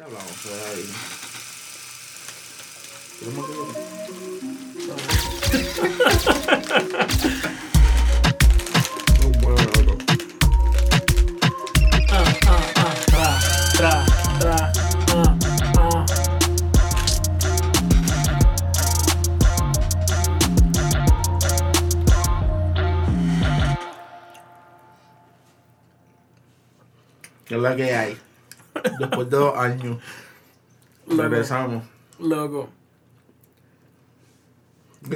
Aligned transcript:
tá 0.00 0.08
bom, 0.08 0.16
peraí. 0.42 0.88
ah, 12.08 12.24
ah, 12.46 12.64
ah, 13.22 14.06
ah, 27.92 28.29
Después 28.98 29.30
de 29.30 29.36
dos 29.36 29.56
años, 29.56 29.98
Loco. 31.06 31.22
regresamos. 31.22 31.84
Loco. 32.18 32.68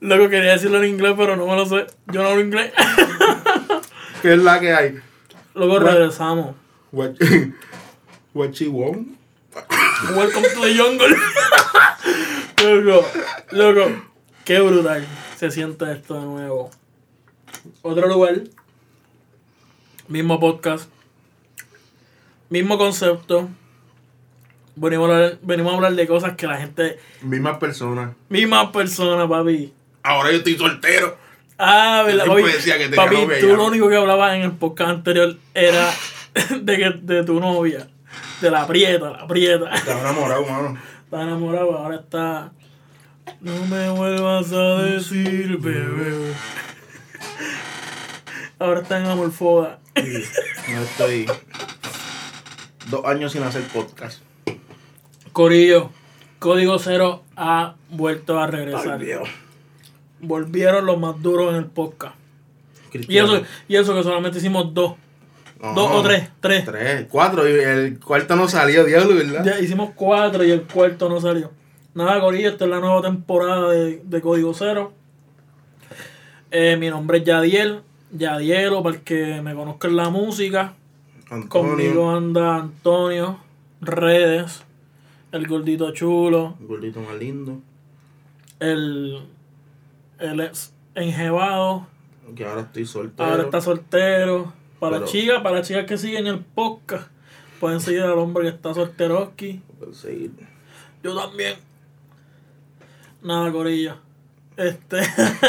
Loco, 0.00 0.28
quería 0.28 0.52
decirlo 0.52 0.82
en 0.82 0.90
inglés, 0.90 1.14
pero 1.16 1.36
no 1.36 1.46
me 1.46 1.56
lo 1.56 1.64
sé. 1.66 1.86
Yo 2.12 2.22
no 2.22 2.28
hablo 2.28 2.40
inglés. 2.42 2.72
¿Qué 4.22 4.34
es 4.34 4.38
la 4.42 4.60
que 4.60 4.74
hay? 4.74 5.00
Luego 5.54 5.74
What? 5.74 5.82
regresamos. 5.82 6.56
What, 6.92 7.12
what 8.34 8.50
she 8.52 8.68
want? 8.68 9.16
Welcome 10.14 10.42
to 10.54 10.60
the 10.60 10.76
jungle. 10.76 11.16
loco, 12.82 13.06
loco. 13.52 13.90
Qué 14.44 14.60
brutal 14.60 15.06
se 15.36 15.50
siente 15.50 15.90
esto 15.92 16.14
de 16.14 16.26
nuevo. 16.26 16.70
Otro 17.82 18.08
lugar. 18.08 18.42
Mismo 20.08 20.38
podcast. 20.38 20.90
Mismo 22.48 22.78
concepto. 22.78 23.48
Venimos 24.76 25.08
a 25.08 25.14
hablar, 25.14 25.38
venimos 25.42 25.72
a 25.72 25.76
hablar 25.76 25.94
de 25.94 26.06
cosas 26.06 26.36
que 26.36 26.46
la 26.46 26.58
gente. 26.58 26.98
Mismas 27.22 27.58
personas. 27.58 28.14
Misma 28.28 28.72
persona, 28.72 29.28
papi. 29.28 29.72
Ahora 30.02 30.30
yo 30.30 30.38
estoy 30.38 30.58
soltero. 30.58 31.16
Ah, 31.58 32.02
¿verdad? 32.04 32.28
Oye, 32.28 32.52
que 32.52 32.88
papi, 32.96 33.16
tú 33.40 33.48
ya. 33.48 33.54
lo 33.54 33.66
único 33.66 33.88
que 33.88 33.96
hablabas 33.96 34.34
en 34.34 34.42
el 34.42 34.52
podcast 34.52 34.90
anterior 34.90 35.36
era 35.54 35.90
de, 36.60 36.76
que, 36.76 36.90
de 37.00 37.24
tu 37.24 37.38
novia. 37.38 37.88
De 38.40 38.50
la 38.50 38.66
prieta, 38.66 39.10
la 39.10 39.26
prieta. 39.26 39.72
Estaba 39.74 40.00
enamorado, 40.10 40.44
mano. 40.46 40.78
Está 41.04 41.22
enamorado, 41.22 41.78
ahora 41.78 41.96
está. 41.96 42.52
No 43.40 43.66
me 43.66 43.88
vuelvas 43.90 44.52
a 44.52 44.82
decir, 44.82 45.56
bebé. 45.58 46.34
Ahora 48.58 48.80
está 48.80 48.98
en 48.98 49.06
amorfoda. 49.06 49.78
Sí, 49.96 50.24
no 50.72 50.82
estoy. 50.82 51.26
Dos 52.90 53.04
años 53.04 53.32
sin 53.32 53.42
hacer 53.42 53.62
podcast. 53.62 54.20
Corillo, 55.32 55.90
Código 56.38 56.78
Cero 56.78 57.22
ha 57.36 57.74
vuelto 57.90 58.38
a 58.38 58.46
regresar. 58.46 59.00
Ay. 59.00 59.14
Volvieron 60.20 60.86
los 60.86 60.98
más 60.98 61.20
duros 61.22 61.50
en 61.50 61.56
el 61.56 61.66
podcast. 61.66 62.16
Y 62.92 63.18
eso, 63.18 63.42
y 63.66 63.76
eso 63.76 63.94
que 63.94 64.02
solamente 64.02 64.38
hicimos 64.38 64.72
dos. 64.72 64.94
No, 65.60 65.74
Dos 65.74 65.90
o 65.92 66.02
tres, 66.02 66.28
tres. 66.40 66.64
Tres, 66.64 67.06
cuatro. 67.10 67.48
Y 67.48 67.52
el 67.52 67.98
cuarto 67.98 68.36
no 68.36 68.48
salió, 68.48 68.84
diablo, 68.84 69.16
¿verdad? 69.16 69.44
Ya 69.44 69.58
hicimos 69.58 69.90
cuatro 69.94 70.44
y 70.44 70.50
el 70.50 70.62
cuarto 70.62 71.08
no 71.08 71.20
salió. 71.20 71.50
Nada, 71.94 72.20
Corillo, 72.20 72.50
esta 72.50 72.64
es 72.64 72.70
la 72.70 72.80
nueva 72.80 73.02
temporada 73.02 73.70
de, 73.70 74.02
de 74.04 74.20
Código 74.20 74.52
Cero. 74.52 74.92
Eh, 76.50 76.76
mi 76.76 76.88
nombre 76.90 77.18
es 77.18 77.24
Yadiel. 77.24 77.80
Yadielo, 78.12 78.82
para 78.82 78.96
el 78.96 79.02
que 79.02 79.40
me 79.42 79.54
conozca 79.54 79.88
en 79.88 79.96
la 79.96 80.10
música. 80.10 80.74
Antonio. 81.30 81.48
Conmigo 81.48 82.10
anda 82.10 82.56
Antonio, 82.56 83.38
Redes, 83.80 84.62
el 85.32 85.46
gordito 85.46 85.90
chulo, 85.92 86.56
El 86.60 86.66
gordito 86.66 87.00
más 87.00 87.16
lindo. 87.16 87.60
el, 88.60 89.26
el 90.18 90.40
ex 90.40 90.72
enjebado, 90.94 91.86
Que 92.36 92.44
ahora 92.46 92.62
estoy 92.62 92.86
soltero. 92.86 93.28
ahora 93.28 93.42
está 93.44 93.60
soltero. 93.60 94.52
Para 94.78 94.96
Pero- 94.96 95.00
las 95.04 95.10
chicas, 95.12 95.42
para 95.42 95.56
las 95.56 95.68
chicas 95.68 95.86
que 95.86 95.96
siguen 95.98 96.26
el 96.26 96.40
podcast, 96.40 97.08
pueden 97.60 97.80
seguir 97.80 98.02
al 98.02 98.18
hombre 98.18 98.44
que 98.44 98.50
está 98.50 98.74
solteroski. 98.74 99.62
Puedo 99.78 99.94
seguir. 99.94 100.32
Yo 101.02 101.14
también. 101.16 101.56
Nada, 103.22 103.50
Corilla. 103.52 103.96
Este. 104.56 105.00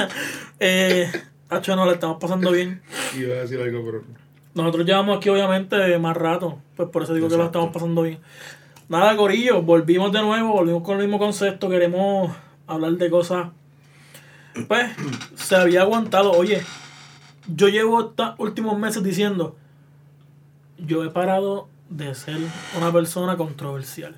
eh, 0.60 1.12
Hacho, 1.50 1.76
no 1.76 1.86
le 1.86 1.94
estamos 1.94 2.18
pasando 2.20 2.52
bien. 2.52 2.82
Iba 3.18 3.36
a 3.36 3.40
decir 3.42 3.60
algo, 3.60 3.84
pero. 3.86 4.04
Nosotros 4.56 4.86
llevamos 4.86 5.18
aquí, 5.18 5.30
obviamente, 5.30 6.00
más 6.00 6.16
rato. 6.16 6.58
Pues 6.76 6.90
por 6.90 7.04
eso 7.04 7.14
digo 7.14 7.28
que 7.28 7.36
lo 7.36 7.46
estamos 7.46 7.72
pasando 7.74 8.02
bien. 8.04 8.20
Nada, 8.88 9.16
Corillo. 9.18 9.62
Volvimos 9.62 10.14
de 10.14 10.22
nuevo. 10.22 10.54
Volvimos 10.54 10.82
con 10.82 10.96
el 10.96 11.04
mismo 11.04 11.20
concepto. 11.20 11.70
Queremos 11.70 12.32
hablar 12.66 12.94
de 12.94 13.10
cosas. 13.10 13.50
Pues, 14.70 14.86
se 15.36 15.58
había 15.58 15.82
aguantado. 15.82 16.32
Oye, 16.32 16.64
yo 17.54 17.68
llevo 17.68 18.00
estos 18.00 18.36
últimos 18.38 18.80
meses 18.80 19.04
diciendo. 19.04 19.58
Yo 20.78 21.04
he 21.04 21.10
parado 21.10 21.68
de 21.90 22.16
ser 22.16 22.38
una 22.78 22.94
persona 22.94 23.36
controversial. 23.36 24.16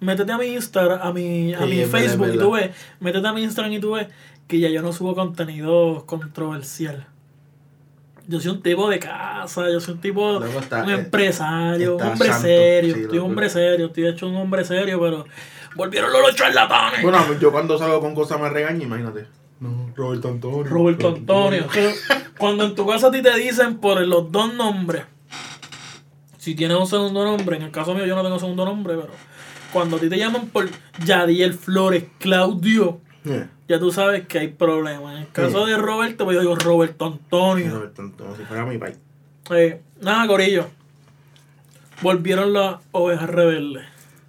Métete 0.00 0.32
a 0.32 0.38
mi 0.38 0.46
Instagram, 0.46 1.00
a 1.02 1.12
mi, 1.12 1.54
a 1.54 1.60
Sí, 1.60 1.66
mi 1.66 1.84
Facebook 1.84 2.30
y 2.34 2.38
tú 2.38 2.50
ves. 2.52 2.70
Métete 2.98 3.28
a 3.28 3.32
mi 3.32 3.42
Instagram 3.44 3.72
y 3.74 3.80
tú 3.80 3.92
ves 3.92 4.08
que 4.48 4.58
ya 4.58 4.68
yo 4.70 4.82
no 4.82 4.92
subo 4.92 5.14
contenido 5.14 6.04
controversial. 6.06 7.06
Yo 8.30 8.40
soy 8.40 8.52
un 8.52 8.62
tipo 8.62 8.88
de 8.88 8.98
casa, 9.00 9.68
yo 9.70 9.80
soy 9.80 9.94
un 9.94 10.00
tipo, 10.00 10.42
está- 10.44 10.84
un 10.84 10.90
empresario, 10.90 11.96
un 11.96 12.02
hombre 12.02 12.28
santo, 12.28 12.42
serio. 12.46 12.94
sí, 12.94 13.00
estoy 13.02 13.18
un 13.18 13.24
hombre 13.26 13.50
serio, 13.50 13.86
estoy 13.86 14.06
hecho 14.06 14.28
un 14.28 14.36
hombre 14.36 14.64
serio, 14.64 15.00
pero 15.00 15.24
volvieron 15.74 16.12
los 16.12 16.34
charlatanes. 16.36 17.02
Bueno, 17.02 17.18
pues 17.26 17.40
yo 17.40 17.50
cuando 17.50 17.76
salgo 17.76 18.00
con 18.00 18.14
cosas 18.14 18.40
me 18.40 18.48
regaño, 18.48 18.84
imagínate. 18.84 19.26
No, 19.58 19.92
Roberto 19.96 20.28
Antonio. 20.28 20.64
Roberto 20.64 21.08
Antonio. 21.08 21.66
Cuando 22.38 22.64
en 22.64 22.74
tu 22.74 22.86
casa 22.86 23.08
a 23.08 23.10
ti 23.10 23.20
te 23.20 23.36
dicen 23.36 23.76
por 23.78 24.00
los 24.06 24.30
dos 24.32 24.54
nombres, 24.54 25.02
si 26.38 26.54
tienes 26.54 26.78
un 26.78 26.86
segundo 26.86 27.22
nombre, 27.24 27.56
en 27.56 27.62
el 27.64 27.70
caso 27.70 27.94
mío 27.94 28.06
yo 28.06 28.16
no 28.16 28.22
tengo 28.22 28.38
segundo 28.38 28.64
nombre, 28.64 28.94
pero 28.94 29.10
cuando 29.72 29.96
a 29.96 30.00
ti 30.00 30.08
te 30.08 30.16
llaman 30.16 30.46
por 30.46 30.68
Yadiel 31.04 31.52
Flores 31.54 32.04
Claudio, 32.18 33.00
Eh, 33.26 33.46
ya 33.70 33.78
tú 33.78 33.92
sabes 33.92 34.26
que 34.26 34.40
hay 34.40 34.48
problemas. 34.48 35.14
En 35.14 35.22
el 35.22 35.30
caso 35.30 35.64
de 35.64 35.76
Roberto, 35.76 36.24
pues 36.24 36.34
yo 36.34 36.40
digo 36.40 36.56
Roberto 36.56 37.06
Antonio. 37.06 37.72
Roberto 37.72 38.02
Antonio, 38.02 38.36
si 38.36 38.44
fuera 38.44 38.66
mi 38.66 38.78
país. 38.78 38.98
Eh, 39.48 39.80
nada, 40.00 40.26
Corillo. 40.26 40.66
Volvieron 42.02 42.52
las 42.52 42.80
ovejas 42.90 43.30
rebeldes. 43.30 43.84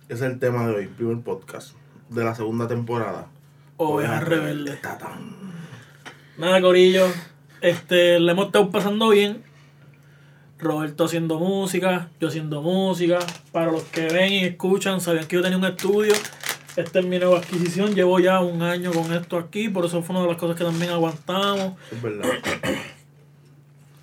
Ese 0.10 0.26
es 0.28 0.32
el 0.32 0.38
tema 0.38 0.68
de 0.68 0.76
hoy, 0.76 0.88
primer 0.88 1.22
podcast 1.22 1.76
de 2.10 2.24
la 2.24 2.36
segunda 2.36 2.68
temporada. 2.68 3.30
Ovejas 3.78 4.24
rebeldes. 4.24 4.78
Nada, 6.38 6.62
Corillo. 6.62 7.08
Este, 7.62 8.20
le 8.20 8.34
hemos 8.34 8.46
estado 8.46 8.70
pasando 8.70 9.10
bien. 9.10 9.42
Roberto 10.60 11.06
haciendo 11.06 11.40
música, 11.40 12.10
yo 12.20 12.28
haciendo 12.28 12.62
música. 12.62 13.18
Para 13.52 13.72
los 13.72 13.82
que 13.86 14.06
ven 14.06 14.34
y 14.34 14.44
escuchan, 14.44 15.02
sabían 15.02 15.26
que 15.26 15.38
yo 15.38 15.42
tenía 15.42 15.58
un 15.58 15.66
estudio. 15.66 16.14
Esta 16.76 17.00
es 17.00 17.06
mi 17.06 17.20
nueva 17.20 17.40
adquisición. 17.40 17.94
Llevo 17.94 18.20
ya 18.20 18.40
un 18.40 18.62
año 18.62 18.92
con 18.94 19.12
esto 19.14 19.38
aquí. 19.38 19.68
Por 19.68 19.86
eso 19.86 20.02
fue 20.02 20.16
una 20.16 20.24
de 20.24 20.32
las 20.32 20.38
cosas 20.38 20.56
que 20.56 20.64
también 20.64 20.92
aguantamos. 20.92 21.74
Es 21.92 22.02
verdad. 22.02 22.30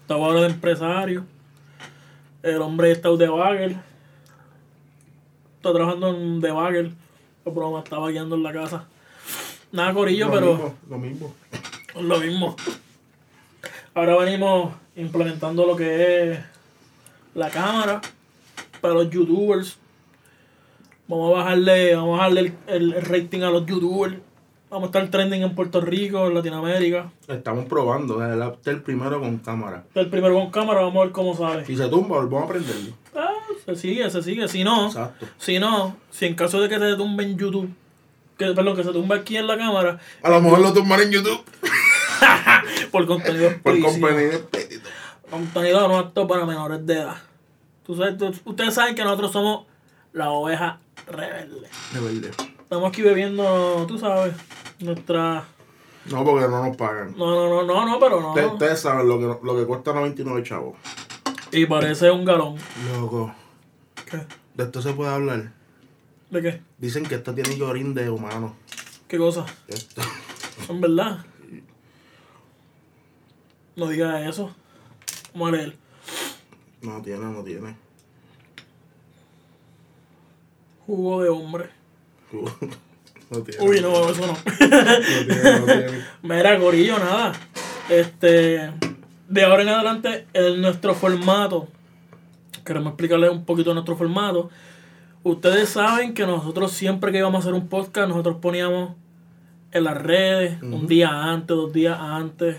Estaba 0.02 0.26
ahora 0.26 0.40
de 0.42 0.46
empresario. 0.48 1.24
El 2.42 2.60
hombre 2.60 2.90
está 2.92 3.10
de 3.10 3.28
bagel. 3.28 3.76
Está 5.56 5.72
trabajando 5.72 6.10
en 6.10 6.40
de 6.40 6.50
bagel. 6.50 6.94
El 7.46 7.52
programa 7.52 7.80
estaba 7.80 8.10
guiando 8.10 8.36
en 8.36 8.42
la 8.42 8.52
casa. 8.52 8.84
Nada, 9.72 9.92
Corillo, 9.94 10.26
Lo 10.26 10.32
pero... 10.32 10.52
mismo, 10.54 10.74
lo 10.88 10.98
mismo. 10.98 11.34
Lo 12.00 12.20
mismo. 12.20 12.56
Ahora 13.94 14.16
venimos 14.18 14.74
implementando 14.94 15.66
lo 15.66 15.74
que 15.74 16.32
es 16.32 16.38
la 17.34 17.50
cámara 17.50 18.00
para 18.80 18.94
los 18.94 19.10
youtubers. 19.10 19.78
Vamos 21.08 21.32
a 21.34 21.38
bajarle, 21.38 21.94
vamos 21.96 22.14
a 22.14 22.16
bajarle 22.18 22.40
el, 22.66 22.92
el 22.94 23.02
rating 23.02 23.40
a 23.42 23.50
los 23.50 23.66
youtubers. 23.66 24.16
Vamos 24.70 24.84
a 24.84 24.86
estar 24.88 25.08
trending 25.10 25.42
en 25.42 25.54
Puerto 25.54 25.80
Rico, 25.80 26.26
en 26.26 26.34
Latinoamérica. 26.34 27.10
Estamos 27.26 27.64
probando, 27.64 28.22
el, 28.22 28.52
el 28.66 28.82
primero 28.82 29.18
con 29.18 29.38
cámara. 29.38 29.84
El 29.94 30.10
primero 30.10 30.34
con 30.34 30.50
cámara, 30.50 30.80
vamos 30.82 30.96
a 31.00 31.04
ver 31.04 31.12
cómo 31.12 31.34
sabe. 31.34 31.64
Si 31.64 31.74
se 31.74 31.88
tumba, 31.88 32.16
volvemos 32.18 32.44
a 32.44 32.48
prenderlo. 32.48 32.92
Ah, 33.16 33.32
se 33.64 33.74
sigue, 33.76 34.10
se 34.10 34.22
sigue. 34.22 34.46
Si 34.48 34.64
no, 34.64 34.88
Exacto. 34.88 35.26
si 35.38 35.58
no, 35.58 35.96
si 36.10 36.26
en 36.26 36.34
caso 36.34 36.60
de 36.60 36.68
que 36.68 36.78
se 36.78 36.96
tumbe 36.96 37.24
en 37.24 37.38
YouTube, 37.38 37.70
que, 38.36 38.52
perdón, 38.52 38.76
que 38.76 38.84
se 38.84 38.92
tumbe 38.92 39.14
aquí 39.16 39.38
en 39.38 39.46
la 39.46 39.56
cámara, 39.56 39.98
A 40.22 40.28
lo 40.28 40.40
mejor 40.42 40.60
lo 40.60 40.72
tumbaré 40.74 41.04
en 41.04 41.12
YouTube. 41.12 41.42
por 42.92 43.06
contenido 43.06 43.50
Por 43.62 43.80
contenido. 43.80 44.40
Contenido 45.30 45.88
no 45.88 45.96
apto 45.98 46.28
para 46.28 46.44
menores 46.44 46.84
de 46.84 46.94
edad. 46.94 47.16
Tú 47.86 47.96
sabes, 47.96 48.18
tú- 48.18 48.34
ustedes 48.44 48.74
saben 48.74 48.94
que 48.94 49.02
nosotros 49.02 49.32
somos 49.32 49.64
la 50.12 50.30
oveja 50.30 50.78
rebelde. 51.06 51.68
De 51.92 52.00
verdad. 52.00 52.34
Estamos 52.60 52.88
aquí 52.88 53.02
bebiendo, 53.02 53.86
tú 53.86 53.98
sabes, 53.98 54.34
nuestra... 54.80 55.44
No, 56.10 56.24
porque 56.24 56.48
no 56.48 56.64
nos 56.64 56.76
pagan. 56.76 57.14
No, 57.16 57.34
no, 57.34 57.48
no, 57.48 57.62
no, 57.64 57.86
no, 57.86 57.98
pero 57.98 58.20
no. 58.20 58.52
Ustedes, 58.52 58.80
saben 58.80 59.08
lo 59.08 59.18
que, 59.18 59.46
lo 59.46 59.56
que 59.56 59.66
cuesta 59.66 59.92
99 59.92 60.42
chavos. 60.42 60.76
Y 61.52 61.66
parece 61.66 62.10
un 62.10 62.24
galón. 62.24 62.56
Loco. 62.92 63.34
¿Qué? 64.10 64.18
De 64.54 64.64
esto 64.64 64.82
se 64.82 64.92
puede 64.92 65.10
hablar. 65.10 65.52
¿De 66.30 66.42
qué? 66.42 66.62
Dicen 66.78 67.04
que 67.04 67.16
esto 67.16 67.34
tiene 67.34 67.56
llorín 67.56 67.94
de 67.94 68.10
humano. 68.10 68.54
¿Qué 69.06 69.16
cosa? 69.16 69.46
Esto. 69.66 70.02
¿Son 70.66 70.80
verdad? 70.80 71.24
No 73.76 73.88
digas 73.88 74.26
eso. 74.26 74.54
Vamos 75.32 75.48
a 75.48 75.52
leer. 75.52 75.78
No 76.82 77.00
tiene, 77.00 77.24
no 77.24 77.42
tiene. 77.42 77.76
Jugo 80.88 81.22
de 81.22 81.28
hombre. 81.28 81.66
No 83.30 83.42
tiene. 83.42 83.62
Uy, 83.62 83.80
no, 83.82 84.08
eso 84.08 84.26
no. 84.26 84.32
No 84.32 84.86
tiene, 85.26 85.60
no 85.60 85.66
tiene. 85.66 86.04
Mira, 86.22 86.58
Corillo, 86.58 86.98
nada. 86.98 87.34
Este. 87.90 88.72
De 89.28 89.44
ahora 89.44 89.64
en 89.64 89.68
adelante, 89.68 90.26
en 90.32 90.62
nuestro 90.62 90.94
formato. 90.94 91.68
Queremos 92.64 92.92
explicarles 92.92 93.30
un 93.30 93.44
poquito 93.44 93.74
nuestro 93.74 93.96
formato. 93.96 94.48
Ustedes 95.24 95.68
saben 95.68 96.14
que 96.14 96.24
nosotros 96.26 96.72
siempre 96.72 97.12
que 97.12 97.18
íbamos 97.18 97.40
a 97.40 97.40
hacer 97.40 97.52
un 97.52 97.68
podcast, 97.68 98.08
nosotros 98.08 98.36
poníamos 98.40 98.94
en 99.72 99.84
las 99.84 99.98
redes, 99.98 100.62
un 100.62 100.86
día 100.86 101.10
antes, 101.24 101.48
dos 101.54 101.70
días 101.70 101.98
antes 102.00 102.56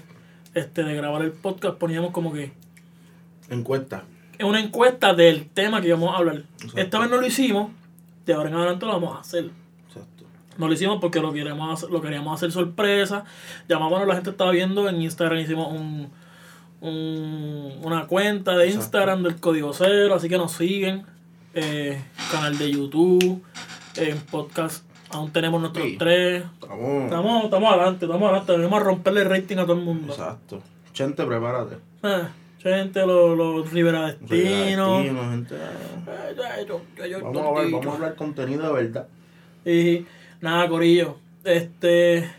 este, 0.53 0.83
de 0.83 0.93
grabar 0.93 1.23
el 1.23 1.31
podcast, 1.31 1.79
poníamos 1.79 2.11
como 2.11 2.31
que 2.31 2.51
Encuesta. 3.49 4.03
una 4.39 4.59
encuesta 4.59 5.15
del 5.15 5.49
tema 5.49 5.81
que 5.81 5.87
íbamos 5.87 6.13
a 6.13 6.17
hablar. 6.17 6.43
Exacto. 6.57 6.77
Esta 6.79 6.99
vez 6.99 7.09
no 7.09 7.17
lo 7.17 7.25
hicimos, 7.25 7.71
de 8.33 8.37
ahora 8.37 8.49
en 8.49 8.55
adelante 8.55 8.85
lo 8.85 8.93
vamos 8.93 9.15
a 9.17 9.19
hacer. 9.21 9.49
Exacto. 9.87 10.23
No 10.57 10.67
lo 10.67 10.73
hicimos 10.73 10.97
porque 10.99 11.19
lo 11.19 11.31
queríamos 11.33 11.71
hacer, 11.73 11.89
lo 11.89 12.01
queríamos 12.01 12.33
hacer 12.35 12.51
sorpresa. 12.51 13.23
Llamamos, 13.67 14.05
la 14.07 14.15
gente 14.15 14.29
estaba 14.31 14.51
viendo 14.51 14.87
en 14.89 15.01
Instagram, 15.01 15.39
hicimos 15.39 15.71
un, 15.71 16.09
un- 16.81 17.79
una 17.83 18.07
cuenta 18.07 18.51
de 18.57 18.65
Exacto. 18.65 18.83
Instagram 18.83 19.23
del 19.23 19.39
Código 19.39 19.73
Cero, 19.73 20.15
así 20.15 20.29
que 20.29 20.37
nos 20.37 20.51
siguen. 20.51 21.05
Eh, 21.53 22.01
canal 22.31 22.57
de 22.57 22.71
YouTube, 22.71 23.43
en 23.95 24.17
podcast, 24.31 24.85
aún 25.11 25.31
tenemos 25.31 25.59
nuestros 25.59 25.85
Sí. 25.85 25.95
tres. 25.97 26.43
Estamos. 26.61 27.03
Estamos, 27.05 27.43
estamos 27.45 27.73
adelante, 27.73 28.05
estamos 28.05 28.29
adelante, 28.29 28.51
venimos 28.51 28.79
a 28.79 28.83
romperle 28.83 29.21
el 29.21 29.29
rating 29.29 29.57
a 29.57 29.63
todo 29.63 29.73
el 29.73 29.81
mundo. 29.83 30.13
Exacto. 30.13 30.61
Chente, 30.93 31.25
prepárate. 31.25 31.77
Eh, 32.03 32.23
gente, 32.61 33.05
los, 33.05 33.37
los 33.37 33.71
Rivera 33.71 34.07
Destino. 34.07 34.97
Destino, 34.99 35.31
gente. 35.31 35.55
Eh, 35.55 36.65
yo- 36.67 37.05
yo- 37.05 37.21
Vamos 37.21 37.57
a 37.57 37.61
ver, 37.61 37.71
vamos 37.71 37.87
a 37.87 37.91
hablar 37.93 38.15
contenido 38.15 38.67
de 38.67 38.83
verdad. 38.83 39.07
Y 39.65 40.05
nada, 40.41 40.67
Corillo. 40.69 41.17
Este. 41.43 42.29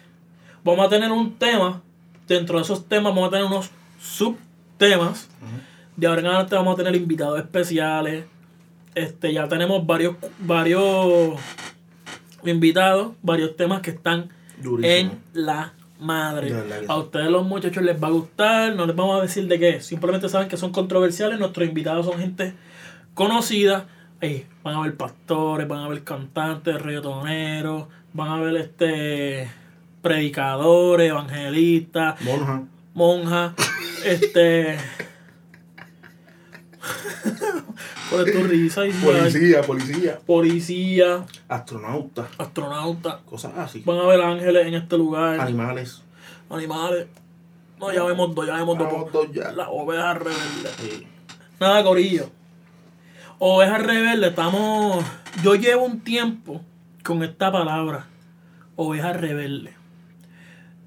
Vamos 0.64 0.86
a 0.86 0.88
tener 0.90 1.10
un 1.10 1.34
tema. 1.38 1.82
Dentro 2.28 2.58
de 2.58 2.62
esos 2.64 2.86
temas 2.86 3.12
vamos 3.14 3.28
a 3.28 3.30
tener 3.30 3.46
unos 3.46 3.70
subtemas. 4.00 5.28
De 5.96 6.06
ahora 6.06 6.20
en 6.20 6.26
adelante 6.28 6.54
vamos 6.54 6.74
a 6.74 6.76
tener 6.76 6.94
invitados 6.96 7.38
especiales. 7.40 8.24
Este, 8.94 9.32
ya 9.32 9.48
tenemos 9.48 9.86
varios, 9.86 10.16
varios 10.38 11.38
invitados, 12.44 13.12
varios 13.22 13.56
temas 13.56 13.80
que 13.82 13.90
están 13.90 14.30
Durísimo. 14.62 15.12
en 15.12 15.18
la 15.32 15.72
madre. 16.00 16.52
A 16.88 16.96
ustedes 16.96 17.30
los 17.30 17.44
muchachos 17.46 17.82
les 17.82 18.02
va 18.02 18.08
a 18.08 18.12
gustar, 18.12 18.74
no 18.74 18.86
les 18.86 18.96
vamos 18.96 19.18
a 19.18 19.22
decir 19.22 19.46
de 19.46 19.58
qué, 19.58 19.80
simplemente 19.80 20.28
saben 20.28 20.48
que 20.48 20.56
son 20.56 20.72
controversiales, 20.72 21.38
nuestros 21.38 21.68
invitados 21.68 22.06
son 22.06 22.18
gente 22.18 22.54
conocida, 23.14 23.86
Ey, 24.20 24.46
van 24.62 24.74
a 24.74 24.82
ver 24.82 24.96
pastores, 24.96 25.66
van 25.66 25.80
a 25.80 25.88
ver 25.88 26.04
cantantes, 26.04 26.80
reggaetoneros, 26.80 27.86
van 28.12 28.28
a 28.28 28.40
ver 28.40 28.56
este 28.56 29.50
predicadores, 30.02 31.08
evangelistas, 31.10 32.20
Monja. 32.20 32.62
monjas, 32.92 33.54
este 34.04 34.76
¿Cuál 38.10 38.28
es 38.28 38.34
tu 38.34 38.42
risa? 38.44 38.86
Y- 38.86 38.92
Policía, 38.92 39.62
policía. 39.62 40.18
Policía, 40.26 41.24
Astronauta. 41.48 42.28
astronauta, 42.38 43.20
Cosas 43.24 43.52
así. 43.56 43.82
van 43.86 43.98
a 43.98 44.06
ver 44.06 44.20
ángeles 44.20 44.66
en 44.66 44.74
este 44.74 44.98
lugar. 44.98 45.40
Animales. 45.40 46.02
animales. 46.50 47.06
No, 47.78 47.92
ya 47.92 48.02
vemos 48.04 48.34
dos, 48.34 48.46
ya 48.46 48.56
vemos 48.56 48.76
dos. 48.76 49.12
Dos 49.12 49.32
ya. 49.32 49.52
Las 49.52 49.68
ovejas 49.70 50.18
rebeldes. 50.18 50.72
Sí. 50.80 51.06
Nada, 51.58 51.82
Corillo. 51.84 52.28
Ovejas 53.38 53.82
rebeldes, 53.82 54.30
estamos. 54.30 55.04
Yo 55.42 55.54
llevo 55.54 55.84
un 55.86 56.00
tiempo 56.00 56.60
con 57.04 57.22
esta 57.22 57.50
palabra. 57.50 58.06
Ovejas 58.76 59.18
rebeldes. 59.18 59.74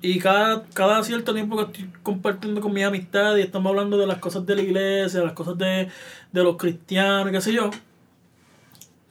Y 0.05 0.19
cada, 0.19 0.63
cada 0.73 1.01
cierto 1.03 1.33
tiempo 1.33 1.55
que 1.55 1.63
estoy 1.63 1.89
compartiendo 2.03 2.59
con 2.59 2.73
mis 2.73 2.83
amistades 2.83 3.39
y 3.39 3.45
estamos 3.47 3.69
hablando 3.69 3.97
de 3.97 4.05
las 4.05 4.17
cosas 4.17 4.45
de 4.45 4.57
la 4.57 4.61
iglesia, 4.61 5.21
las 5.21 5.31
cosas 5.31 5.57
de, 5.57 5.87
de 6.33 6.43
los 6.43 6.57
cristianos, 6.57 7.31
qué 7.31 7.39
sé 7.39 7.53
yo, 7.53 7.71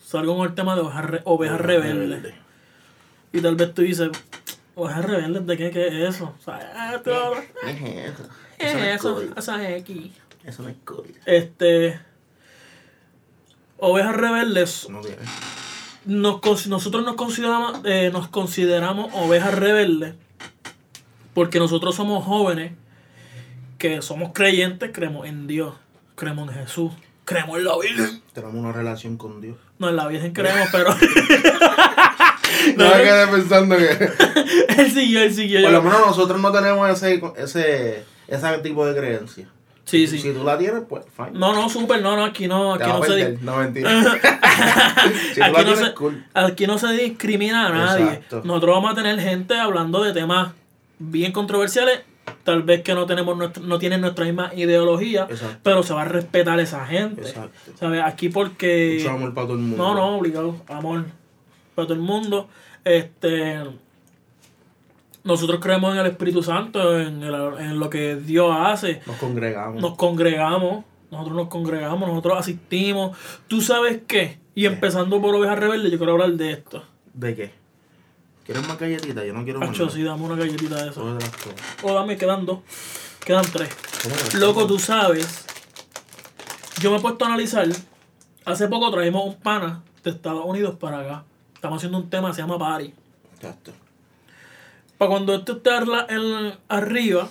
salgo 0.05 0.37
con 0.37 0.47
el 0.47 0.55
tema 0.55 0.75
de 0.75 0.83
ovejas, 0.83 1.05
re- 1.07 1.23
ovejas 1.25 1.61
rebeldes. 1.63 2.35
Y 3.33 3.41
tal 3.41 3.57
vez 3.57 3.73
tú 3.73 3.81
dices, 3.81 4.11
ovejas 4.75 5.03
rebeldes, 5.07 5.47
¿de 5.47 5.57
qué, 5.57 5.71
qué 5.71 5.87
es 5.89 6.15
eso? 6.17 6.35
O 6.39 6.43
sea, 6.45 6.71
ah, 6.77 6.93
esto- 6.97 7.37
¿Qué 7.63 7.71
es 7.71 8.13
eso? 8.13 8.29
¿qué 8.59 8.67
Eso 8.67 8.79
es 8.79 8.85
es 8.85 8.95
eso? 8.97 9.23
Esa 9.35 9.69
es 9.71 9.81
X. 9.81 10.11
Eso 10.45 10.63
no 10.63 10.69
es 10.69 10.77
COVID. 10.85 11.11
Este. 11.25 11.99
Ovejas 13.79 14.15
rebeldes. 14.15 14.89
No 14.91 15.01
tiene. 15.01 15.17
Nos, 16.05 16.67
nosotros 16.67 17.03
nos 17.03 17.15
consideramos, 17.15 17.81
eh, 17.85 18.11
nos 18.13 18.29
consideramos 18.29 19.11
ovejas 19.15 19.55
rebeldes 19.55 20.17
porque 21.35 21.59
nosotros 21.59 21.95
somos 21.95 22.25
jóvenes 22.25 22.73
que 23.79 24.03
somos 24.03 24.33
creyentes, 24.33 24.91
creemos 24.93 25.27
en 25.27 25.47
Dios, 25.47 25.75
creemos 26.15 26.49
en 26.51 26.55
Jesús, 26.55 26.93
creemos 27.25 27.59
en 27.59 27.65
la 27.65 27.77
Virgen. 27.79 28.23
Tenemos 28.33 28.55
una 28.57 28.73
relación 28.73 29.17
con 29.17 29.41
Dios. 29.41 29.57
No, 29.79 29.89
en 29.89 29.97
la 29.97 30.07
Virgen 30.07 30.33
creemos, 30.35 30.69
pero 30.71 30.95
No 32.77 32.89
me 32.89 33.03
quedé 33.03 33.27
pensando 33.27 33.77
que. 33.77 33.89
él 34.79 34.91
siguió, 34.91 35.23
él 35.23 35.35
siguió. 35.35 35.63
Por 35.63 35.73
lo 35.73 35.83
menos 35.83 36.01
nosotros 36.07 36.41
no 36.41 36.53
tenemos 36.53 36.89
ese, 36.91 37.21
ese, 37.37 38.05
ese 38.29 38.59
tipo 38.59 38.87
de 38.87 38.99
creencia. 38.99 39.49
Sí, 39.85 40.07
sí. 40.07 40.19
Si 40.19 40.33
tú 40.33 40.45
la 40.45 40.57
tienes, 40.57 40.83
pues 40.89 41.05
fine. 41.17 41.33
No, 41.33 41.53
no, 41.55 41.69
súper, 41.69 42.01
no, 42.01 42.17
no, 42.17 42.25
aquí 42.25 42.47
no, 42.47 42.75
aquí 42.75 42.87
no 42.87 43.03
se. 43.03 43.39
No, 43.41 43.57
mentira. 43.57 43.91
si 45.35 45.43
aquí, 45.43 45.53
no 45.53 45.65
tienes, 45.65 45.79
se, 45.79 45.95
cool. 45.95 46.25
aquí 46.35 46.67
no 46.67 46.79
se 46.79 46.93
discrimina 46.93 47.67
a 47.67 47.71
nadie. 47.71 48.05
Exacto. 48.05 48.43
Nosotros 48.45 48.77
vamos 48.77 48.93
a 48.93 48.95
tener 48.95 49.21
gente 49.21 49.59
hablando 49.59 50.03
de 50.03 50.13
temas 50.13 50.53
bien 51.11 51.33
controversiales, 51.33 52.01
tal 52.45 52.63
vez 52.63 52.83
que 52.83 52.95
no 52.95 53.07
tenemos 53.07 53.37
nuestra- 53.37 53.63
no 53.63 53.79
tienen 53.79 54.01
nuestra 54.01 54.25
misma 54.25 54.53
ideología, 54.55 55.27
Exacto. 55.29 55.59
pero 55.63 55.83
se 55.83 55.93
va 55.95 56.03
a 56.03 56.05
respetar 56.07 56.59
esa 56.61 56.87
gente. 56.87 57.23
Exacto. 57.23 57.73
¿Sabes? 57.79 58.03
Aquí 58.05 58.29
porque 58.29 58.97
Mucho 58.99 59.11
amor 59.11 59.35
para 59.35 59.47
todo 59.49 59.57
el 59.57 59.63
mundo. 59.63 59.77
no, 59.77 59.95
no, 59.95 60.17
obligado, 60.19 60.57
amor 60.69 61.05
para 61.75 61.87
todo 61.89 61.95
el 61.95 62.01
mundo. 62.03 62.49
Este 62.85 63.61
nosotros 65.25 65.61
creemos 65.61 65.95
en 65.95 66.01
el 66.01 66.07
Espíritu 66.07 66.43
Santo, 66.43 66.99
en, 66.99 67.23
el- 67.23 67.59
en 67.61 67.79
lo 67.79 67.89
que 67.89 68.17
Dios 68.17 68.53
hace 68.59 69.03
Nos 69.07 69.17
congregamos. 69.17 69.81
nos 69.81 69.95
congregamos, 69.97 70.85
nosotros 71.13 71.37
nos 71.37 71.49
congregamos, 71.49 72.09
nosotros 72.09 72.39
asistimos. 72.39 73.17
¿Tú 73.47 73.61
sabes 73.61 74.01
qué? 74.09 74.39
Y 74.55 74.67
empezando 74.67 75.21
por 75.21 75.35
Ovejas 75.35 75.59
Rebeldes, 75.59 75.93
yo 75.93 75.99
quiero 75.99 76.13
hablar 76.15 76.33
de 76.33 76.53
esto. 76.53 76.83
¿De 77.15 77.35
qué? 77.37 77.51
¿Quieres 78.45 78.67
más 78.67 78.79
galletitas? 78.79 79.25
Yo 79.25 79.33
no 79.33 79.45
quiero 79.45 79.61
más. 79.61 79.69
Pacho, 79.71 79.85
nada. 79.85 79.95
sí, 79.97 80.03
dame 80.03 80.25
una 80.25 80.37
galletita 80.37 80.85
de 80.85 80.93
cosas. 80.93 81.31
O 81.83 81.95
dame, 81.95 82.17
quedan 82.17 82.45
dos. 82.45 82.61
Quedan 83.25 83.45
tres. 83.53 83.69
Loco, 84.35 84.67
tú 84.67 84.79
sabes. 84.79 85.45
Yo 86.81 86.91
me 86.91 86.97
he 86.97 87.01
puesto 87.01 87.25
a 87.25 87.29
analizar. 87.29 87.69
Hace 88.45 88.67
poco 88.67 88.91
traímos 88.91 89.25
un 89.25 89.37
pana 89.37 89.83
de 90.03 90.11
Estados 90.11 90.45
Unidos 90.45 90.77
para 90.79 91.01
acá. 91.01 91.25
Estamos 91.55 91.77
haciendo 91.77 91.99
un 91.99 92.11
tema 92.11 92.29
que 92.31 92.35
se 92.35 92.41
llama 92.43 92.59
Party. 92.59 92.93
Exacto. 93.37 93.73
Para 94.99 95.11
cuando 95.11 95.35
esto 95.35 95.53
esté 95.53 95.71
en- 96.09 96.59
arriba, 96.69 97.29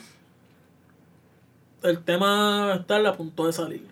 el 1.83 2.03
tema 2.03 2.77
está 2.79 2.97
a 3.07 3.13
punto 3.13 3.47
de 3.47 3.53
salir. 3.53 3.87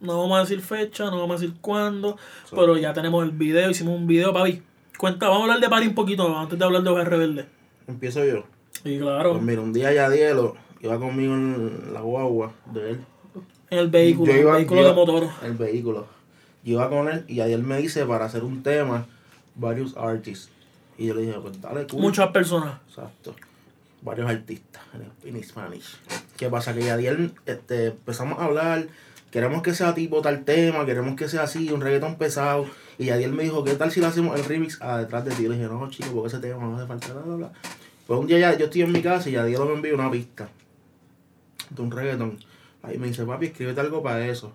No 0.00 0.18
vamos 0.20 0.36
a 0.36 0.40
decir 0.42 0.60
fecha, 0.60 1.04
no 1.06 1.18
vamos 1.18 1.38
a 1.38 1.40
decir 1.40 1.56
cuándo, 1.60 2.16
pero 2.50 2.76
ya 2.76 2.92
tenemos 2.92 3.24
el 3.24 3.30
video, 3.30 3.70
hicimos 3.70 3.96
un 3.96 4.06
video, 4.06 4.32
papi. 4.32 4.62
Cuenta, 5.04 5.28
vamos 5.28 5.42
a 5.42 5.44
hablar 5.44 5.60
de 5.60 5.68
Party 5.68 5.88
un 5.88 5.94
poquito 5.94 6.34
antes 6.38 6.58
de 6.58 6.64
hablar 6.64 6.82
de 6.82 6.88
Ovejas 6.88 7.08
Rebelde. 7.08 7.44
Empiezo 7.86 8.24
yo. 8.24 8.44
Y 8.84 8.98
claro, 8.98 9.32
Pues 9.32 9.42
mira, 9.42 9.60
un 9.60 9.70
día 9.70 9.92
Yadielo 9.92 10.56
iba 10.80 10.98
conmigo 10.98 11.34
en 11.34 11.92
la 11.92 12.00
guagua 12.00 12.54
de 12.72 12.92
él. 12.92 13.00
en 13.68 13.78
el 13.80 13.88
vehículo, 13.88 14.32
Yo 14.32 14.48
el 14.48 14.54
vehículo 14.56 14.80
yo- 14.80 14.88
de 14.88 14.94
motor. 14.94 15.28
El 15.42 15.52
vehículo. 15.58 16.06
Yo 16.64 16.72
iba 16.72 16.88
con 16.88 17.10
él 17.10 17.22
y 17.28 17.34
Yadiel 17.34 17.62
me 17.64 17.76
dice 17.76 18.06
para 18.06 18.24
hacer 18.24 18.44
un 18.44 18.62
tema, 18.62 19.04
varios 19.56 19.94
artists. 19.98 20.48
Y 20.96 21.08
yo 21.08 21.14
le 21.14 21.20
dije, 21.26 21.34
pues 21.38 21.60
dale, 21.60 21.86
cool. 21.86 22.00
Muchas 22.00 22.30
personas. 22.30 22.76
Exacto. 22.88 23.36
Varios 24.00 24.30
artistas 24.30 24.82
en, 25.22 25.36
en 25.36 25.44
Spanish. 25.44 25.98
¿Qué 26.38 26.48
pasa? 26.48 26.72
Que 26.72 26.80
Yadiel 26.82 27.34
este, 27.44 27.88
empezamos 27.88 28.38
a 28.38 28.46
hablar. 28.46 28.86
Queremos 29.34 29.62
que 29.62 29.74
sea 29.74 29.94
tipo 29.94 30.22
tal 30.22 30.44
tema, 30.44 30.86
queremos 30.86 31.16
que 31.16 31.28
sea 31.28 31.42
así, 31.42 31.68
un 31.72 31.80
reggaetón 31.80 32.14
pesado. 32.14 32.66
Y 32.98 33.06
Yadiel 33.06 33.32
me 33.32 33.42
dijo, 33.42 33.64
¿qué 33.64 33.74
tal 33.74 33.90
si 33.90 33.98
le 33.98 34.06
hacemos 34.06 34.38
el 34.38 34.44
remix 34.44 34.80
a 34.80 34.98
detrás 34.98 35.24
de 35.24 35.32
ti? 35.32 35.42
Y 35.42 35.48
le 35.48 35.56
dije, 35.56 35.66
no, 35.66 35.90
chico, 35.90 36.10
porque 36.12 36.28
ese 36.28 36.38
tema 36.38 36.64
no 36.64 36.76
hace 36.76 36.86
falta, 36.86 37.12
bla, 37.12 37.22
bla, 37.22 37.34
bla. 37.34 37.52
Pues 38.06 38.20
un 38.20 38.28
día 38.28 38.38
ya, 38.38 38.56
yo 38.56 38.66
estoy 38.66 38.82
en 38.82 38.92
mi 38.92 39.02
casa 39.02 39.28
y 39.28 39.32
Yadiel 39.32 39.64
me 39.64 39.72
envió 39.72 39.96
una 39.96 40.08
pista 40.08 40.48
de 41.68 41.82
un 41.82 41.90
reggaetón. 41.90 42.38
Ahí 42.84 42.96
me 42.96 43.08
dice, 43.08 43.24
papi, 43.24 43.46
escríbete 43.46 43.80
algo 43.80 44.04
para 44.04 44.24
eso. 44.24 44.52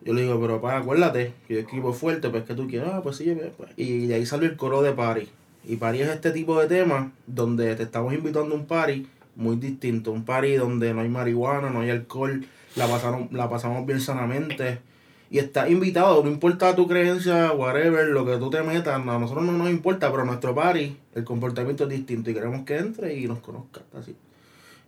Yo 0.00 0.14
le 0.14 0.22
digo, 0.22 0.40
pero 0.40 0.58
pa, 0.58 0.78
acuérdate, 0.78 1.34
que 1.46 1.56
yo 1.56 1.60
equipo 1.60 1.92
fuerte, 1.92 2.30
pues 2.30 2.44
que 2.44 2.54
tú 2.54 2.66
quieras, 2.66 2.92
ah, 2.94 3.02
pues 3.02 3.16
sí, 3.16 3.36
pues. 3.58 3.72
Y 3.76 4.06
de 4.06 4.14
ahí 4.14 4.24
salió 4.24 4.48
el 4.48 4.56
coro 4.56 4.80
de 4.80 4.92
party. 4.92 5.28
Y 5.66 5.76
party 5.76 6.00
es 6.00 6.08
este 6.08 6.30
tipo 6.30 6.58
de 6.58 6.66
tema 6.66 7.12
donde 7.26 7.76
te 7.76 7.82
estamos 7.82 8.14
invitando 8.14 8.54
a 8.54 8.58
un 8.58 8.64
party 8.64 9.06
muy 9.34 9.56
distinto. 9.56 10.12
Un 10.12 10.24
party 10.24 10.54
donde 10.54 10.94
no 10.94 11.02
hay 11.02 11.10
marihuana, 11.10 11.68
no 11.68 11.80
hay 11.80 11.90
alcohol, 11.90 12.46
la, 12.76 12.86
pasaron, 12.86 13.28
la 13.32 13.48
pasamos 13.48 13.84
bien 13.86 14.00
sanamente. 14.00 14.80
Y 15.28 15.38
estás 15.38 15.68
invitado, 15.68 16.22
no 16.22 16.30
importa 16.30 16.76
tu 16.76 16.86
creencia, 16.86 17.50
whatever, 17.50 18.06
lo 18.06 18.24
que 18.24 18.36
tú 18.36 18.48
te 18.48 18.62
metas, 18.62 18.94
a 18.94 19.18
nosotros 19.18 19.44
no 19.44 19.52
nos 19.52 19.70
importa, 19.70 20.10
pero 20.12 20.24
nuestro 20.24 20.54
party, 20.54 20.96
el 21.16 21.24
comportamiento 21.24 21.84
es 21.84 21.90
distinto 21.90 22.30
y 22.30 22.34
queremos 22.34 22.64
que 22.64 22.76
entre 22.76 23.16
y 23.16 23.26
nos 23.26 23.40
conozca, 23.40 23.80
así. 23.98 24.14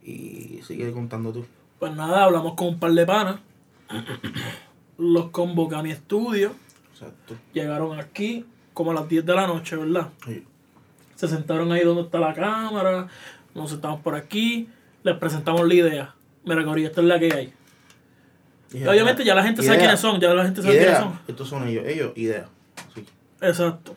Y 0.04 0.60
sigue 0.62 0.92
contando 0.92 1.32
tú. 1.32 1.44
Pues 1.80 1.94
nada, 1.94 2.24
hablamos 2.24 2.54
con 2.54 2.68
un 2.68 2.78
par 2.78 2.92
de 2.92 3.04
panas. 3.04 3.40
Los 4.96 5.30
convoqué 5.30 5.74
a 5.74 5.82
mi 5.82 5.90
estudio. 5.90 6.52
Exacto. 6.92 7.34
Llegaron 7.52 7.98
aquí 7.98 8.44
como 8.74 8.92
a 8.92 8.94
las 8.94 9.08
10 9.08 9.26
de 9.26 9.34
la 9.34 9.46
noche, 9.46 9.76
¿verdad? 9.76 10.08
Sí. 10.24 10.44
Se 11.16 11.26
sentaron 11.26 11.72
ahí 11.72 11.82
donde 11.82 12.02
está 12.02 12.20
la 12.20 12.32
cámara. 12.32 13.08
Nos 13.54 13.70
sentamos 13.70 14.00
por 14.00 14.14
aquí. 14.14 14.68
Les 15.02 15.16
presentamos 15.16 15.66
la 15.66 15.74
idea. 15.74 16.14
Mira, 16.44 16.64
Corillo, 16.64 16.88
esta 16.88 17.00
es 17.00 17.06
la 17.06 17.18
que 17.18 17.32
hay. 17.32 17.52
Y 18.72 18.86
Obviamente 18.86 19.24
ya 19.24 19.34
la 19.34 19.42
gente 19.42 19.62
sabe 19.62 19.78
quiénes 19.78 19.98
son. 20.00 20.20
Ya 20.20 20.34
la 20.34 20.44
gente 20.44 20.62
sabe 20.62 20.74
idea. 20.74 20.84
quiénes 20.84 21.02
son. 21.02 21.20
Estos 21.26 21.48
son 21.48 21.66
ellos, 21.68 21.84
ellos, 21.86 22.12
idea. 22.16 22.48
Sí. 22.94 23.04
Exacto. 23.40 23.96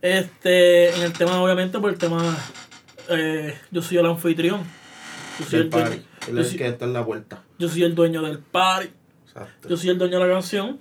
Este, 0.00 0.94
en 0.94 1.02
el 1.02 1.12
tema, 1.12 1.40
obviamente, 1.42 1.78
por 1.78 1.90
el 1.90 1.98
tema, 1.98 2.36
eh, 3.08 3.56
yo 3.70 3.82
soy 3.82 3.98
el 3.98 4.06
anfitrión. 4.06 4.62
Yo 5.38 5.44
soy 5.46 5.60
el, 5.60 5.70
dueño. 5.70 5.86
Él 5.88 6.02
es 6.26 6.28
el 6.28 6.44
soy- 6.46 6.56
que 6.56 6.68
está 6.68 6.84
en 6.86 6.92
la 6.92 7.04
puerta. 7.04 7.42
yo 7.58 7.68
soy 7.68 7.84
el 7.84 7.94
dueño 7.94 8.22
del 8.22 8.38
party. 8.38 8.90
Exacto. 9.26 9.68
Yo 9.68 9.76
soy 9.76 9.90
el 9.90 9.98
dueño 9.98 10.18
de 10.18 10.26
la 10.26 10.32
canción. 10.32 10.80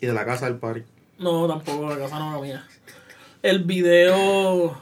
Y 0.00 0.06
de 0.06 0.12
la 0.12 0.24
casa 0.24 0.46
del 0.46 0.56
party. 0.56 0.82
No, 1.18 1.46
tampoco 1.46 1.88
la 1.90 1.98
casa 1.98 2.18
no 2.18 2.28
es 2.28 2.34
la 2.34 2.40
mía. 2.40 2.66
El 3.42 3.64
video. 3.64 4.80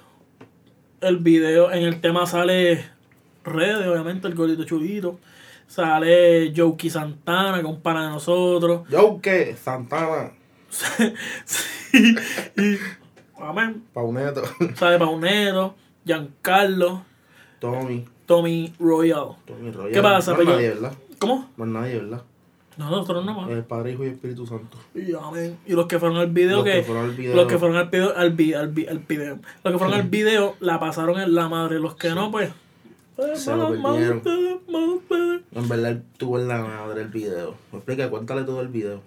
El 1.01 1.17
video, 1.19 1.73
en 1.73 1.83
el 1.83 2.01
tema 2.01 2.27
sale 2.27 2.85
redes, 3.45 3.87
obviamente, 3.89 4.29
el 4.29 4.35
gordito 4.37 4.63
chulito. 4.65 5.19
Sale 5.77 6.53
Jokey 6.55 6.91
Santana, 6.91 7.55
que 7.55 7.61
es 7.61 7.65
un 7.67 7.81
pana 7.81 8.05
de 8.05 8.11
nosotros. 8.11 8.83
Que 9.23 9.57
Santana, 9.57 10.33
sí. 10.69 12.15
Y, 12.57 12.77
amén. 13.41 13.83
Pauneto, 13.95 14.43
Sale 14.75 14.99
Pauneto, 14.99 15.75
Giancarlo, 16.05 17.05
Tommy, 17.59 18.05
Tommy 18.27 18.75
Royal. 18.79 19.37
Tommy 19.47 19.71
Royal. 19.71 19.93
¿Qué 19.93 20.03
pasa, 20.03 20.37
Pello? 20.37 20.51
nadie, 20.53 20.69
¿verdad? 20.69 20.93
¿Cómo? 21.19 21.49
No 21.57 21.65
es 21.65 21.71
nadie, 21.71 21.95
¿verdad? 22.01 22.23
No, 22.77 22.91
nosotros 22.91 23.25
no 23.25 23.33
más. 23.35 23.51
El 23.51 23.65
Padre, 23.65 23.93
Hijo 23.93 24.05
y 24.05 24.09
Espíritu 24.09 24.47
Santo. 24.47 24.77
Y, 24.95 25.15
amén. 25.15 25.57
Y 25.67 25.73
los 25.73 25.87
que 25.87 25.99
fueron 25.99 26.19
al 26.19 26.29
video 26.29 26.57
Los 26.57 26.65
que, 26.67 26.73
que 26.73 26.83
fueron 26.83 27.05
al 27.05 27.11
video. 27.13 27.35
los 27.37 27.47
que 27.47 27.59
fueron 27.59 27.77
al 27.79 27.89
video 27.89 28.15
al, 28.17 28.31
vi- 28.33 28.53
al, 28.55 28.69
vi- 28.69 28.87
al 28.89 28.99
video 28.99 29.39
los 29.65 29.73
que 29.73 29.79
fueron 29.79 29.95
al 29.95 30.03
video 30.09 30.55
la 30.61 30.79
pasaron 30.81 31.19
en 31.19 31.35
la 31.35 31.49
madre 31.49 31.79
los 31.79 31.95
que 31.97 32.11
no 32.11 32.31
pues, 32.31 32.51
Se 33.35 33.57
lo 33.57 33.69
perdieron. 33.71 34.23
En 35.55 35.69
verdad, 35.69 36.03
tuvo 36.17 36.39
en 36.39 36.49
la 36.49 36.63
madre 36.63 37.03
el 37.03 37.09
video. 37.09 37.55
Me 37.71 37.79
explica, 37.79 38.09
cuéntale 38.09 38.45
todo 38.45 38.61
el 38.61 38.69
video. 38.69 39.03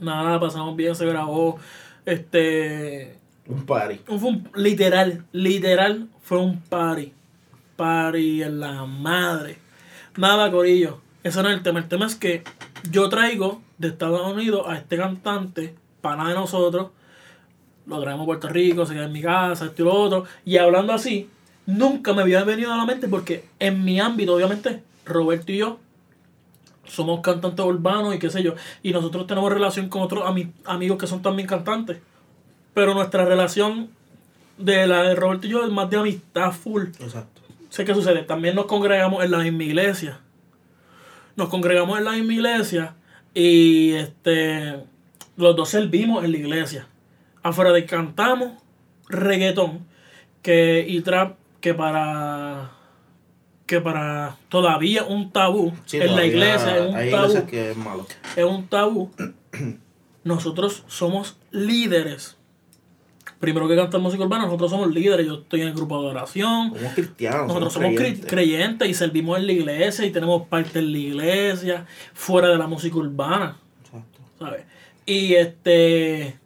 nada 0.00 0.38
pasamos 0.38 0.76
bien 0.76 0.94
se 0.94 1.06
grabó 1.06 1.58
este 2.06 3.16
Un 3.46 3.64
party. 3.64 4.00
un, 4.08 4.48
literal 4.54 5.24
literal 5.32 6.08
fue 6.22 6.38
un 6.38 6.60
party 6.60 7.12
party 7.76 8.42
en 8.44 8.60
la 8.60 8.86
madre 8.86 9.58
nada 10.16 10.50
corillo 10.52 11.00
eso 11.24 11.42
no 11.42 11.48
es 11.48 11.56
el 11.56 11.62
tema 11.62 11.80
el 11.80 11.88
tema 11.88 12.06
es 12.06 12.14
que 12.14 12.44
yo 12.90 13.08
traigo 13.08 13.60
de 13.78 13.88
Estados 13.88 14.32
Unidos 14.32 14.62
a 14.68 14.76
este 14.76 14.96
cantante 14.96 15.74
pana 16.00 16.28
de 16.28 16.34
nosotros 16.34 16.90
lo 17.88 18.00
traemos 18.00 18.24
a 18.24 18.26
Puerto 18.26 18.48
Rico, 18.48 18.84
se 18.84 18.92
queda 18.94 19.06
en 19.06 19.12
mi 19.12 19.22
casa, 19.22 19.66
esto 19.66 19.82
y 19.82 19.84
lo 19.86 19.94
otro. 19.94 20.24
Y 20.44 20.58
hablando 20.58 20.92
así, 20.92 21.28
nunca 21.68 22.14
me 22.14 22.22
había 22.22 22.42
venido 22.44 22.72
a 22.72 22.78
la 22.78 22.86
mente 22.86 23.08
porque 23.08 23.44
en 23.58 23.84
mi 23.84 24.00
ámbito, 24.00 24.34
obviamente, 24.34 24.82
Roberto 25.04 25.52
y 25.52 25.58
yo 25.58 25.78
somos 26.86 27.20
cantantes 27.20 27.62
urbanos 27.66 28.14
y 28.14 28.18
qué 28.18 28.30
sé 28.30 28.42
yo. 28.42 28.54
Y 28.82 28.92
nosotros 28.92 29.26
tenemos 29.26 29.52
relación 29.52 29.90
con 29.90 30.00
otros 30.00 30.24
ami- 30.24 30.50
amigos 30.64 30.96
que 30.96 31.06
son 31.06 31.20
también 31.20 31.46
cantantes. 31.46 31.98
Pero 32.72 32.94
nuestra 32.94 33.26
relación 33.26 33.90
de 34.56 34.86
la 34.86 35.02
de 35.02 35.14
Roberto 35.14 35.46
y 35.46 35.50
yo 35.50 35.64
es 35.66 35.70
más 35.70 35.90
de 35.90 35.98
amistad 35.98 36.50
full. 36.52 36.84
Exacto. 36.98 37.42
Sé 37.68 37.84
qué 37.84 37.94
sucede. 37.94 38.22
También 38.22 38.54
nos 38.54 38.64
congregamos 38.64 39.22
en 39.22 39.30
la 39.30 39.38
misma 39.38 39.64
iglesia. 39.64 40.20
Nos 41.36 41.50
congregamos 41.50 41.98
en 41.98 42.04
la 42.06 42.12
misma 42.12 42.32
iglesia 42.32 42.94
y 43.34 43.92
este 43.92 44.76
los 45.36 45.54
dos 45.54 45.68
servimos 45.68 46.24
en 46.24 46.32
la 46.32 46.38
iglesia. 46.38 46.86
Afuera 47.42 47.70
de 47.72 47.84
cantamos 47.84 48.52
reggaetón 49.10 49.86
que 50.40 50.86
y 50.88 51.02
trap 51.02 51.36
que 51.60 51.74
para 51.74 52.70
que 53.66 53.80
para 53.80 54.36
todavía 54.48 55.04
un 55.04 55.30
tabú 55.30 55.72
Sí, 55.84 55.98
en 55.98 56.16
la 56.16 56.24
iglesia 56.24 56.76
es 56.76 56.82
un 56.94 57.10
tabú 57.10 57.46
que 57.46 57.70
es 57.72 57.76
malo. 57.76 58.06
es 58.36 58.44
un 58.44 58.66
tabú. 58.66 59.10
Nosotros 60.24 60.84
somos 60.88 61.36
líderes. 61.50 62.36
Primero 63.40 63.68
que 63.68 63.76
cantar 63.76 64.00
música 64.00 64.24
urbana, 64.24 64.46
nosotros 64.46 64.70
somos 64.70 64.88
líderes. 64.92 65.26
Yo 65.26 65.34
estoy 65.34 65.60
en 65.62 65.68
el 65.68 65.74
grupo 65.74 66.00
de 66.02 66.08
oración. 66.08 66.72
Somos 66.74 66.92
cristianos. 66.94 67.46
Nosotros 67.48 67.72
somos 67.72 67.90
cre- 67.90 67.96
creyentes. 67.96 68.26
creyentes 68.26 68.88
y 68.88 68.94
servimos 68.94 69.38
en 69.38 69.46
la 69.46 69.52
iglesia 69.52 70.04
y 70.06 70.10
tenemos 70.10 70.48
parte 70.48 70.80
en 70.80 70.90
la 70.92 70.98
iglesia, 70.98 71.86
fuera 72.14 72.48
de 72.48 72.58
la 72.58 72.66
música 72.66 72.96
urbana, 72.96 73.58
Exacto. 73.84 74.18
¿sabes? 74.38 74.64
Y 75.06 75.34
este, 75.34 76.36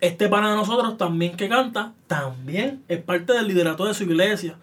este 0.00 0.28
pana 0.28 0.50
de 0.50 0.56
nosotros 0.56 0.96
también 0.96 1.36
que 1.36 1.48
canta, 1.48 1.92
también 2.06 2.82
es 2.88 3.00
parte 3.02 3.32
del 3.32 3.46
liderato 3.48 3.84
de 3.86 3.94
su 3.94 4.04
iglesia 4.04 4.56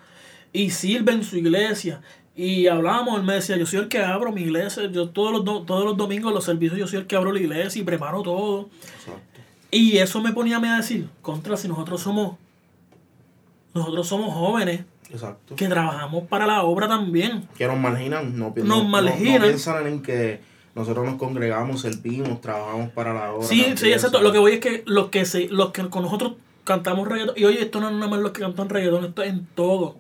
y 0.54 0.70
sirve 0.72 1.12
en 1.14 1.24
su 1.24 1.38
iglesia. 1.38 2.02
Y 2.36 2.68
hablamos, 2.68 3.18
él 3.20 3.24
me 3.26 3.34
decía, 3.34 3.58
yo 3.58 3.66
soy 3.66 3.80
el 3.80 3.88
que 3.88 4.00
abro 4.00 4.32
mi 4.32 4.42
iglesia, 4.42 4.86
yo 4.92 5.10
todos 5.10 5.32
los, 5.32 5.44
do- 5.46 5.64
todos 5.64 5.84
los 5.86 5.98
domingos 5.98 6.32
los 6.34 6.44
servicios 6.44 6.78
yo 6.80 6.88
soy 6.88 7.00
el 7.00 7.08
que 7.08 7.16
abro 7.16 7.32
la 7.32 7.40
iglesia 7.40 7.82
y 7.82 7.84
preparo 7.86 8.22
todo. 8.22 8.70
Exacto. 9.00 9.22
Y 9.72 9.98
eso 9.98 10.22
me 10.22 10.32
ponía 10.34 10.58
a 10.58 10.60
mí 10.60 10.68
a 10.68 10.78
decir, 10.78 11.10
contra, 11.22 11.58
si 11.58 11.68
nosotros 11.68 12.00
somos, 12.02 12.38
nosotros 13.74 14.08
somos 14.08 14.34
jóvenes 14.34 14.82
Exacto. 15.12 15.56
que 15.56 15.68
trabajamos 15.68 16.24
para 16.28 16.46
la 16.46 16.64
obra 16.64 16.88
también. 16.88 17.48
Que 17.58 17.68
nos 17.68 17.78
marginan. 17.78 18.38
No, 18.38 18.54
Nos 18.56 18.66
no- 18.66 18.84
no- 18.84 18.90
marginan. 18.90 19.42
No, 19.42 19.48
piensan 19.48 19.88
en 19.88 20.02
que 20.02 20.42
nosotros 20.78 21.06
nos 21.06 21.16
congregamos, 21.16 21.82
servimos, 21.82 22.40
trabajamos 22.40 22.90
para 22.92 23.14
la 23.14 23.34
obra. 23.34 23.46
Sí, 23.48 23.66
sí, 23.76 23.92
exacto. 23.92 24.22
Lo 24.22 24.32
que 24.32 24.40
voy 24.40 24.54
es 24.54 24.60
que 24.60 24.84
los 24.86 25.10
que 25.10 25.26
se, 25.26 25.48
los 25.50 25.72
que 25.72 25.90
con 25.90 26.04
nosotros 26.04 26.34
cantamos 26.64 27.08
reggaetón, 27.08 27.36
y 27.38 27.46
oye, 27.46 27.62
esto 27.62 27.80
no 27.80 27.88
es 27.90 27.96
nada 27.96 28.08
más 28.08 28.20
los 28.20 28.32
que 28.32 28.42
cantan 28.42 28.70
reggaetón, 28.70 29.06
esto 29.06 29.24
es 29.24 29.30
en 29.30 29.46
todo. 29.56 29.96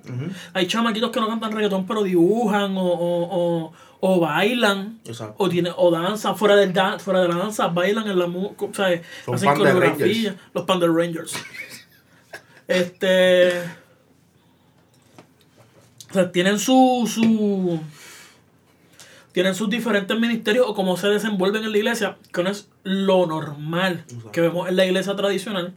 Hay 0.54 0.68
chamaquitos 0.68 1.12
que 1.12 1.20
no 1.20 1.28
cantan 1.28 1.52
reggaetón, 1.54 1.86
pero 1.88 2.04
dibujan 2.04 2.78
o, 2.78 2.86
o, 2.86 3.24
o, 3.66 3.74
o 4.02 4.20
bailan. 4.20 5.00
Exacto. 5.06 5.36
O, 5.38 5.48
tiene, 5.50 5.72
o 5.76 5.90
danzan 5.92 6.36
fuera, 6.38 6.56
del 6.56 6.74
dan- 6.74 7.00
fuera 7.00 7.22
de 7.22 7.30
la 7.30 7.36
danza, 7.38 7.68
bailan 7.68 8.08
en 8.10 8.20
la 8.20 8.28
música, 8.28 8.68
¿sabes? 8.74 9.02
Son 9.26 9.36
Hacen 9.36 9.56
coreografía. 9.56 10.36
Los 10.54 10.66
Panda 10.66 10.88
Rangers. 10.88 11.34
este. 12.68 13.62
O 16.10 16.14
sea, 16.14 16.32
tienen 16.32 16.60
su, 16.60 17.10
su. 17.12 17.80
Tienen 19.38 19.53
sus 19.53 19.70
diferentes 19.70 20.20
ministerios 20.20 20.65
o 20.67 20.74
cómo 20.74 20.98
se 20.98 21.10
desenvuelven 21.10 21.63
en 21.63 21.72
la 21.72 21.77
iglesia, 21.77 22.17
que 22.34 22.41
no 22.41 22.50
es 22.50 22.70
lo 22.82 23.27
normal 23.27 24.03
Exacto. 24.08 24.32
que 24.32 24.41
vemos 24.41 24.67
en 24.67 24.75
la 24.75 24.84
iglesia 24.84 25.15
tradicional. 25.15 25.75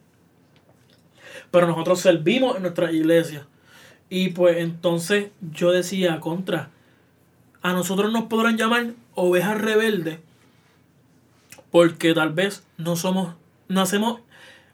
Pero 1.50 1.66
nosotros 1.66 2.00
servimos 2.00 2.56
en 2.56 2.62
nuestra 2.62 2.90
iglesia. 2.90 3.46
Y 4.08 4.30
pues 4.30 4.56
entonces 4.56 5.26
yo 5.52 5.72
decía, 5.72 6.20
contra, 6.20 6.70
a 7.60 7.74
nosotros 7.74 8.10
nos 8.10 8.24
podrán 8.28 8.56
llamar 8.56 8.94
ovejas 9.14 9.60
rebeldes 9.60 10.20
porque 11.70 12.14
tal 12.14 12.32
vez 12.32 12.64
no 12.78 12.96
somos, 12.96 13.34
no 13.68 13.82
hacemos, 13.82 14.22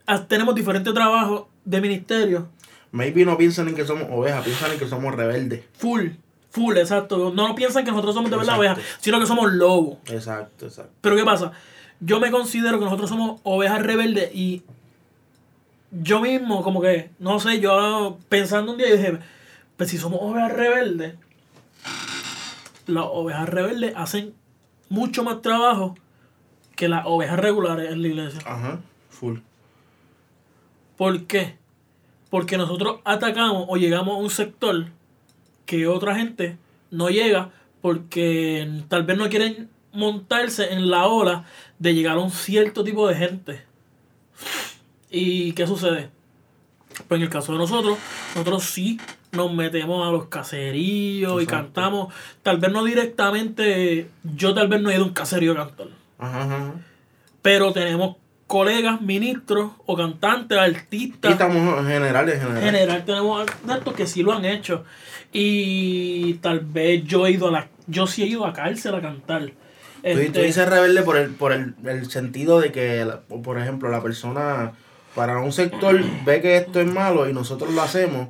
ah, 0.07 0.29
tenemos 0.29 0.55
diferentes 0.55 0.95
trabajos 0.95 1.47
de 1.65 1.81
ministerio, 1.81 2.49
Maybe 2.93 3.25
no 3.25 3.37
piensan 3.37 3.67
en 3.67 3.75
que 3.75 3.85
somos 3.85 4.07
ovejas, 4.13 4.45
piensan 4.45 4.71
en 4.71 4.79
que 4.79 4.87
somos 4.87 5.13
rebeldes. 5.13 5.65
full, 5.77 6.11
full, 6.57 6.79
exacto. 6.79 7.31
No 7.35 7.55
piensan 7.55 7.85
que 7.85 7.91
nosotros 7.91 8.15
somos 8.15 8.31
de 8.31 8.39
verdad 8.39 8.59
ovejas, 8.59 8.79
sino 8.99 9.21
que 9.21 9.27
somos 9.27 9.53
lobos. 9.53 9.99
Exacto, 10.07 10.65
exacto. 10.65 10.93
Pero 11.03 11.15
¿qué 11.17 11.23
pasa? 11.23 11.53
Yo 12.01 12.19
me 12.19 12.31
considero 12.31 12.79
que 12.79 12.87
nosotros 12.87 13.11
somos 13.11 13.41
ovejas 13.43 13.83
rebeldes 13.83 14.35
y 14.35 14.63
yo 15.91 16.21
mismo, 16.21 16.63
como 16.63 16.81
que, 16.81 17.11
no 17.19 17.39
sé, 17.41 17.61
yo 17.61 18.19
pensando 18.31 18.73
un 18.73 18.79
día, 18.79 18.89
yo 18.89 18.97
dije, 18.97 19.19
pues 19.77 19.91
si 19.91 19.99
somos 19.99 20.21
ovejas 20.23 20.53
rebeldes, 20.53 21.15
las 22.87 23.05
ovejas 23.07 23.49
rebeldes 23.51 23.93
hacen 23.95 24.33
mucho 24.89 25.25
más 25.25 25.43
trabajo 25.43 25.95
que 26.75 26.89
las 26.89 27.05
ovejas 27.05 27.39
regulares 27.39 27.93
en 27.93 28.01
la 28.01 28.09
iglesia. 28.09 28.41
Ajá, 28.47 28.81
full. 29.11 29.41
¿Por 30.97 31.27
qué? 31.27 31.59
Porque 32.31 32.57
nosotros 32.57 33.01
atacamos 33.05 33.67
o 33.69 33.77
llegamos 33.77 34.17
a 34.17 34.23
un 34.23 34.31
sector 34.31 34.87
que 35.67 35.87
otra 35.87 36.15
gente 36.17 36.57
no 36.91 37.11
llega 37.11 37.51
porque 37.83 38.83
tal 38.89 39.05
vez 39.05 39.19
no 39.19 39.29
quieren 39.29 39.69
montarse 39.93 40.73
en 40.73 40.91
la 40.91 41.07
ola 41.07 41.45
de 41.79 41.95
llegar 41.95 42.17
a 42.17 42.21
un 42.21 42.31
cierto 42.31 42.85
tipo 42.85 43.07
de 43.07 43.15
gente. 43.15 43.63
¿Y 45.11 45.53
qué 45.53 45.67
sucede? 45.67 46.11
Pues 47.09 47.19
en 47.19 47.23
el 47.23 47.29
caso 47.29 47.53
de 47.53 47.59
nosotros, 47.59 47.99
nosotros 48.35 48.65
sí 48.65 48.99
nos 49.33 49.53
metemos 49.53 50.07
a 50.07 50.11
los 50.11 50.27
caseríos 50.27 51.43
y 51.43 51.47
cantamos. 51.47 52.13
Tal 52.43 52.59
vez 52.59 52.73
no 52.73 52.85
directamente, 52.85 54.09
yo 54.25 54.55
tal 54.55 54.69
vez 54.69 54.81
no 54.81 54.91
he 54.91 54.95
ido 54.95 55.05
a 55.05 55.07
un 55.07 55.13
caserío 55.13 55.53
a 55.53 55.57
cantar. 55.57 55.89
Ajá, 56.19 56.45
ajá. 56.45 56.73
Pero 57.43 57.73
tenemos 57.73 58.17
colegas, 58.47 59.01
ministros 59.01 59.73
o 59.85 59.97
cantantes, 59.97 60.57
Y 60.57 60.61
artistas. 60.61 61.33
estamos 61.33 61.79
en 61.81 61.87
general, 61.87 62.29
en 62.29 62.41
general. 62.41 62.57
En 62.59 62.65
general 62.65 63.05
tenemos 63.05 63.47
actos 63.69 63.95
que 63.95 64.07
sí 64.07 64.23
lo 64.23 64.33
han 64.33 64.45
hecho. 64.45 64.85
Y 65.39 66.35
tal 66.41 66.61
vez 66.61 67.05
yo 67.05 67.27
he 67.27 67.33
ido 67.33 67.49
a 67.49 67.51
la. 67.51 67.69
Yo 67.87 68.07
sí 68.07 68.23
he 68.23 68.27
ido 68.27 68.47
a 68.47 68.55
cárcel 68.55 68.95
a 68.95 69.03
cantar. 69.03 69.43
Tú, 69.43 69.53
tú 69.53 70.03
Este, 70.03 70.43
dices 70.43 70.67
rebelde 70.67 71.03
por 71.03 71.19
el, 71.19 71.31
por 71.31 71.53
el, 71.53 71.75
el 71.85 72.11
sentido 72.11 72.59
de 72.59 72.73
que, 72.73 73.07
por 73.45 73.59
ejemplo, 73.59 73.91
la 73.91 74.03
persona 74.03 74.73
para 75.15 75.39
un 75.41 75.53
sector 75.53 76.01
ve 76.25 76.41
que 76.41 76.57
esto 76.57 76.81
es 76.81 76.87
malo 76.87 77.29
y 77.29 77.35
nosotros 77.35 77.75
lo 77.75 77.83
hacemos. 77.83 78.29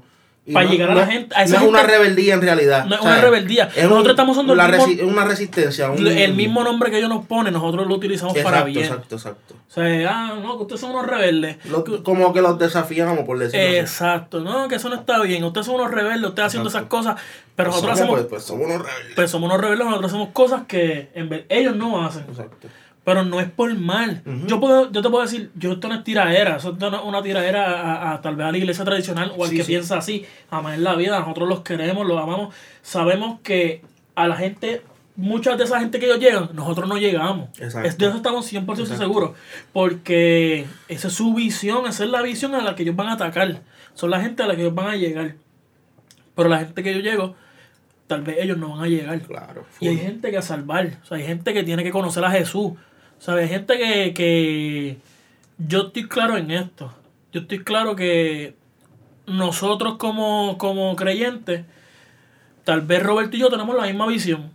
Para 0.53 0.67
no- 0.67 0.73
llegar 0.73 0.91
a 0.91 0.95
no 0.95 1.00
la 1.00 1.07
gente- 1.07 1.35
a 1.35 1.43
esa 1.43 1.57
no 1.57 1.62
es 1.62 1.69
una 1.69 1.83
rebeldía 1.83 2.35
en 2.35 2.41
realidad. 2.43 2.85
No 2.85 2.95
es 2.95 3.00
una 3.00 3.21
rebeldía. 3.21 3.65
Es 3.75 3.83
Nosotros 3.85 4.05
un- 4.05 4.11
estamos 4.11 4.37
usando 4.37 4.53
el 4.53 4.59
la 4.59 4.69
mismo- 4.69 4.87
resi- 4.87 5.03
una 5.03 5.25
resistencia. 5.25 5.91
un- 5.91 6.07
el 6.07 6.35
mismo 6.35 6.62
nombre 6.62 6.91
que 6.91 6.99
ellos 6.99 7.09
nos 7.09 7.26
ponen, 7.26 7.53
nosotros 7.53 7.87
lo 7.87 7.95
utilizamos 7.95 8.37
Exacto, 8.37 8.53
para 8.55 8.65
bien. 8.65 8.85
exacto, 8.85 9.17
exacto. 9.17 9.55
O 9.69 9.73
sea, 9.73 10.09
ah, 10.11 10.35
no, 10.41 10.57
que 10.57 10.62
ustedes 10.62 10.81
son 10.81 10.91
unos 10.93 11.07
rebeldes. 11.07 11.57
Lo- 11.67 11.85
como 12.05 12.33
que 12.33 12.41
los 12.41 12.59
desafiamos, 12.59 13.19
por 13.25 13.38
decirlo 13.38 13.67
así. 13.67 13.76
Exacto, 13.76 14.41
no, 14.41 14.69
que 14.69 14.76
eso 14.76 14.88
no 14.88 14.95
está 14.95 15.21
bien. 15.23 15.43
Ustedes 15.43 15.67
son 15.67 15.75
unos 15.76 15.91
rebeldes, 15.91 16.29
ustedes 16.29 16.47
haciendo 16.47 16.69
esas 16.69 16.85
cosas. 16.85 17.17
Pero 17.57 17.71
nosotros 17.71 17.99
Somos, 17.99 18.00
hacemos, 18.12 18.21
pues, 18.21 18.31
pues, 18.31 18.43
somos 18.45 18.67
unos 18.67 18.79
rebeldes. 18.87 19.12
pues 19.17 19.31
somos 19.31 19.49
unos 19.49 19.61
rebeldes, 19.61 19.87
nosotros 19.87 20.11
hacemos 20.12 20.29
cosas 20.33 20.62
que 20.69 21.11
en 21.15 21.29
ver- 21.29 21.47
ellos 21.49 21.75
no 21.75 22.05
hacen. 22.05 22.25
Exacto. 22.29 22.69
Pero 23.06 23.22
no 23.25 23.38
es 23.38 23.48
por 23.48 23.72
mal. 23.78 24.20
Yo, 24.48 24.58
puedo, 24.58 24.90
yo 24.90 25.00
te 25.00 25.08
puedo 25.08 25.22
decir, 25.22 25.52
yo 25.54 25.72
esto 25.75 25.86
no 25.88 25.94
es 25.94 26.02
tiraera, 26.02 26.56
eso 26.56 26.76
no 26.78 26.88
es 26.88 27.02
una 27.04 27.22
tiraera 27.22 27.80
a, 27.80 28.12
a- 28.14 28.20
tal 28.20 28.34
vez 28.34 28.46
a 28.48 28.50
la 28.50 28.58
iglesia 28.58 28.84
tradicional 28.84 29.32
o 29.36 29.44
al 29.44 29.50
Sí, 29.50 29.56
que 29.58 29.62
sí. 29.62 29.68
piensa 29.68 29.96
así. 29.98 30.26
Amar 30.50 30.75
en 30.75 30.82
la 30.82 30.96
vida, 30.96 31.20
nosotros 31.20 31.48
los 31.48 31.60
queremos, 31.60 32.04
los 32.04 32.20
amamos. 32.20 32.52
Sabemos 32.82 33.38
que 33.44 33.82
a 34.16 34.26
la 34.26 34.34
gente, 34.34 34.82
muchas 35.14 35.56
de 35.56 35.62
esa 35.62 35.78
gente 35.78 36.00
que 36.00 36.06
ellos 36.06 36.18
llegan, 36.18 36.48
nosotros 36.52 36.88
no 36.88 36.96
llegamos. 36.98 37.48
Exacto. 37.60 37.88
Es- 37.88 37.96
de 37.96 38.06
eso 38.08 38.16
estamos 38.16 38.44
100% 38.52 38.80
Exacto. 38.80 38.96
seguros. 39.04 39.30
Porque 39.72 40.66
esa 40.88 41.06
es 41.06 41.14
su 41.14 41.32
visión, 41.32 41.86
esa 41.86 42.02
es 42.02 42.10
la 42.10 42.22
visión 42.22 42.56
a 42.56 42.60
la 42.62 42.75
que 42.75 42.82
ellos 42.82 42.96
van 42.96 43.06
a 43.06 43.12
atacar. 43.12 43.60
Son 43.94 44.10
la 44.10 44.20
gente 44.20 44.42
a 44.42 44.46
la 44.48 44.56
que 44.56 44.62
ellos 44.62 44.75
van 44.75 44.88
a 44.88 44.96
llegar. 44.96 45.36
Pero 46.34 46.48
la 46.48 46.58
gente 46.58 46.82
que 46.82 46.92
yo 46.92 46.98
llego, 47.00 47.36
tal 48.08 48.22
vez 48.22 48.38
ellos 48.40 48.58
no 48.58 48.70
van 48.70 48.82
a 48.82 48.88
llegar. 48.88 49.20
Claro. 49.20 49.64
Y 49.78 49.86
hay 49.86 49.96
gente 49.96 50.32
que 50.32 50.42
salvar, 50.42 50.98
o 51.04 51.06
sea, 51.06 51.18
hay 51.18 51.25
gente 51.25 51.54
que 51.54 51.62
tiene 51.62 51.84
que 51.84 51.92
conocer 51.92 52.25
a 52.25 52.30
Jesús. 52.32 52.72
¿Sabes? 53.18 53.44
Hay 53.44 53.49
gente 53.49 53.78
que, 53.78 54.14
que 54.14 54.99
yo 55.58 55.87
estoy 55.87 56.08
claro 56.08 56.37
en 56.37 56.50
esto. 56.50 56.92
Yo 57.32 57.40
estoy 57.40 57.64
claro 57.64 57.96
que 57.96 58.54
nosotros 59.26 59.96
como, 59.96 60.56
como 60.58 60.94
creyentes, 60.96 61.64
tal 62.64 62.82
vez 62.82 63.02
Roberto 63.02 63.37
y 63.37 63.40
yo 63.40 63.50
tenemos 63.50 63.76
la 63.76 63.87
misma 63.87 64.06
visión. 64.06 64.50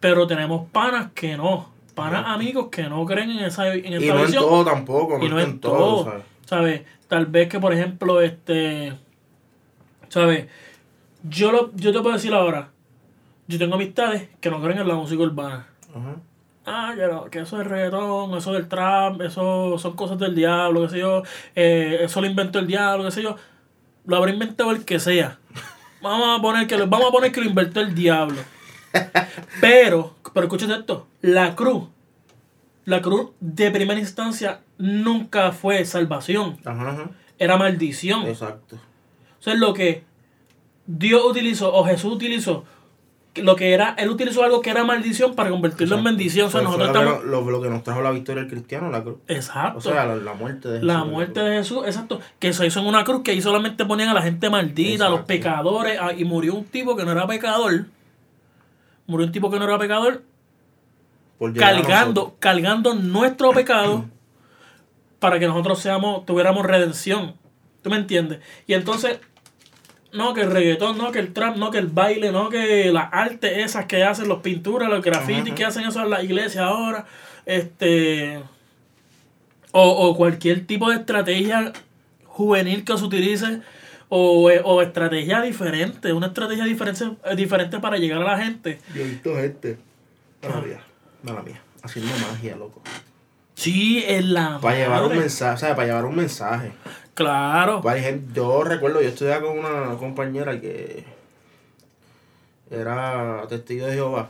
Pero 0.00 0.26
tenemos 0.26 0.68
panas 0.70 1.10
que 1.14 1.36
no. 1.36 1.70
Panas 1.94 2.24
amigos 2.26 2.68
que 2.70 2.84
no 2.84 3.04
creen 3.04 3.30
en 3.32 3.38
esa 3.40 3.74
en 3.74 4.00
Y 4.00 4.06
no 4.06 4.20
en 4.20 4.26
visión. 4.26 4.44
todo 4.44 4.64
tampoco. 4.64 5.18
y 5.24 5.28
no 5.28 5.40
en 5.40 5.58
todo. 5.58 6.04
¿sabes? 6.04 6.22
¿Sabes? 6.46 6.82
Tal 7.08 7.26
vez 7.26 7.48
que, 7.48 7.58
por 7.58 7.72
ejemplo, 7.72 8.20
este. 8.20 8.92
¿Sabes? 10.08 10.46
Yo, 11.24 11.50
lo, 11.50 11.74
yo 11.74 11.92
te 11.92 12.00
puedo 12.00 12.14
decir 12.14 12.32
ahora. 12.32 12.68
Yo 13.48 13.58
tengo 13.58 13.74
amistades 13.74 14.28
que 14.40 14.50
no 14.50 14.62
creen 14.62 14.78
en 14.78 14.86
la 14.88 14.94
música 14.94 15.22
urbana. 15.22 15.66
Ajá. 15.90 16.16
Ah, 16.68 16.94
que, 16.94 17.30
que 17.30 17.38
eso 17.40 17.60
es 17.60 17.66
reggaetón, 17.66 18.36
eso 18.36 18.52
del 18.52 18.68
trap, 18.68 19.20
eso 19.22 19.76
son 19.78 19.96
cosas 19.96 20.18
del 20.18 20.34
diablo, 20.34 20.82
qué 20.82 20.88
sé 20.90 20.98
yo. 20.98 21.22
eh, 21.54 21.98
eso 22.02 22.20
lo 22.20 22.26
inventó 22.26 22.58
el 22.58 22.66
diablo, 22.66 23.04
qué 23.04 23.10
sé 23.10 23.22
yo. 23.22 23.36
Lo 24.06 24.16
habrá 24.16 24.30
inventado 24.32 24.70
el 24.70 24.84
que 24.84 24.98
sea. 25.00 25.38
Vamos 26.00 26.38
a 26.38 26.42
poner 26.42 26.66
que 26.66 26.76
lo, 26.78 26.86
vamos 26.86 27.08
a 27.08 27.12
poner 27.12 27.32
que 27.32 27.40
lo 27.40 27.46
inventó 27.48 27.80
el 27.80 27.94
diablo. 27.94 28.40
Pero, 29.60 30.14
pero 30.32 30.46
escúchate 30.46 30.72
esto, 30.74 31.06
la 31.20 31.54
cruz, 31.54 31.88
la 32.84 33.02
cruz 33.02 33.30
de 33.40 33.70
primera 33.70 33.98
instancia 34.00 34.60
nunca 34.78 35.52
fue 35.52 35.84
salvación, 35.84 36.58
Ajá, 36.64 36.90
ajá. 36.90 37.10
era 37.38 37.56
maldición. 37.56 38.26
Exacto. 38.26 38.76
O 38.76 39.42
sea, 39.42 39.54
lo 39.54 39.74
que 39.74 40.04
Dios 40.86 41.22
utilizó 41.24 41.74
o 41.74 41.84
Jesús 41.84 42.12
utilizó, 42.14 42.64
lo 43.42 43.56
que 43.56 43.72
era, 43.72 43.94
él 43.98 44.08
utilizó 44.10 44.44
algo 44.44 44.60
que 44.60 44.70
era 44.70 44.84
maldición 44.84 45.34
para 45.34 45.50
convertirlo 45.50 45.96
en 45.98 46.04
bendición. 46.04 46.46
O 46.48 46.50
sea, 46.50 46.62
nosotros 46.62 46.88
estamos... 46.88 47.24
lo, 47.24 47.44
que, 47.44 47.50
lo- 47.50 47.62
que 47.62 47.68
nos 47.70 47.82
trajo 47.82 48.02
la 48.02 48.10
victoria 48.10 48.42
del 48.42 48.50
cristiano, 48.50 48.90
la 48.90 49.02
cruz. 49.02 49.18
Exacto. 49.28 49.78
O 49.78 49.80
sea, 49.80 50.06
la, 50.06 50.16
la 50.16 50.34
muerte 50.34 50.68
de 50.68 50.82
la 50.82 50.94
Jesús, 50.98 51.08
muerte 51.10 51.32
cruz. 51.34 51.44
de 51.46 51.56
Jesús, 51.56 51.82
exacto. 51.86 52.20
Que 52.38 52.52
se 52.52 52.66
hizo 52.66 52.80
en 52.80 52.86
una 52.86 53.04
cruz 53.04 53.22
que 53.22 53.30
ahí 53.32 53.40
solamente 53.42 53.84
ponían 53.84 54.08
a 54.08 54.14
la 54.14 54.22
gente 54.22 54.48
maldita, 54.50 55.06
a 55.06 55.10
los 55.10 55.20
pecadores. 55.22 55.98
ah, 56.00 56.12
y 56.16 56.24
murió 56.24 56.54
un 56.54 56.64
tipo 56.64 56.96
que 56.96 57.04
no 57.04 57.12
era 57.12 57.26
pecador. 57.26 57.86
Murió 59.06 59.26
un 59.26 59.32
tipo 59.32 59.50
que 59.50 59.58
no 59.58 59.64
era 59.64 59.78
pecador. 59.78 60.22
Cargando, 61.56 62.34
cargando 62.40 62.94
nuestro 62.94 63.50
pecado 63.52 64.06
para 65.20 65.38
que 65.38 65.46
nosotros 65.46 65.78
seamos, 65.80 66.26
tuviéramos 66.26 66.66
redención. 66.66 67.34
¿Tú 67.82 67.90
me 67.90 67.96
entiendes? 67.96 68.40
Y 68.66 68.74
entonces, 68.74 69.20
no 70.12 70.34
que 70.34 70.42
el 70.42 70.50
reggaetón, 70.50 70.98
no 70.98 71.12
que 71.12 71.18
el 71.18 71.32
trap, 71.32 71.56
no 71.56 71.70
que 71.70 71.78
el 71.78 71.88
baile, 71.88 72.32
no 72.32 72.48
que 72.48 72.90
las 72.92 73.08
artes 73.12 73.58
esas 73.58 73.86
que 73.86 74.04
hacen, 74.04 74.28
los 74.28 74.40
pinturas, 74.40 74.88
los 74.88 75.04
grafitis 75.04 75.54
que 75.54 75.64
hacen 75.64 75.84
eso 75.84 76.02
en 76.02 76.10
la 76.10 76.22
iglesia 76.22 76.64
ahora, 76.64 77.06
este 77.46 78.42
o, 79.72 79.82
o 79.82 80.16
cualquier 80.16 80.66
tipo 80.66 80.90
de 80.90 80.96
estrategia 80.96 81.72
juvenil 82.24 82.84
que 82.84 82.96
se 82.96 83.04
utilice 83.04 83.60
o, 84.08 84.50
o 84.64 84.82
estrategia 84.82 85.42
diferente, 85.42 86.12
una 86.12 86.28
estrategia 86.28 86.64
diferente, 86.64 87.04
diferente 87.36 87.78
para 87.78 87.98
llegar 87.98 88.22
a 88.22 88.24
la 88.24 88.38
gente. 88.38 88.78
Yo 88.94 89.02
he 89.02 89.04
visto 89.04 89.36
gente. 89.36 89.78
Ah. 90.42 90.48
Mala 90.48 90.60
mía. 90.62 90.80
Mala 91.22 91.42
mía. 91.42 91.60
Haciendo 91.82 92.12
magia, 92.18 92.56
loco. 92.56 92.82
Sí, 93.54 94.04
es 94.06 94.24
la 94.24 94.60
Para 94.60 94.76
llevar 94.76 95.02
un 95.04 95.18
mensaje, 95.18 95.54
o 95.54 95.58
sea, 95.58 95.74
para 95.74 95.88
llevar 95.88 96.04
un 96.04 96.14
mensaje. 96.14 96.72
Claro. 97.18 97.82
Gente- 98.00 98.32
yo 98.32 98.62
recuerdo, 98.62 99.02
yo 99.02 99.08
estudiaba 99.08 99.44
con 99.44 99.58
una 99.58 99.96
compañera 99.98 100.60
que 100.60 101.04
era 102.70 103.44
testigo 103.48 103.86
de 103.86 103.94
Jehová. 103.94 104.28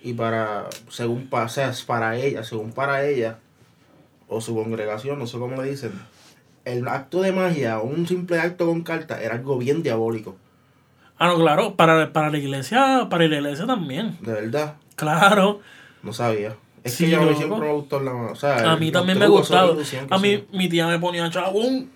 Y 0.00 0.12
para, 0.12 0.68
según 0.88 1.28
o 1.32 1.48
sea, 1.48 1.72
para 1.88 2.16
ella, 2.16 2.44
según 2.44 2.70
para 2.70 3.04
ella, 3.04 3.38
o 4.28 4.40
su 4.40 4.54
congregación, 4.54 5.18
no 5.18 5.26
sé 5.26 5.36
cómo 5.40 5.60
le 5.60 5.68
dicen, 5.68 5.90
el 6.64 6.86
acto 6.86 7.22
de 7.22 7.32
magia 7.32 7.80
o 7.80 7.86
un 7.86 8.06
simple 8.06 8.38
acto 8.38 8.66
con 8.66 8.82
carta 8.82 9.20
era 9.20 9.34
algo 9.34 9.58
bien 9.58 9.82
diabólico. 9.82 10.36
Ah, 11.18 11.26
no, 11.26 11.38
claro, 11.40 11.74
para, 11.74 12.12
para 12.12 12.30
la 12.30 12.38
iglesia, 12.38 13.08
para 13.10 13.26
la 13.26 13.34
iglesia 13.34 13.66
también. 13.66 14.16
De 14.20 14.32
verdad, 14.32 14.76
Yo 14.94 15.60
no 16.04 16.12
sabía. 16.12 16.54
Es 16.84 16.94
Sí, 16.94 17.04
que 17.04 17.10
yo 17.12 17.22
loco. 17.24 17.36
siempre 17.36 17.60
me 17.68 17.72
gustó 17.74 18.00
la 18.00 18.12
o 18.12 18.34
sea, 18.34 18.72
a 18.72 18.76
mí 18.76 18.90
también 18.90 19.18
me 19.18 19.26
que 19.26 20.06
A 20.10 20.18
mí, 20.18 20.44
mi 20.52 20.68
tía 20.68 20.86
me 20.86 20.98
ponía 20.98 21.28
chabún. 21.30 21.90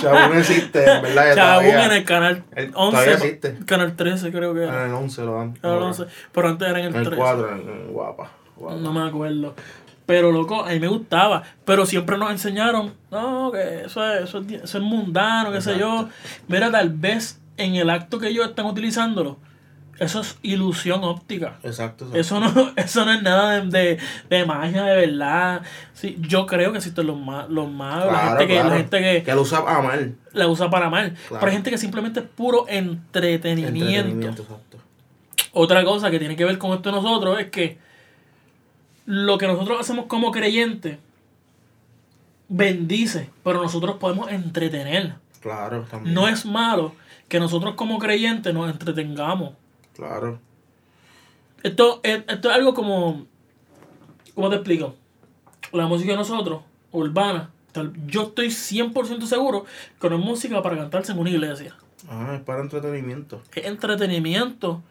Chabón 0.00 0.38
existe, 0.38 0.84
en 0.90 1.02
verdad. 1.02 1.34
Todavía. 1.34 1.84
en 1.86 1.92
el 1.92 2.04
canal 2.04 2.44
El- 2.56 2.72
11. 2.74 2.90
todavía 2.90 3.12
existe. 3.14 3.58
Canal 3.66 3.96
13 3.96 4.32
creo 4.32 4.54
que 4.54 4.62
En 4.64 4.68
era. 4.68 4.86
el 4.86 4.92
11 4.94 5.22
lo 5.24 5.34
dan. 5.38 5.54
El 5.62 5.70
ahora. 5.70 5.86
11, 5.86 6.04
Pero 6.32 6.48
antes 6.48 6.68
era 6.68 6.78
en 6.80 6.86
el 6.86 6.90
En 6.94 7.00
el 7.00 7.04
13. 7.06 7.16
4, 7.20 7.48
en, 7.52 7.58
en 7.68 7.92
guapa. 7.92 8.30
guapa. 8.56 8.76
No 8.80 8.92
me 8.92 9.06
acuerdo. 9.08 9.54
Pero 10.06 10.32
loco, 10.32 10.62
a 10.64 10.70
mí 10.70 10.80
me 10.80 10.88
gustaba. 10.88 11.42
Pero 11.64 11.86
siempre 11.86 12.18
nos 12.18 12.30
enseñaron, 12.30 12.92
no, 13.10 13.50
que 13.52 13.84
eso 13.86 14.04
es, 14.12 14.24
eso 14.24 14.38
es, 14.40 14.52
eso 14.62 14.78
es 14.78 14.84
mundano, 14.84 15.50
qué 15.52 15.60
sé 15.60 15.78
yo. 15.78 16.08
Mira, 16.48 16.70
tal 16.70 16.90
vez 16.90 17.40
en 17.56 17.74
el 17.76 17.88
acto 17.90 18.18
que 18.18 18.28
ellos 18.28 18.46
están 18.48 18.66
utilizándolo, 18.66 19.38
eso 20.00 20.20
es 20.20 20.38
ilusión 20.42 21.04
óptica. 21.04 21.58
Exacto. 21.62 22.06
exacto. 22.06 22.16
Eso 22.18 22.40
no, 22.40 22.72
eso 22.76 23.04
no 23.04 23.12
es 23.12 23.22
nada 23.22 23.60
de, 23.60 23.70
de, 23.70 23.98
de 24.30 24.44
magia 24.46 24.84
de 24.84 25.06
verdad. 25.06 25.62
Sí, 25.92 26.16
yo 26.20 26.46
creo 26.46 26.72
que 26.72 26.78
existen 26.78 27.06
los, 27.06 27.18
ma- 27.18 27.46
los 27.48 27.70
magos, 27.70 28.06
la 28.12 28.20
Claro, 28.20 28.38
gente 28.38 28.46
que, 28.46 28.64
la 28.64 28.76
gente 28.76 28.98
que 29.00 29.22
Que 29.22 29.34
lo 29.34 29.42
usa 29.42 29.58
a 29.58 29.82
mal. 29.82 30.16
la 30.32 30.48
usa 30.48 30.68
para 30.70 30.90
mal. 30.90 31.12
Claro. 31.12 31.40
Pero 31.40 31.46
hay 31.46 31.52
gente 31.52 31.70
que 31.70 31.78
simplemente 31.78 32.20
es 32.20 32.26
puro 32.26 32.66
entretenimiento. 32.68 33.78
Entretenimiento, 33.78 34.42
exacto. 34.42 34.78
Otra 35.52 35.84
cosa 35.84 36.10
que 36.10 36.18
tiene 36.18 36.34
que 36.36 36.44
ver 36.44 36.58
con 36.58 36.72
esto 36.72 36.90
de 36.90 36.96
nosotros 36.96 37.38
es 37.38 37.50
que 37.50 37.78
lo 39.06 39.38
que 39.38 39.46
nosotros 39.46 39.78
hacemos 39.80 40.06
como 40.06 40.32
creyentes 40.32 40.98
bendice, 42.48 43.30
pero 43.42 43.62
nosotros 43.62 43.96
podemos 43.96 44.30
entretener. 44.30 45.14
Claro, 45.40 45.84
también. 45.90 46.14
No 46.14 46.26
es 46.28 46.44
malo 46.46 46.94
que 47.28 47.38
nosotros 47.38 47.74
como 47.74 47.98
creyentes 47.98 48.52
nos 48.54 48.70
entretengamos. 48.70 49.52
Claro. 49.94 50.38
Esto 51.62 52.00
es, 52.02 52.22
esto 52.28 52.50
es 52.50 52.54
algo 52.54 52.74
como, 52.74 53.26
¿cómo 54.34 54.50
te 54.50 54.56
explico? 54.56 54.94
La 55.72 55.86
música 55.86 56.12
de 56.12 56.18
nosotros, 56.18 56.62
urbana, 56.92 57.50
tal- 57.72 57.92
yo 58.06 58.24
estoy 58.24 58.48
100% 58.50 59.26
seguro 59.26 59.64
que 60.00 60.10
no 60.10 60.16
es 60.18 60.24
música 60.24 60.62
para 60.62 60.76
cantarse 60.76 61.12
en 61.12 61.18
una 61.18 61.30
iglesia. 61.30 61.74
Ah, 62.08 62.32
es 62.36 62.40
para 62.42 62.60
entretenimiento. 62.60 63.40
Es 63.54 63.64
entretenimiento. 63.66 64.82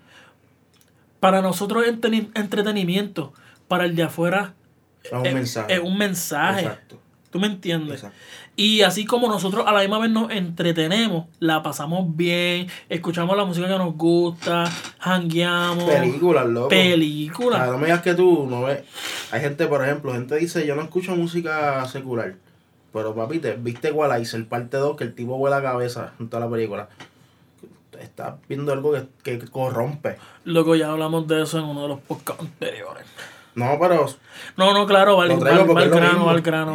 para 1.19 1.41
nosotros 1.41 1.85
es 1.85 1.93
entretenimiento, 2.35 3.31
para 3.69 3.85
el 3.85 3.95
de 3.95 4.03
afuera 4.03 4.55
Es 5.03 5.11
un 5.13 5.21
mensaje. 5.23 5.73
es 5.73 5.79
un 5.79 5.97
mensaje. 5.97 6.61
Exacto. 6.63 6.99
¿Tú 7.33 7.39
me 7.39 7.47
entiendes? 7.47 7.95
Exacto. 7.95 8.17
Y 8.55 8.83
así 8.83 9.05
como 9.05 9.27
nosotros 9.27 9.65
a 9.65 9.71
la 9.71 9.79
misma 9.81 9.97
vez 9.97 10.11
nos 10.11 10.29
entretenemos, 10.29 11.25
la 11.39 11.63
pasamos 11.63 12.15
bien, 12.15 12.67
escuchamos 12.89 13.35
la 13.35 13.43
música 13.43 13.67
que 13.67 13.75
nos 13.79 13.95
gusta, 13.95 14.65
hangueamos, 14.99 15.85
Películas, 15.85 16.45
loco. 16.45 16.69
películas. 16.69 17.59
Ah, 17.59 17.71
no 17.71 17.79
me 17.79 17.85
digas 17.87 18.03
que 18.03 18.13
tú 18.13 18.45
no 18.47 18.61
ves. 18.61 18.83
Hay 19.31 19.41
gente, 19.41 19.65
por 19.65 19.83
ejemplo, 19.83 20.11
gente 20.13 20.35
dice, 20.35 20.67
yo 20.67 20.75
no 20.75 20.83
escucho 20.83 21.15
música 21.15 21.83
secular. 21.87 22.35
Pero 22.93 23.15
papi, 23.15 23.39
te 23.39 23.53
viste 23.55 23.87
Equalizer, 23.87 24.45
parte 24.47 24.77
2, 24.77 24.95
que 24.95 25.05
el 25.05 25.15
tipo 25.15 25.35
vuela 25.35 25.55
la 25.59 25.71
cabeza 25.71 26.13
en 26.19 26.29
toda 26.29 26.45
la 26.45 26.51
película. 26.51 26.89
Estás 27.99 28.35
viendo 28.47 28.71
algo 28.71 28.93
que, 29.23 29.39
que 29.39 29.47
corrompe. 29.47 30.17
Loco, 30.43 30.75
ya 30.75 30.91
hablamos 30.91 31.27
de 31.27 31.41
eso 31.41 31.57
en 31.57 31.65
uno 31.65 31.81
de 31.81 31.87
los 31.87 31.99
podcasts 32.01 32.43
anteriores. 32.43 33.05
No, 33.55 33.77
pero 33.79 34.07
No, 34.57 34.73
no, 34.73 34.85
claro, 34.85 35.17
va, 35.17 35.23
al 35.25 35.39
grano, 35.39 35.73
va 35.73 35.81
al 35.81 35.89
grano, 35.89 36.25
va 36.25 36.31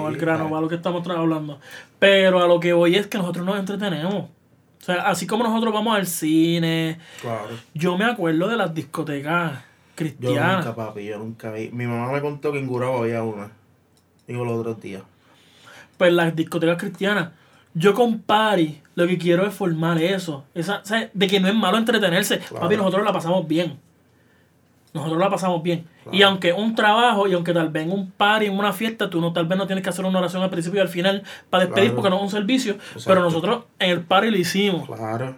al 0.09 0.17
grano, 0.17 0.51
va 0.51 0.59
a 0.59 0.61
lo 0.61 0.69
que 0.69 0.77
estamos 0.77 1.07
hablando. 1.09 1.59
Pero 1.99 2.43
a 2.43 2.47
lo 2.47 2.61
que 2.61 2.73
voy 2.73 2.95
es 2.97 3.07
que 3.07 3.19
nosotros 3.19 3.45
nos 3.45 3.59
entretenemos. 3.59 4.15
O 4.15 4.85
sea, 4.85 5.09
así 5.09 5.27
como 5.27 5.45
nosotros 5.45 5.73
vamos 5.75 5.97
al 5.97 6.07
cine, 6.07 6.99
claro. 7.21 7.49
yo 7.75 7.99
me 7.99 8.05
acuerdo 8.05 8.49
de 8.49 8.57
las 8.57 8.73
discotecas 8.73 9.53
Yo 9.53 9.59
cristianas. 9.97 10.65
nunca, 10.65 10.77
papi, 10.77 11.05
yo 11.05 11.19
nunca 11.19 11.51
vi. 11.51 11.71
Mi 11.73 11.87
mamá 11.87 12.13
me 12.13 12.21
contó 12.21 12.53
que 12.53 12.59
en 12.59 12.67
Gurabo 12.67 13.03
había 13.03 13.23
una. 13.23 13.51
Digo 14.27 14.45
los 14.45 14.59
otros 14.61 14.81
días. 14.81 15.03
pues 15.97 16.13
las 16.13 16.35
discotecas 16.37 16.79
cristianas. 16.79 17.31
Yo 17.75 17.93
con 17.95 18.21
Pari 18.21 18.81
lo 18.95 19.07
que 19.07 19.19
quiero 19.19 19.47
es 19.47 19.53
formar 19.55 20.01
eso. 20.01 20.45
Esa, 20.55 20.79
o 20.79 20.85
sea, 20.85 21.11
de 21.13 21.27
que 21.27 21.39
no 21.41 21.49
es 21.49 21.55
malo 21.55 21.77
entretenerse. 21.77 22.39
Claro. 22.39 22.63
Papi, 22.63 22.77
nosotros 22.77 23.05
la 23.05 23.13
pasamos 23.13 23.47
bien. 23.47 23.79
Nosotros 24.95 25.19
la 25.19 25.29
pasamos 25.31 25.63
bien. 25.63 25.87
Claro. 26.05 26.17
Y 26.19 26.23
aunque 26.23 26.53
un 26.53 26.75
trabajo 26.75 27.29
y 27.29 27.35
aunque 27.35 27.53
tal 27.53 27.69
vez 27.69 27.85
en 27.85 27.93
un 27.93 28.11
party, 28.11 28.47
en 28.47 28.59
una 28.59 28.73
fiesta, 28.73 29.11
tú 29.11 29.21
no 29.21 29.33
tal 29.33 29.47
vez 29.47 29.59
no 29.59 29.67
tienes 29.67 29.83
que 29.85 29.91
hacer 29.91 30.05
una 30.05 30.19
oración 30.19 30.43
al 30.43 30.51
principio 30.51 30.79
y 30.79 30.83
al 30.83 30.89
final 30.89 31.23
para 31.51 31.65
despedir 31.67 31.91
Claro. 31.91 31.97
porque 31.97 32.11
no 32.11 32.17
es 32.17 32.23
un 32.23 32.31
servicio. 32.31 32.73
Exacto. 32.75 33.03
Pero 33.07 33.21
nosotros 33.23 33.65
en 33.79 33.91
el 33.91 34.01
party 34.03 34.31
lo 34.31 34.39
hicimos. 34.39 34.87
Claro. 34.89 35.37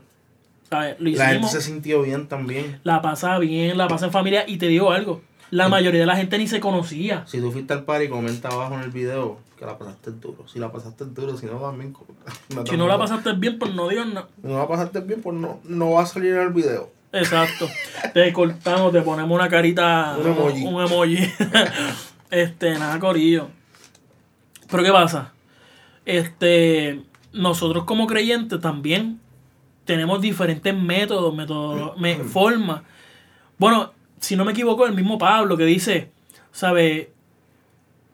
¿sabes? 0.68 0.96
Lo 1.00 1.10
La 1.10 1.26
gente 1.26 1.46
hicimos. 1.46 1.50
se 1.52 1.60
sintió 1.62 2.02
bien 2.02 2.28
también. 2.28 2.80
La 2.84 3.02
pasa 3.02 3.38
bien, 3.38 3.76
la 3.76 3.88
pasa 3.88 4.06
en 4.06 4.12
familia. 4.12 4.44
Y 4.46 4.58
te 4.58 4.66
digo 4.68 4.92
algo. 4.92 5.20
La 5.50 5.68
mayoría 5.68 5.98
de 6.00 6.06
la 6.06 6.14
gente 6.16 6.38
ni 6.38 6.46
se 6.46 6.60
conocía. 6.60 7.24
Si 7.26 7.40
tú 7.40 7.50
fuiste 7.50 7.72
al 7.72 7.82
party, 7.82 8.08
comenta 8.08 8.48
abajo 8.50 8.74
en 8.76 8.82
el 8.82 8.90
video 8.92 9.38
que 9.58 9.66
la 9.66 9.76
pasaste 9.76 10.12
duro. 10.12 10.46
Si 10.46 10.60
la 10.60 10.70
pasaste 10.70 11.06
duro, 11.06 11.36
si 11.36 11.46
no 11.46 11.54
también. 11.58 11.92
Si 12.70 12.76
no 12.76 12.86
la 12.86 12.96
pasaste 12.98 13.32
bien, 13.32 13.58
pues 13.58 13.74
no 13.74 13.88
digas 13.88 14.06
nada. 14.06 14.28
No 14.44 14.58
la 14.58 14.68
pasaste 14.68 15.00
bien, 15.00 15.20
pues 15.20 15.36
no, 15.36 15.58
no 15.64 15.90
va 15.90 16.02
a 16.02 16.06
salir 16.06 16.34
en 16.34 16.42
el 16.42 16.50
video. 16.50 16.90
Exacto. 17.12 17.68
Te 18.14 18.32
cortamos, 18.32 18.92
te 18.92 19.02
ponemos 19.02 19.34
una 19.34 19.48
carita, 19.48 20.16
Un 20.20 20.26
emoji. 20.28 20.64
un 20.64 20.82
emoji. 20.82 21.18
este, 22.30 22.78
nada, 22.78 22.98
corillo. 22.98 23.48
Pero 24.70 24.82
¿qué 24.84 24.92
pasa? 24.92 25.32
Este, 26.06 27.02
nosotros 27.32 27.84
como 27.84 28.06
creyentes 28.06 28.60
también 28.60 29.20
tenemos 29.84 30.20
diferentes 30.20 30.74
métodos, 30.74 31.34
métodos, 31.34 31.98
me- 31.98 32.16
formas. 32.16 32.82
Bueno, 33.58 33.92
si 34.20 34.36
no 34.36 34.44
me 34.44 34.52
equivoco, 34.52 34.86
el 34.86 34.94
mismo 34.94 35.18
Pablo 35.18 35.56
que 35.56 35.64
dice, 35.64 36.10
¿sabe? 36.52 37.10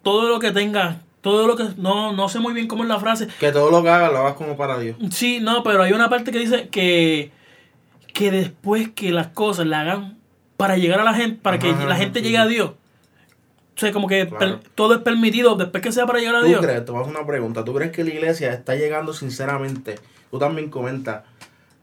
Todo 0.02 0.28
lo 0.28 0.38
que 0.40 0.52
tengas, 0.52 0.96
todo 1.20 1.46
lo 1.46 1.56
que, 1.56 1.64
no, 1.76 2.12
no 2.12 2.28
sé 2.28 2.38
muy 2.38 2.54
bien 2.54 2.66
cómo 2.68 2.82
es 2.84 2.88
la 2.88 2.98
frase, 2.98 3.28
Que 3.40 3.52
todo 3.52 3.70
lo 3.70 3.82
que 3.82 3.90
hagas 3.90 4.10
lo 4.12 4.18
hagas 4.20 4.34
como 4.34 4.56
para 4.56 4.78
Dios. 4.78 4.96
Sí, 5.10 5.40
no, 5.40 5.62
pero 5.62 5.82
hay 5.82 5.92
una 5.92 6.08
parte 6.08 6.30
que 6.32 6.38
dice 6.38 6.68
que, 6.68 7.30
que 8.16 8.30
después 8.30 8.88
que 8.94 9.12
las 9.12 9.26
cosas 9.26 9.66
la 9.66 9.82
hagan 9.82 10.16
para 10.56 10.78
llegar 10.78 10.98
a 11.00 11.04
la 11.04 11.12
gente, 11.12 11.38
para 11.42 11.58
que 11.58 11.70
la 11.70 11.96
gente 11.96 12.20
sí, 12.20 12.24
llegue 12.24 12.38
a 12.38 12.46
Dios. 12.46 12.70
O 12.70 13.78
sea, 13.78 13.92
como 13.92 14.08
que 14.08 14.26
Claro. 14.26 14.58
todo 14.74 14.94
es 14.94 15.00
permitido 15.02 15.54
después 15.54 15.82
que 15.82 15.92
sea 15.92 16.06
para 16.06 16.18
llegar 16.18 16.36
a 16.36 16.40
¿Tú 16.40 16.46
Dios. 16.46 16.62
crees? 16.64 16.82
Te 16.82 16.92
a 16.92 16.94
una 16.94 17.26
pregunta. 17.26 17.62
¿Tú 17.62 17.74
crees 17.74 17.92
que 17.92 18.04
la 18.04 18.14
iglesia 18.14 18.54
está 18.54 18.74
llegando 18.74 19.12
sinceramente? 19.12 19.96
Tú 20.30 20.38
también 20.38 20.70
comentas 20.70 21.24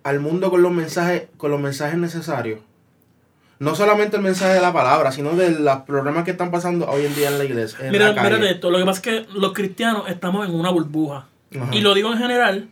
al 0.04 0.22
mundo 0.22 0.50
con 0.50 0.64
los 0.64 0.72
mensajes, 0.72 1.28
con 1.38 1.52
los 1.52 1.62
mensajes 1.62 2.00
necesarios. 2.00 2.62
No 3.60 3.76
solamente 3.76 4.18
el 4.18 4.24
mensaje 4.24 4.56
de 4.56 4.62
la 4.62 4.74
palabra, 4.74 5.12
sino 5.12 5.36
de 5.36 5.52
los 5.52 5.78
problemas 5.82 6.24
que 6.24 6.32
están 6.32 6.50
pasando 6.50 6.90
hoy 6.90 7.06
en 7.06 7.14
día 7.14 7.28
en 7.28 7.38
la 7.38 7.44
iglesia. 7.44 7.78
en 7.86 7.92
Mira, 7.92 8.12
la 8.12 8.24
mírate 8.24 8.50
esto. 8.50 8.72
Lo 8.72 8.80
que 8.80 8.86
pasa 8.86 9.02
es 9.12 9.26
que 9.28 9.34
los 9.40 9.54
cristianos 9.54 10.06
estamos 10.10 10.50
en 10.50 10.56
una 10.56 10.72
burbuja. 10.72 11.28
Ajá. 11.56 11.70
Y 11.76 11.82
lo 11.82 11.94
digo 11.94 12.12
en 12.12 12.18
general 12.18 12.70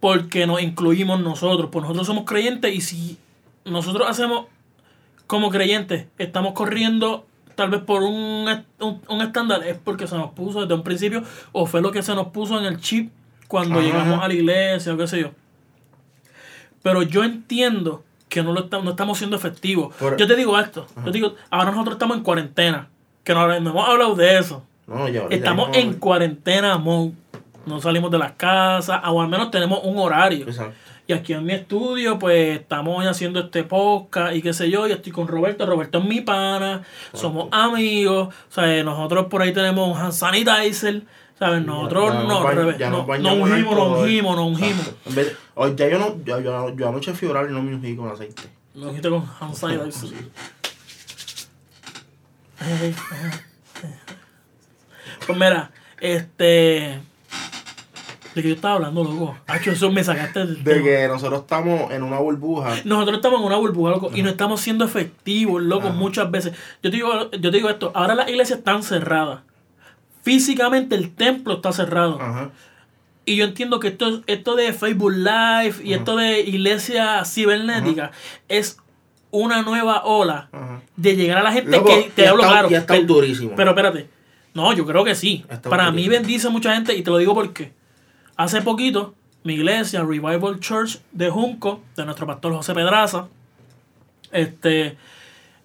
porque 0.00 0.46
nos 0.46 0.60
incluimos 0.62 1.20
nosotros. 1.20 1.68
Pues 1.72 1.82
nosotros 1.82 2.06
somos 2.06 2.24
creyentes 2.24 2.74
y 2.74 2.80
si 2.80 3.18
nosotros 3.64 4.08
hacemos 4.08 4.46
como 5.26 5.50
creyentes, 5.50 6.06
estamos 6.18 6.52
corriendo 6.52 7.26
tal 7.54 7.70
vez 7.70 7.82
por 7.82 8.02
un, 8.02 8.46
un, 8.80 9.02
un 9.08 9.20
estándar, 9.20 9.64
es 9.66 9.76
porque 9.76 10.06
se 10.06 10.16
nos 10.16 10.30
puso 10.30 10.60
desde 10.62 10.74
un 10.74 10.82
principio 10.84 11.24
o 11.52 11.66
fue 11.66 11.82
lo 11.82 11.90
que 11.90 12.02
se 12.02 12.14
nos 12.14 12.28
puso 12.28 12.58
en 12.58 12.64
el 12.66 12.80
chip 12.80 13.10
cuando 13.48 13.80
Ajá. 13.80 13.82
llegamos 13.86 14.22
a 14.22 14.28
la 14.28 14.34
iglesia 14.34 14.94
o 14.94 14.96
qué 14.96 15.06
sé 15.08 15.20
yo. 15.20 15.30
Pero 16.82 17.02
yo 17.02 17.24
entiendo 17.24 18.04
que 18.28 18.42
no, 18.42 18.52
lo 18.52 18.60
estamos, 18.64 18.84
no 18.84 18.90
estamos 18.92 19.18
siendo 19.18 19.36
efectivos. 19.36 19.94
Por- 19.96 20.16
yo 20.16 20.26
te 20.26 20.36
digo 20.36 20.58
esto, 20.58 20.86
yo 20.98 21.04
te 21.04 21.10
digo, 21.12 21.34
ahora 21.50 21.70
nosotros 21.72 21.94
estamos 21.96 22.16
en 22.16 22.22
cuarentena, 22.22 22.88
que 23.24 23.34
no, 23.34 23.46
no 23.48 23.70
hemos 23.70 23.88
hablado 23.88 24.14
de 24.14 24.38
eso. 24.38 24.62
No, 24.86 25.06
Estamos 25.06 25.70
en 25.76 25.94
cuarentena 25.94 26.78
mode. 26.78 27.12
No 27.68 27.80
salimos 27.80 28.10
de 28.10 28.18
las 28.18 28.32
casas, 28.32 29.00
o 29.04 29.20
al 29.20 29.28
menos 29.28 29.50
tenemos 29.50 29.80
un 29.84 29.98
horario. 29.98 30.46
Exacto. 30.46 30.74
Y 31.08 31.14
aquí 31.14 31.32
en 31.32 31.42
mi 31.42 31.54
estudio, 31.54 32.18
pues 32.18 32.60
estamos 32.60 32.98
hoy 32.98 33.06
haciendo 33.06 33.40
este 33.40 33.64
podcast 33.64 34.36
y 34.36 34.42
qué 34.42 34.52
sé 34.52 34.68
yo. 34.68 34.86
Y 34.86 34.92
estoy 34.92 35.10
con 35.10 35.26
Roberto. 35.26 35.64
Roberto 35.64 36.00
es 36.00 36.04
mi 36.04 36.20
pana. 36.20 36.82
Somos 37.14 37.48
amigos. 37.50 38.28
O 38.28 38.52
sea, 38.52 38.84
nosotros 38.84 39.24
por 39.26 39.40
ahí 39.40 39.54
tenemos 39.54 39.88
un 39.88 39.96
hand 39.96 40.12
sanitizer. 40.12 41.04
¿Sabes? 41.38 41.64
Nosotros 41.64 42.12
Ya 42.12 42.22
no, 42.24 42.50
revés, 42.50 42.78
ya 42.78 42.90
no, 42.90 43.06
nos 43.06 43.20
no 43.20 43.34
ungimos, 43.34 43.74
no 43.74 43.84
ungimos, 44.00 44.36
no 44.36 44.46
ungimos. 44.48 44.92
Exacto. 45.06 45.76
Ya 45.76 45.88
yo 45.88 45.98
no, 45.98 46.24
yo, 46.24 46.40
yo, 46.40 46.76
yo 46.76 46.88
anoche 46.88 47.14
fui 47.14 47.28
a 47.28 47.30
orar 47.30 47.48
y 47.48 47.54
no 47.54 47.62
me 47.62 47.74
ungí 47.74 47.96
con 47.96 48.10
aceite. 48.10 48.42
No 48.74 48.88
ungiste 48.88 49.08
con 49.08 49.24
hand 49.40 49.54
sanitizer. 49.54 50.10
Pues 55.26 55.38
mira, 55.38 55.70
este. 56.00 57.00
¿De 58.34 58.42
qué 58.42 58.48
yo 58.48 58.54
estaba 58.54 58.74
hablando, 58.74 59.02
loco? 59.04 59.36
Hacho, 59.46 59.70
eso 59.72 59.90
me 59.90 60.04
sacaste 60.04 60.40
del 60.40 60.62
De 60.64 60.74
tema. 60.74 60.84
que 60.84 61.08
nosotros 61.08 61.40
estamos 61.40 61.90
en 61.92 62.02
una 62.02 62.18
burbuja. 62.18 62.76
Nosotros 62.84 63.16
estamos 63.18 63.40
en 63.40 63.46
una 63.46 63.56
burbuja, 63.56 63.90
loco, 63.92 64.10
y 64.14 64.22
no 64.22 64.28
estamos 64.30 64.60
siendo 64.60 64.84
efectivos, 64.84 65.62
loco, 65.62 65.88
Ajá. 65.88 65.96
muchas 65.96 66.30
veces. 66.30 66.52
Yo 66.82 66.90
te, 66.90 66.96
digo, 66.96 67.30
yo 67.30 67.50
te 67.50 67.56
digo 67.56 67.68
esto, 67.70 67.90
ahora 67.94 68.14
las 68.14 68.28
iglesias 68.28 68.58
están 68.60 68.82
cerradas. 68.82 69.40
Físicamente 70.22 70.94
el 70.94 71.14
templo 71.14 71.54
está 71.54 71.72
cerrado. 71.72 72.20
Ajá. 72.20 72.50
Y 73.24 73.36
yo 73.36 73.44
entiendo 73.44 73.78
que 73.80 73.88
esto, 73.88 74.22
esto 74.26 74.56
de 74.56 74.72
Facebook 74.72 75.12
Live 75.12 75.76
y 75.84 75.92
esto 75.92 76.16
de 76.16 76.40
iglesia 76.40 77.24
cibernética 77.24 78.10
es 78.48 78.78
una 79.30 79.62
nueva 79.62 80.04
ola 80.04 80.48
de 80.96 81.14
llegar 81.16 81.38
a 81.38 81.42
la 81.42 81.52
gente 81.52 81.70
Loco, 81.72 81.88
que 81.88 82.10
te 82.14 82.26
hablo 82.26 82.42
estado- 82.42 82.52
claro. 82.54 82.70
y 82.70 82.74
ha 82.74 82.78
estado 82.78 83.00
pero- 83.00 83.14
durísimo. 83.14 83.52
Pero 83.54 83.70
espérate. 83.70 84.08
No, 84.54 84.72
yo 84.72 84.86
creo 84.86 85.04
que 85.04 85.14
sí. 85.14 85.44
Para 85.68 85.90
mí 85.92 86.08
bendice 86.08 86.48
mucha 86.48 86.74
gente 86.74 86.94
y 86.96 87.02
te 87.02 87.10
lo 87.10 87.18
digo 87.18 87.34
porque 87.34 87.72
hace 88.38 88.62
poquito 88.62 89.14
mi 89.44 89.54
iglesia, 89.54 90.00
Revival 90.02 90.58
Church 90.60 91.00
de 91.12 91.28
Junco, 91.28 91.82
de 91.96 92.04
nuestro 92.06 92.26
pastor 92.26 92.54
José 92.54 92.72
Pedraza, 92.74 93.28
este, 94.32 94.96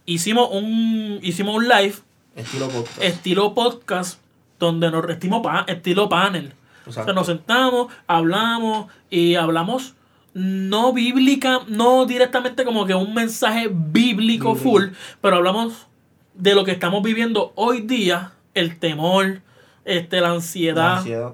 hicimos 0.06 0.50
un, 0.52 1.20
hicimos 1.22 1.56
un 1.56 1.68
live 1.68 1.96
Estilo 2.36 2.68
podcast. 2.70 3.02
estilo 3.04 3.54
podcast 3.54 4.20
donde 4.60 4.90
nos 4.92 5.10
estilo, 5.10 5.42
pa- 5.42 5.66
estilo 5.68 6.08
panel. 6.10 6.54
O 6.86 6.92
sea, 6.92 7.06
nos 7.14 7.28
sentamos, 7.28 7.92
hablamos 8.08 8.88
y 9.10 9.36
hablamos 9.36 9.94
no 10.34 10.94
bíblica, 10.94 11.60
no 11.68 12.06
directamente 12.06 12.64
como 12.66 12.86
que 12.86 12.96
un 12.96 13.14
mensaje 13.14 13.68
bíblico 13.72 14.54
Bíblico. 14.54 14.56
full, 14.56 14.84
pero 15.22 15.36
hablamos 15.38 15.88
de 16.34 16.56
lo 16.56 16.64
que 16.66 16.72
estamos 16.72 17.04
viviendo 17.04 17.54
hoy 17.56 17.82
día, 17.82 18.32
el 18.54 18.80
temor, 18.80 19.42
este, 19.86 20.22
la 20.22 20.32
ansiedad, 20.32 20.76
La 20.94 20.98
ansiedad. 20.98 21.34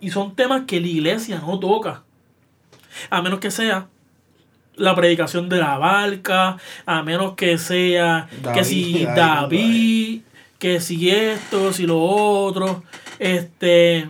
Y 0.00 0.10
son 0.10 0.34
temas 0.34 0.62
que 0.66 0.80
la 0.80 0.86
iglesia 0.86 1.40
no 1.44 1.58
toca. 1.58 2.02
A 3.08 3.22
menos 3.22 3.40
que 3.40 3.50
sea 3.50 3.88
la 4.74 4.94
predicación 4.94 5.48
de 5.48 5.58
la 5.58 5.78
barca, 5.78 6.56
a 6.86 7.02
menos 7.02 7.34
que 7.34 7.58
sea 7.58 8.28
que 8.54 8.64
si 8.64 9.04
David, 9.04 9.16
David, 9.16 10.20
que 10.58 10.80
si 10.80 11.10
esto, 11.10 11.72
si 11.72 11.86
lo 11.86 12.00
otro, 12.00 12.82
este 13.18 14.08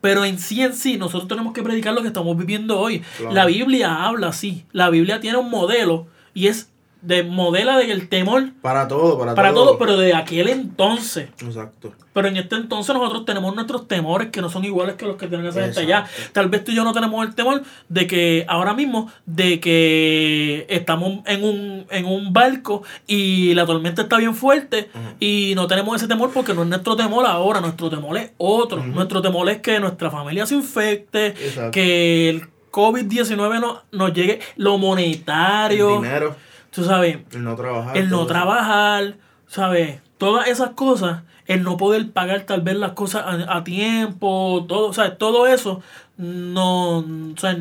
pero 0.00 0.24
en 0.24 0.38
sí 0.38 0.62
en 0.62 0.74
sí 0.74 0.96
nosotros 0.96 1.28
tenemos 1.28 1.52
que 1.52 1.62
predicar 1.62 1.94
lo 1.94 2.02
que 2.02 2.08
estamos 2.08 2.36
viviendo 2.36 2.78
hoy. 2.78 3.02
Claro. 3.18 3.34
La 3.34 3.46
Biblia 3.46 4.06
habla 4.06 4.28
así, 4.28 4.64
la 4.72 4.90
Biblia 4.90 5.20
tiene 5.20 5.38
un 5.38 5.50
modelo 5.50 6.08
y 6.34 6.48
es 6.48 6.70
de 7.06 7.22
modela 7.22 7.78
del 7.78 8.08
temor 8.08 8.50
Para 8.60 8.88
todo, 8.88 9.18
para, 9.18 9.34
para 9.34 9.52
todo. 9.54 9.64
todo, 9.66 9.78
pero 9.78 9.96
de 9.96 10.14
aquel 10.14 10.48
entonces. 10.48 11.28
Exacto. 11.40 11.92
Pero 12.12 12.28
en 12.28 12.36
este 12.36 12.56
entonces 12.56 12.94
nosotros 12.94 13.24
tenemos 13.24 13.54
nuestros 13.54 13.86
temores 13.86 14.28
que 14.30 14.40
no 14.40 14.48
son 14.50 14.64
iguales 14.64 14.96
que 14.96 15.06
los 15.06 15.16
que 15.16 15.28
tienen 15.28 15.46
esa 15.46 15.62
gente 15.62 15.80
allá. 15.80 16.06
Tal 16.32 16.48
vez 16.48 16.64
tú 16.64 16.72
y 16.72 16.74
yo 16.74 16.82
no 16.82 16.92
tenemos 16.92 17.24
el 17.26 17.34
temor 17.34 17.62
de 17.88 18.06
que 18.06 18.44
ahora 18.48 18.74
mismo, 18.74 19.10
de 19.26 19.60
que 19.60 20.66
estamos 20.68 21.20
en 21.26 21.44
un, 21.44 21.86
en 21.90 22.06
un 22.06 22.32
barco 22.32 22.82
y 23.06 23.54
la 23.54 23.66
tormenta 23.66 24.02
está 24.02 24.16
bien 24.16 24.34
fuerte 24.34 24.90
y 25.20 25.52
no 25.54 25.66
tenemos 25.66 25.94
ese 25.96 26.08
temor 26.08 26.30
porque 26.32 26.54
no 26.54 26.62
es 26.62 26.68
nuestro 26.68 26.96
temor 26.96 27.26
ahora, 27.26 27.60
nuestro 27.60 27.88
temor 27.88 28.16
es 28.16 28.32
otro. 28.38 28.82
Nuestro 28.84 29.22
temor 29.22 29.48
es 29.48 29.58
que 29.58 29.78
nuestra 29.78 30.10
familia 30.10 30.46
se 30.46 30.54
infecte, 30.54 31.28
Exacto. 31.28 31.70
que 31.70 32.30
el 32.30 32.48
COVID-19 32.70 33.60
no, 33.60 33.82
nos 33.92 34.12
llegue 34.12 34.40
lo 34.56 34.74
El 34.74 34.80
monetario, 34.80 35.96
dinero, 35.96 36.36
tú 36.76 36.84
sabes, 36.84 37.18
el 37.32 37.42
no 37.42 37.56
trabajar. 37.56 37.96
el 37.96 38.08
no 38.10 38.26
trabajar, 38.26 39.16
¿sabes? 39.48 40.00
Todas 40.18 40.46
esas 40.48 40.70
cosas, 40.70 41.22
el 41.46 41.62
no 41.62 41.76
poder 41.76 42.10
pagar 42.12 42.42
tal 42.42 42.60
vez 42.60 42.76
las 42.76 42.92
cosas 42.92 43.24
a, 43.26 43.56
a 43.56 43.64
tiempo, 43.64 44.64
todo, 44.68 44.92
¿sabes? 44.92 45.18
Todo 45.18 45.46
eso, 45.46 45.80
no, 46.18 46.98
o 46.98 47.36
sea, 47.36 47.52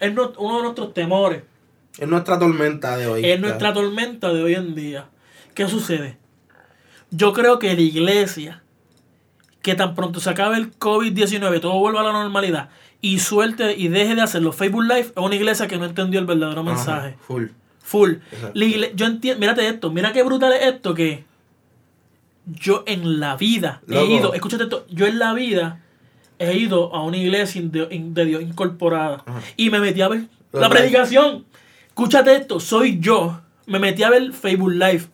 es 0.00 0.12
no- 0.14 0.32
uno 0.38 0.56
de 0.58 0.62
nuestros 0.64 0.92
temores, 0.94 1.42
Es 1.98 2.06
nuestra 2.08 2.38
tormenta 2.38 2.96
de 2.96 3.06
hoy. 3.06 3.24
es 3.24 3.40
nuestra 3.40 3.72
tormenta 3.72 4.32
de 4.32 4.42
hoy 4.42 4.54
en 4.54 4.74
día. 4.74 5.06
¿Qué 5.54 5.66
sucede? 5.68 6.16
Yo 7.10 7.32
creo 7.32 7.58
que 7.58 7.74
la 7.74 7.80
iglesia, 7.80 8.62
que 9.62 9.74
tan 9.74 9.94
pronto 9.94 10.20
se 10.20 10.30
acabe 10.30 10.56
el 10.56 10.78
COVID-19, 10.78 11.60
todo 11.60 11.78
vuelva 11.78 12.00
a 12.00 12.04
la 12.04 12.12
normalidad 12.12 12.68
y 13.00 13.18
suelte 13.20 13.76
y 13.76 13.88
deje 13.88 14.14
de 14.14 14.22
hacer 14.22 14.42
los 14.42 14.54
Facebook 14.56 14.82
Live, 14.84 15.00
es 15.00 15.12
una 15.16 15.34
iglesia 15.34 15.66
que 15.68 15.78
no 15.78 15.84
entendió 15.84 16.20
el 16.20 16.26
verdadero 16.26 16.60
Ajá, 16.60 16.70
mensaje. 16.70 17.16
Full. 17.26 17.46
Full. 17.88 18.16
La 18.52 18.66
yo 18.94 19.06
entiendo, 19.06 19.40
mírate 19.40 19.66
esto, 19.66 19.90
mira 19.90 20.12
qué 20.12 20.22
brutal 20.22 20.52
es 20.52 20.74
esto 20.74 20.92
que 20.92 21.24
yo 22.44 22.84
en 22.86 23.18
la 23.18 23.36
vida 23.36 23.80
he 23.88 24.04
ido, 24.04 24.34
escúchate 24.34 24.64
esto, 24.64 24.84
yo 24.90 25.06
en 25.06 25.18
la 25.18 25.32
vida 25.32 25.80
he 26.38 26.54
ido 26.54 26.94
a 26.94 27.02
una 27.02 27.16
iglesia 27.16 27.62
de, 27.64 27.88
de 27.90 28.24
Dios 28.26 28.42
incorporada 28.42 29.22
Ajá. 29.24 29.40
y 29.56 29.70
me 29.70 29.80
metí 29.80 30.02
a 30.02 30.08
ver 30.08 30.26
la 30.52 30.68
predicación. 30.68 31.46
Escúchate 31.86 32.34
esto, 32.36 32.60
soy 32.60 33.00
yo. 33.00 33.40
Me 33.66 33.78
metí 33.78 34.02
a 34.02 34.10
ver 34.10 34.32
Facebook 34.34 34.72
Live 34.72 35.06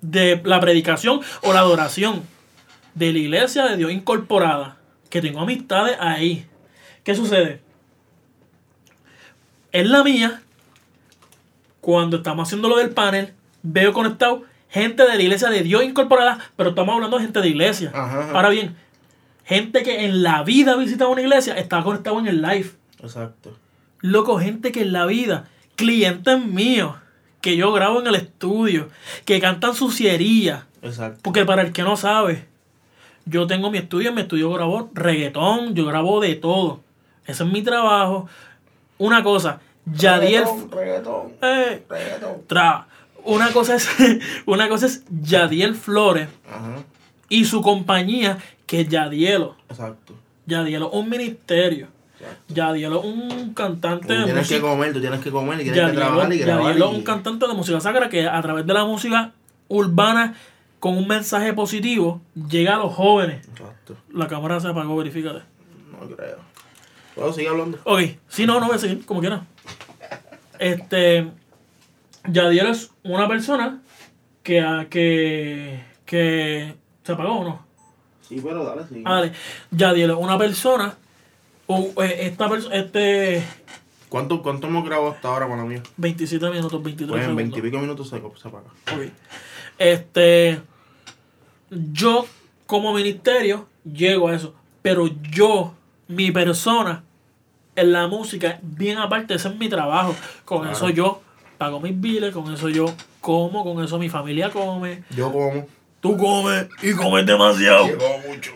de 0.00 0.40
la 0.44 0.60
predicación 0.60 1.20
o 1.42 1.52
la 1.52 1.60
adoración 1.60 2.22
de 2.94 3.12
la 3.12 3.18
iglesia 3.18 3.66
de 3.66 3.76
Dios 3.76 3.92
incorporada, 3.92 4.78
que 5.10 5.20
tengo 5.20 5.40
amistades 5.40 5.96
ahí. 6.00 6.46
¿Qué 7.04 7.14
sucede? 7.14 7.60
En 9.72 9.90
la 9.90 10.02
mía, 10.02 10.42
cuando 11.82 12.18
estamos 12.18 12.48
haciendo 12.48 12.68
lo 12.68 12.78
del 12.78 12.90
panel, 12.90 13.34
veo 13.62 13.92
conectado 13.92 14.44
gente 14.70 15.02
de 15.02 15.16
la 15.16 15.22
iglesia 15.22 15.50
de 15.50 15.62
Dios 15.62 15.84
incorporada, 15.84 16.38
pero 16.56 16.70
estamos 16.70 16.94
hablando 16.94 17.18
de 17.18 17.24
gente 17.24 17.40
de 17.40 17.48
iglesia. 17.48 17.90
Ajá, 17.92 18.20
ajá. 18.20 18.32
Ahora 18.32 18.48
bien, 18.48 18.76
gente 19.44 19.82
que 19.82 20.06
en 20.06 20.22
la 20.22 20.44
vida 20.44 20.72
ha 20.72 20.76
visitado 20.76 21.10
una 21.10 21.20
iglesia 21.20 21.54
está 21.58 21.82
conectado 21.82 22.18
en 22.20 22.28
el 22.28 22.40
live. 22.40 22.70
Exacto. 23.02 23.58
Loco, 24.00 24.38
gente 24.38 24.70
que 24.70 24.82
en 24.82 24.92
la 24.92 25.06
vida, 25.06 25.48
clientes 25.74 26.42
míos, 26.42 26.94
que 27.40 27.56
yo 27.56 27.72
grabo 27.72 28.00
en 28.00 28.06
el 28.06 28.14
estudio, 28.14 28.88
que 29.24 29.40
cantan 29.40 29.74
suciería. 29.74 30.66
Exacto. 30.82 31.18
Porque 31.22 31.44
para 31.44 31.62
el 31.62 31.72
que 31.72 31.82
no 31.82 31.96
sabe, 31.96 32.46
yo 33.24 33.48
tengo 33.48 33.72
mi 33.72 33.78
estudio, 33.78 34.10
en 34.10 34.14
mi 34.14 34.22
estudio 34.22 34.52
grabo 34.52 34.88
reggaetón, 34.94 35.74
yo 35.74 35.84
grabo 35.84 36.20
de 36.20 36.36
todo. 36.36 36.80
Ese 37.26 37.42
es 37.42 37.50
mi 37.50 37.62
trabajo. 37.62 38.28
Una 38.98 39.22
cosa, 39.24 39.60
Yadiel... 39.86 40.44
Reggaetón, 40.44 40.70
reggaetón, 40.70 41.32
Eh, 41.42 41.82
reggaetón. 41.88 42.46
tra- 42.48 42.84
una 43.24 43.50
cosa 43.52 43.74
es, 43.76 43.88
una 44.46 44.68
cosa 44.68 44.86
es 44.86 45.04
Yadiel 45.10 45.74
Flores 45.74 46.28
Ajá. 46.48 46.82
y 47.28 47.44
su 47.44 47.62
compañía, 47.62 48.38
que 48.66 48.80
es 48.82 48.88
Yadielo. 48.88 49.56
Exacto. 49.68 50.14
Yadielo 50.46 50.88
es 50.88 50.94
un 50.94 51.08
ministerio. 51.08 51.88
Exacto. 52.18 52.54
Yadielo 52.54 53.00
es 53.00 53.04
un 53.06 53.54
cantante 53.54 54.06
Tú 54.08 54.12
de 54.14 54.24
tienes 54.24 54.48
que 54.48 54.54
música. 54.54 54.60
comer, 54.60 54.92
tú 54.92 55.00
tienes 55.00 55.20
que 55.20 55.30
comer 55.30 55.60
y 55.60 55.62
tienes 55.64 55.76
Yadielo, 55.76 55.92
que 56.00 56.04
trabajar 56.06 56.32
y 56.32 56.38
grabar. 56.38 56.64
Yadielo 56.66 56.86
es 56.86 56.92
y- 56.92 56.96
un 56.96 57.02
cantante 57.04 57.46
de 57.48 57.54
música 57.54 57.80
sacra 57.80 58.08
que 58.08 58.26
a 58.28 58.40
través 58.42 58.66
de 58.66 58.72
la 58.74 58.84
música 58.84 59.32
urbana 59.68 60.34
con 60.80 60.96
un 60.96 61.06
mensaje 61.06 61.52
positivo 61.52 62.20
llega 62.48 62.74
a 62.74 62.78
los 62.78 62.92
jóvenes. 62.94 63.46
Exacto. 63.48 63.96
La 64.12 64.26
cámara 64.26 64.58
se 64.60 64.68
apagó, 64.68 64.96
verifícate. 64.96 65.40
No 65.92 66.08
creo. 66.16 66.38
¿Puedo 67.14 67.32
seguir 67.32 67.50
hablando? 67.50 67.78
Ok, 67.84 68.00
si 68.28 68.46
no, 68.46 68.58
no 68.60 68.66
voy 68.66 68.76
a 68.76 68.78
seguir, 68.78 69.04
como 69.04 69.20
quiera. 69.20 69.44
Este. 70.58 71.28
Yadiel 72.28 72.68
es 72.68 72.90
una 73.02 73.26
persona 73.28 73.82
que, 74.42 74.60
a- 74.60 74.86
que, 74.88 75.82
que 76.06 76.74
se 77.02 77.12
apagó 77.12 77.40
o 77.40 77.44
no. 77.44 77.66
Sí, 78.28 78.40
pero 78.42 78.64
dale, 78.64 78.82
sí. 78.88 79.02
Ah, 79.04 79.14
dale. 79.16 79.32
Yadiel 79.70 80.10
es 80.10 80.16
una 80.16 80.38
persona. 80.38 80.96
o, 81.66 81.90
eh, 82.02 82.26
esta 82.26 82.48
persona. 82.48 82.76
Este. 82.76 83.42
¿Cuánto, 84.08 84.42
¿Cuánto 84.42 84.66
hemos 84.68 84.84
grabado 84.84 85.10
hasta 85.10 85.28
ahora 85.28 85.48
la 85.48 85.64
mía? 85.64 85.82
27 85.96 86.50
minutos, 86.50 86.82
23 86.82 87.08
Pues 87.10 87.20
en 87.20 87.24
segundos. 87.30 87.36
20 87.36 87.58
y 87.58 87.62
pico 87.62 87.78
minutos 87.80 88.08
se, 88.08 88.20
se 88.40 88.48
apaga. 88.48 88.66
Ok. 88.94 89.10
Este. 89.78 90.60
Yo, 91.70 92.26
como 92.66 92.92
ministerio, 92.94 93.66
llego 93.84 94.28
a 94.28 94.34
eso. 94.36 94.54
Pero 94.82 95.08
yo, 95.30 95.74
mi 96.08 96.30
persona, 96.30 97.04
en 97.74 97.92
la 97.92 98.06
música, 98.06 98.58
bien 98.62 98.98
aparte, 98.98 99.34
ese 99.34 99.48
es 99.48 99.56
mi 99.56 99.68
trabajo. 99.68 100.14
Con 100.44 100.60
Claro. 100.62 100.76
eso 100.76 100.90
yo 100.90 101.22
pago 101.58 101.80
mis 101.80 101.98
biles, 102.00 102.32
con 102.34 102.52
eso 102.52 102.68
yo 102.68 102.86
como, 103.20 103.64
con 103.64 103.82
eso 103.82 103.98
mi 103.98 104.08
familia 104.08 104.50
come. 104.50 105.04
Yo 105.16 105.32
como. 105.32 105.66
Tú 106.00 106.16
comes 106.16 106.66
y 106.82 106.92
comes 106.94 107.24
demasiado. 107.24 107.86
Llegó 107.86 108.18
mucho. 108.28 108.52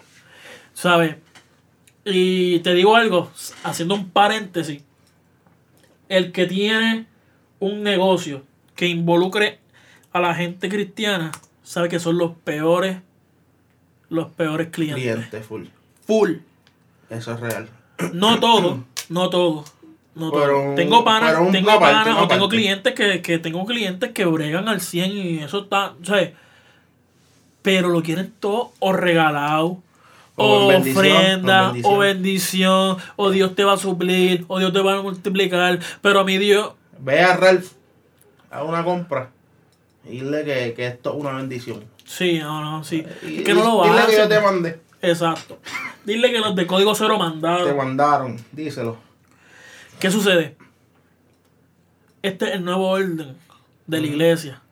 ¿Sabes? 0.75 1.17
Y 2.05 2.59
te 2.61 2.75
digo 2.75 2.97
algo, 2.97 3.31
haciendo 3.63 3.95
un 3.95 4.11
paréntesis. 4.11 4.83
El 6.09 6.33
que 6.33 6.47
tiene 6.47 7.07
un 7.61 7.83
negocio 7.83 8.43
que 8.75 8.87
involucre 8.89 9.59
a 10.13 10.21
la 10.21 10.35
gente 10.35 10.69
cristiana, 10.69 11.33
sabe 11.63 11.89
que 11.89 11.99
son 11.99 12.19
los 12.19 12.33
peores, 12.33 12.99
los 14.09 14.31
peores 14.33 14.69
clientes. 14.69 15.03
Cliente 15.03 15.41
full. 15.43 15.65
Full. 16.07 16.33
Eso 17.11 17.33
es 17.33 17.40
real. 17.40 17.69
No 18.12 18.38
todo, 18.40 18.85
no 19.09 19.31
todo. 19.31 19.64
No 20.14 20.31
todo. 20.31 20.40
Pero- 20.40 20.75
tengo 20.77 21.05
panas, 21.05 21.37
tengo 21.53 21.79
parte, 21.79 22.11
panas 22.11 22.23
o 22.23 22.29
tengo 22.29 22.49
clientes 22.49 22.95
que, 22.95 23.21
que 23.21 23.38
tengo 23.38 23.66
clientes 23.66 24.12
que 24.12 24.25
bregan 24.25 24.66
al 24.69 24.81
100 24.81 25.11
y 25.12 25.38
eso 25.40 25.64
está, 25.64 25.92
¿sabes? 26.03 26.33
Pero 27.62 27.88
lo 27.88 28.03
quieren 28.03 28.33
todo 28.40 28.73
o 28.79 28.92
regalado, 28.92 29.79
O 30.37 30.45
o, 30.69 30.77
ofrenda, 30.77 31.69
o 31.69 31.73
bendición. 31.73 31.95
o 31.95 31.99
bendición, 31.99 32.97
o 33.16 33.31
Dios 33.31 33.55
te 33.55 33.64
va 33.64 33.75
a 33.75 33.77
suplir, 33.79 34.45
o 34.49 34.59
Dios 34.59 34.73
te 34.73 34.81
va 34.81 34.95
a 34.99 35.03
multiplicar. 35.03 35.81
Pero 36.01 36.21
a 36.21 36.25
mí 36.25 36.38
Dios, 36.38 36.73
Ve 36.99 37.21
a 37.21 37.37
Ralph 37.37 37.73
a 38.51 38.62
una 38.62 38.83
compra 38.85 39.31
y 40.05 40.21
dile 40.21 40.45
que, 40.45 40.73
que 40.75 40.87
esto 40.87 41.11
es 41.12 41.16
una 41.21 41.33
bendición. 41.33 41.85
sí, 42.05 42.38
no, 42.38 42.62
no, 42.62 42.85
sí. 42.85 43.05
Y- 43.23 43.42
que 43.42 43.53
no 43.53 43.64
lo 43.64 43.83
Dile 43.85 43.97
va 44.01 44.07
que 44.07 44.16
yo 44.16 44.29
te 44.29 44.40
mandé. 44.40 44.81
Exacto. 45.03 45.59
Dile 46.05 46.31
que 46.33 46.39
los 46.39 46.55
de 46.55 46.67
código 46.67 46.95
cero 46.95 47.15
Te 47.15 47.19
mandaron. 47.19 47.77
mandaron. 47.77 48.37
Díselo. 48.53 48.97
¿Qué 49.99 50.11
sucede? 50.11 50.57
Este 52.23 52.47
es 52.47 52.55
el 52.55 52.65
nuevo 52.65 52.89
orden 52.89 53.37
de 53.87 54.01
la 54.01 54.07
iglesia. 54.07 54.63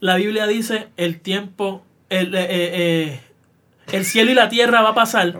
La 0.00 0.16
Biblia 0.16 0.46
dice 0.46 0.88
el 0.96 1.20
tiempo, 1.20 1.82
el, 2.08 2.34
eh, 2.34 2.42
eh, 2.42 2.48
eh, 2.50 3.20
el 3.92 4.04
cielo 4.04 4.30
y 4.30 4.34
la 4.34 4.48
tierra 4.48 4.82
va 4.82 4.90
a 4.90 4.94
pasar, 4.94 5.34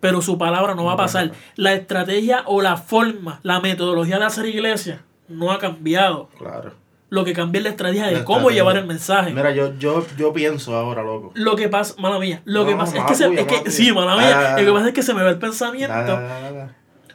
pero 0.00 0.22
su 0.22 0.38
palabra 0.38 0.74
No 0.74 0.84
va 0.84 0.92
a 0.94 0.96
pasar. 0.96 1.32
La 1.56 1.74
estrategia 1.74 2.42
o 2.46 2.62
la 2.62 2.76
forma, 2.76 3.40
la 3.42 3.60
metodología 3.60 4.18
de 4.18 4.24
hacer 4.24 4.46
iglesia 4.46 5.02
no 5.28 5.52
ha 5.52 5.58
cambiado. 5.58 6.28
Claro. 6.38 6.72
Lo 7.10 7.24
que 7.24 7.32
cambia 7.32 7.58
es 7.60 7.64
la 7.64 7.70
estrategia 7.70 8.06
de 8.06 8.12
La 8.12 8.24
cómo 8.24 8.38
estrategia. 8.50 8.60
llevar 8.62 8.76
el 8.76 8.86
mensaje. 8.86 9.32
Mira, 9.32 9.50
yo, 9.52 9.74
yo, 9.78 10.06
yo 10.16 10.32
pienso 10.32 10.76
ahora, 10.76 11.02
loco. 11.02 11.32
Lo 11.34 11.56
que 11.56 11.68
pasa, 11.68 11.94
mala 11.98 12.18
mía, 12.18 12.42
lo 12.44 12.66
que 12.66 12.76
pasa 12.76 12.98
es 12.98 13.04
que, 13.04 13.14
se, 13.14 13.34
es 13.34 13.46
que 13.46 13.70
sí, 13.70 13.92
mala 13.92 14.16
mía, 14.16 14.56
lo 14.58 14.64
que 14.66 14.72
pasa 14.72 14.88
es 14.88 14.94
que 14.94 15.02
se 15.02 15.14
me 15.14 15.22
va 15.22 15.30
el 15.30 15.38
pensamiento. 15.38 16.20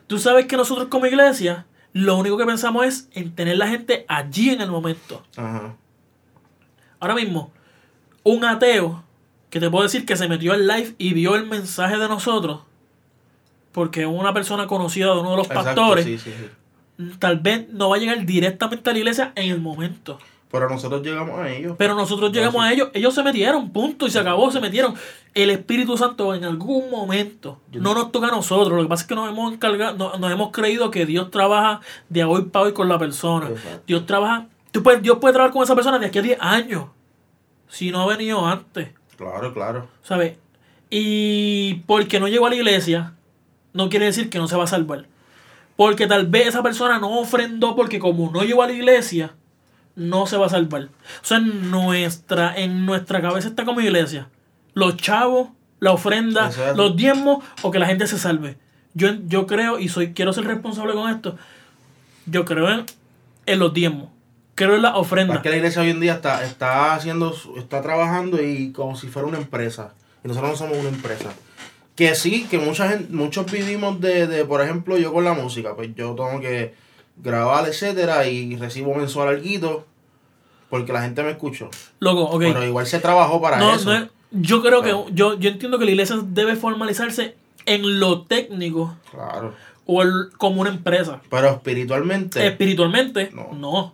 Tú 0.07 0.17
sabes 0.17 0.47
que 0.47 0.57
nosotros 0.57 0.87
como 0.89 1.05
iglesia, 1.05 1.65
lo 1.93 2.17
único 2.17 2.37
que 2.37 2.45
pensamos 2.45 2.85
es 2.85 3.09
en 3.13 3.35
tener 3.35 3.57
la 3.57 3.67
gente 3.67 4.05
allí 4.07 4.49
en 4.49 4.61
el 4.61 4.71
momento. 4.71 5.23
Ajá. 5.37 5.75
Ahora 6.99 7.15
mismo, 7.15 7.51
un 8.23 8.45
ateo 8.45 9.03
que 9.49 9.59
te 9.59 9.69
puedo 9.69 9.83
decir 9.83 10.05
que 10.05 10.15
se 10.15 10.27
metió 10.27 10.53
al 10.53 10.67
live 10.67 10.95
y 10.97 11.13
vio 11.13 11.35
el 11.35 11.45
mensaje 11.45 11.97
de 11.97 12.07
nosotros, 12.07 12.61
porque 13.71 14.05
una 14.07 14.33
persona 14.33 14.65
conocida 14.65 15.13
de 15.13 15.19
uno 15.19 15.31
de 15.31 15.37
los 15.37 15.47
Exacto, 15.47 15.65
pastores, 15.75 16.05
sí, 16.05 16.17
sí, 16.17 16.31
sí. 16.31 16.49
Tal 17.19 17.39
vez 17.39 17.67
no 17.69 17.89
va 17.89 17.95
a 17.97 17.99
llegar 17.99 18.25
directamente 18.25 18.89
a 18.89 18.93
la 18.93 18.99
iglesia 18.99 19.31
en 19.35 19.51
el 19.51 19.59
momento. 19.61 20.19
Pero 20.51 20.69
nosotros 20.69 21.01
llegamos 21.01 21.39
a 21.39 21.49
ellos. 21.51 21.73
Pero 21.79 21.95
nosotros 21.95 22.31
llegamos 22.31 22.63
a 22.63 22.71
ellos, 22.71 22.89
ellos 22.93 23.15
se 23.15 23.23
metieron, 23.23 23.71
punto, 23.71 24.05
y 24.05 24.11
se 24.11 24.19
acabó, 24.19 24.51
se 24.51 24.59
metieron. 24.61 24.93
El 25.33 25.49
Espíritu 25.49 25.97
Santo 25.97 26.35
en 26.35 26.43
algún 26.43 26.91
momento 26.91 27.59
no 27.71 27.95
nos 27.95 28.11
toca 28.11 28.27
a 28.27 28.31
nosotros. 28.31 28.77
Lo 28.77 28.83
que 28.83 28.89
pasa 28.89 29.01
es 29.01 29.07
que 29.07 29.15
nos 29.15 29.27
hemos 29.29 29.51
encargado, 29.51 29.97
no- 29.97 30.17
nos 30.19 30.31
hemos 30.31 30.51
creído 30.51 30.91
que 30.91 31.07
Dios 31.07 31.31
trabaja 31.31 31.81
de 32.09 32.23
hoy 32.23 32.43
para 32.43 32.65
hoy 32.65 32.73
con 32.73 32.87
la 32.87 32.99
persona. 32.99 33.49
Exacto. 33.49 33.81
Dios 33.87 34.05
trabaja 34.05 34.47
Tú 34.71 34.81
puedes, 34.81 35.01
Dios 35.03 35.17
puede 35.19 35.33
trabajar 35.33 35.53
con 35.53 35.61
esa 35.63 35.75
persona 35.75 35.99
de 35.99 36.07
aquí 36.07 36.17
a 36.17 36.21
10 36.23 36.37
años. 36.41 36.85
Si 37.67 37.91
no 37.91 38.01
ha 38.01 38.07
venido 38.07 38.43
antes. 38.45 38.89
Claro, 39.17 39.53
claro. 39.53 39.87
¿Sabes? 40.01 40.37
Y 40.89 41.75
porque 41.87 42.19
no 42.19 42.27
llegó 42.27 42.45
a 42.47 42.49
la 42.49 42.55
iglesia, 42.55 43.13
no 43.73 43.89
quiere 43.89 44.05
decir 44.05 44.29
que 44.29 44.37
no 44.39 44.47
se 44.47 44.55
va 44.55 44.63
a 44.65 44.67
salvar. 44.67 45.05
Porque 45.75 46.07
tal 46.07 46.27
vez 46.27 46.47
esa 46.47 46.61
persona 46.61 46.99
no 46.99 47.19
ofrendó 47.19 47.75
porque 47.75 47.99
como 47.99 48.31
no 48.31 48.43
llegó 48.43 48.61
a 48.63 48.67
la 48.67 48.73
iglesia, 48.73 49.33
no 49.95 50.27
se 50.27 50.37
va 50.37 50.47
a 50.47 50.49
salvar. 50.49 50.83
O 50.83 51.25
sea, 51.25 51.37
en 51.37 51.71
nuestra, 51.71 52.55
en 52.55 52.85
nuestra 52.85 53.21
cabeza 53.21 53.47
está 53.47 53.65
como 53.65 53.81
iglesia. 53.81 54.27
Los 54.73 54.97
chavos, 54.97 55.49
la 55.79 55.91
ofrenda, 55.91 56.47
Exacto. 56.47 56.75
los 56.75 56.95
diezmos 56.95 57.43
o 57.61 57.71
que 57.71 57.79
la 57.79 57.87
gente 57.87 58.07
se 58.07 58.17
salve. 58.17 58.57
Yo, 58.93 59.09
yo 59.27 59.47
creo, 59.47 59.79
y 59.79 59.89
soy 59.89 60.13
quiero 60.13 60.33
ser 60.33 60.45
responsable 60.45 60.93
con 60.93 61.09
esto, 61.09 61.37
yo 62.25 62.45
creo 62.45 62.69
en, 62.69 62.85
en 63.45 63.59
los 63.59 63.73
diezmos. 63.73 64.09
Creo 64.55 64.75
en 64.75 64.83
la 64.83 64.95
ofrenda. 64.95 65.35
Es 65.35 65.41
que 65.41 65.49
la 65.49 65.55
iglesia 65.55 65.81
hoy 65.81 65.89
en 65.89 65.99
día 65.99 66.13
está, 66.13 66.43
está 66.43 66.93
haciendo, 66.93 67.35
está 67.57 67.81
trabajando 67.81 68.41
y 68.41 68.71
como 68.71 68.95
si 68.95 69.07
fuera 69.07 69.27
una 69.27 69.39
empresa. 69.39 69.93
Y 70.23 70.27
nosotros 70.27 70.51
no 70.51 70.57
somos 70.57 70.77
una 70.77 70.89
empresa. 70.89 71.33
Que 71.95 72.15
sí, 72.15 72.47
que 72.49 72.57
mucha 72.57 72.89
gente, 72.89 73.13
muchos 73.13 73.51
vivimos 73.51 73.99
de, 74.01 74.25
de, 74.27 74.45
por 74.45 74.61
ejemplo, 74.61 74.97
yo 74.97 75.13
con 75.13 75.23
la 75.23 75.33
música, 75.33 75.75
pues 75.75 75.89
yo 75.95 76.15
tengo 76.15 76.39
que 76.41 76.73
grabar, 77.17 77.67
etcétera, 77.67 78.27
y 78.27 78.55
recibo 78.55 78.95
mensual 78.95 79.27
algo 79.29 79.85
porque 80.69 80.91
la 80.91 81.03
gente 81.03 81.21
me 81.21 81.29
escuchó. 81.31 81.69
Loco, 81.99 82.23
ok. 82.23 82.39
Pero 82.41 82.65
igual 82.65 82.87
se 82.87 82.99
trabajó 82.99 83.39
para 83.39 83.57
No, 83.59 83.75
eso. 83.75 83.93
no 83.93 84.09
yo 84.31 84.63
creo 84.63 84.81
que 84.81 84.89
yo, 85.13 85.37
yo 85.37 85.49
entiendo 85.51 85.77
que 85.77 85.85
la 85.85 85.91
iglesia 85.91 86.15
debe 86.23 86.55
formalizarse 86.55 87.35
en 87.67 87.99
lo 87.99 88.23
técnico 88.23 88.97
Claro. 89.11 89.53
o 89.85 90.01
el- 90.01 90.29
como 90.37 90.61
una 90.61 90.71
empresa. 90.71 91.21
Pero 91.29 91.49
espiritualmente. 91.51 92.43
Espiritualmente, 92.47 93.29
No. 93.53 93.93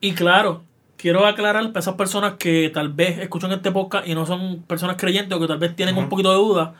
Y 0.00 0.12
claro, 0.12 0.64
quiero 0.96 1.24
aclarar 1.26 1.68
para 1.68 1.78
esas 1.78 1.94
personas 1.94 2.34
que 2.40 2.70
tal 2.74 2.88
vez 2.92 3.18
escuchan 3.20 3.52
este 3.52 3.70
podcast 3.70 4.08
y 4.08 4.14
no 4.16 4.26
son 4.26 4.62
personas 4.66 4.96
creyentes 4.96 5.36
o 5.36 5.40
que 5.40 5.46
tal 5.46 5.58
vez 5.58 5.76
tienen 5.76 5.96
un 5.96 6.08
poquito 6.08 6.30
de 6.30 6.36
duda. 6.36 6.74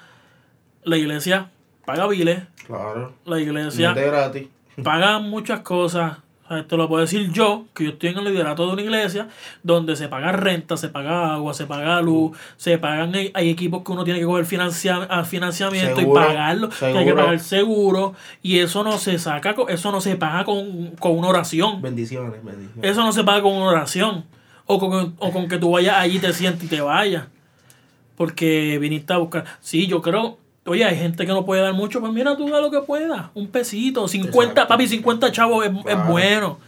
La 0.85 0.97
iglesia 0.97 1.51
paga 1.85 2.07
biles, 2.07 2.43
Claro. 2.67 3.13
la 3.25 3.37
No 3.37 3.39
iglesia 3.39 3.91
es 3.91 3.95
de 3.97 4.07
gratis. 4.07 4.49
paga 4.85 5.19
muchas 5.19 5.61
cosas. 5.61 6.19
O 6.45 6.49
sea, 6.49 6.59
Esto 6.59 6.77
lo 6.77 6.89
puedo 6.89 7.01
decir 7.01 7.31
yo, 7.33 7.65
que 7.75 7.85
yo 7.85 7.91
estoy 7.93 8.11
en 8.11 8.19
el 8.19 8.25
liderato 8.25 8.67
de 8.67 8.73
una 8.75 8.83
iglesia 8.83 9.29
donde 9.63 9.97
se 9.97 10.09
paga 10.09 10.31
renta, 10.33 10.77
se 10.77 10.89
paga 10.91 11.33
agua, 11.35 11.55
se 11.55 11.65
paga 11.67 12.03
luz, 12.03 12.37
se 12.59 12.77
pagan, 12.77 13.15
hay 13.15 13.31
hay 13.33 13.49
equipos 13.49 13.83
que 13.83 13.93
uno 13.93 14.05
tiene 14.05 14.21
que 14.21 14.27
coger 14.27 14.45
financia, 14.45 15.25
financiamiento 15.25 15.97
Seguro, 16.01 16.21
y 16.21 16.27
pagarlo, 16.27 16.69
tiene 16.69 17.05
que 17.07 17.15
pagar 17.15 17.41
seguro 17.41 18.13
y 18.43 18.59
eso 18.59 18.85
no 18.85 18.99
se 18.99 19.19
saca, 19.19 19.55
eso 19.69 19.91
no 19.91 20.03
se 20.03 20.17
paga 20.17 20.45
con, 20.45 20.91
con 20.99 21.17
una 21.19 21.29
oración. 21.29 21.81
Bendiciones, 21.81 22.45
bendiciones. 22.45 22.91
Eso 22.91 23.03
no 23.03 23.13
se 23.13 23.25
paga 23.25 23.41
con 23.41 23.53
una 23.55 23.67
oración. 23.67 24.25
O 24.67 24.79
con, 24.79 25.15
o 25.19 25.31
con 25.31 25.49
que 25.49 25.57
tú 25.59 25.71
vayas 25.73 25.97
allí, 25.97 26.19
te 26.19 26.33
sientes 26.35 26.65
y 26.65 26.69
te 26.69 26.81
vayas. 26.83 27.25
Porque 28.17 28.79
viniste 28.79 29.13
a 29.13 29.19
buscar. 29.19 29.45
Sí, 29.61 29.87
yo 29.87 30.01
creo. 30.03 30.39
Oye, 30.67 30.85
hay 30.85 30.97
gente 30.97 31.27
que 31.27 31.33
no 31.33 31.45
puede 31.45 31.61
dar 31.63 31.75
mucho. 31.75 32.01
Pues 32.01 32.13
mira, 32.13 32.37
tú 32.37 32.49
da 32.49 32.61
lo 32.61 32.71
que 32.71 32.81
puedas. 32.81 33.27
Un 33.35 33.49
pesito. 33.49 34.09
50, 34.09 34.43
Exacto. 34.51 34.69
papi, 34.69 34.87
50 34.89 35.31
chavos 35.33 35.67
es, 35.67 35.73
es 35.87 36.07
bueno. 36.09 36.59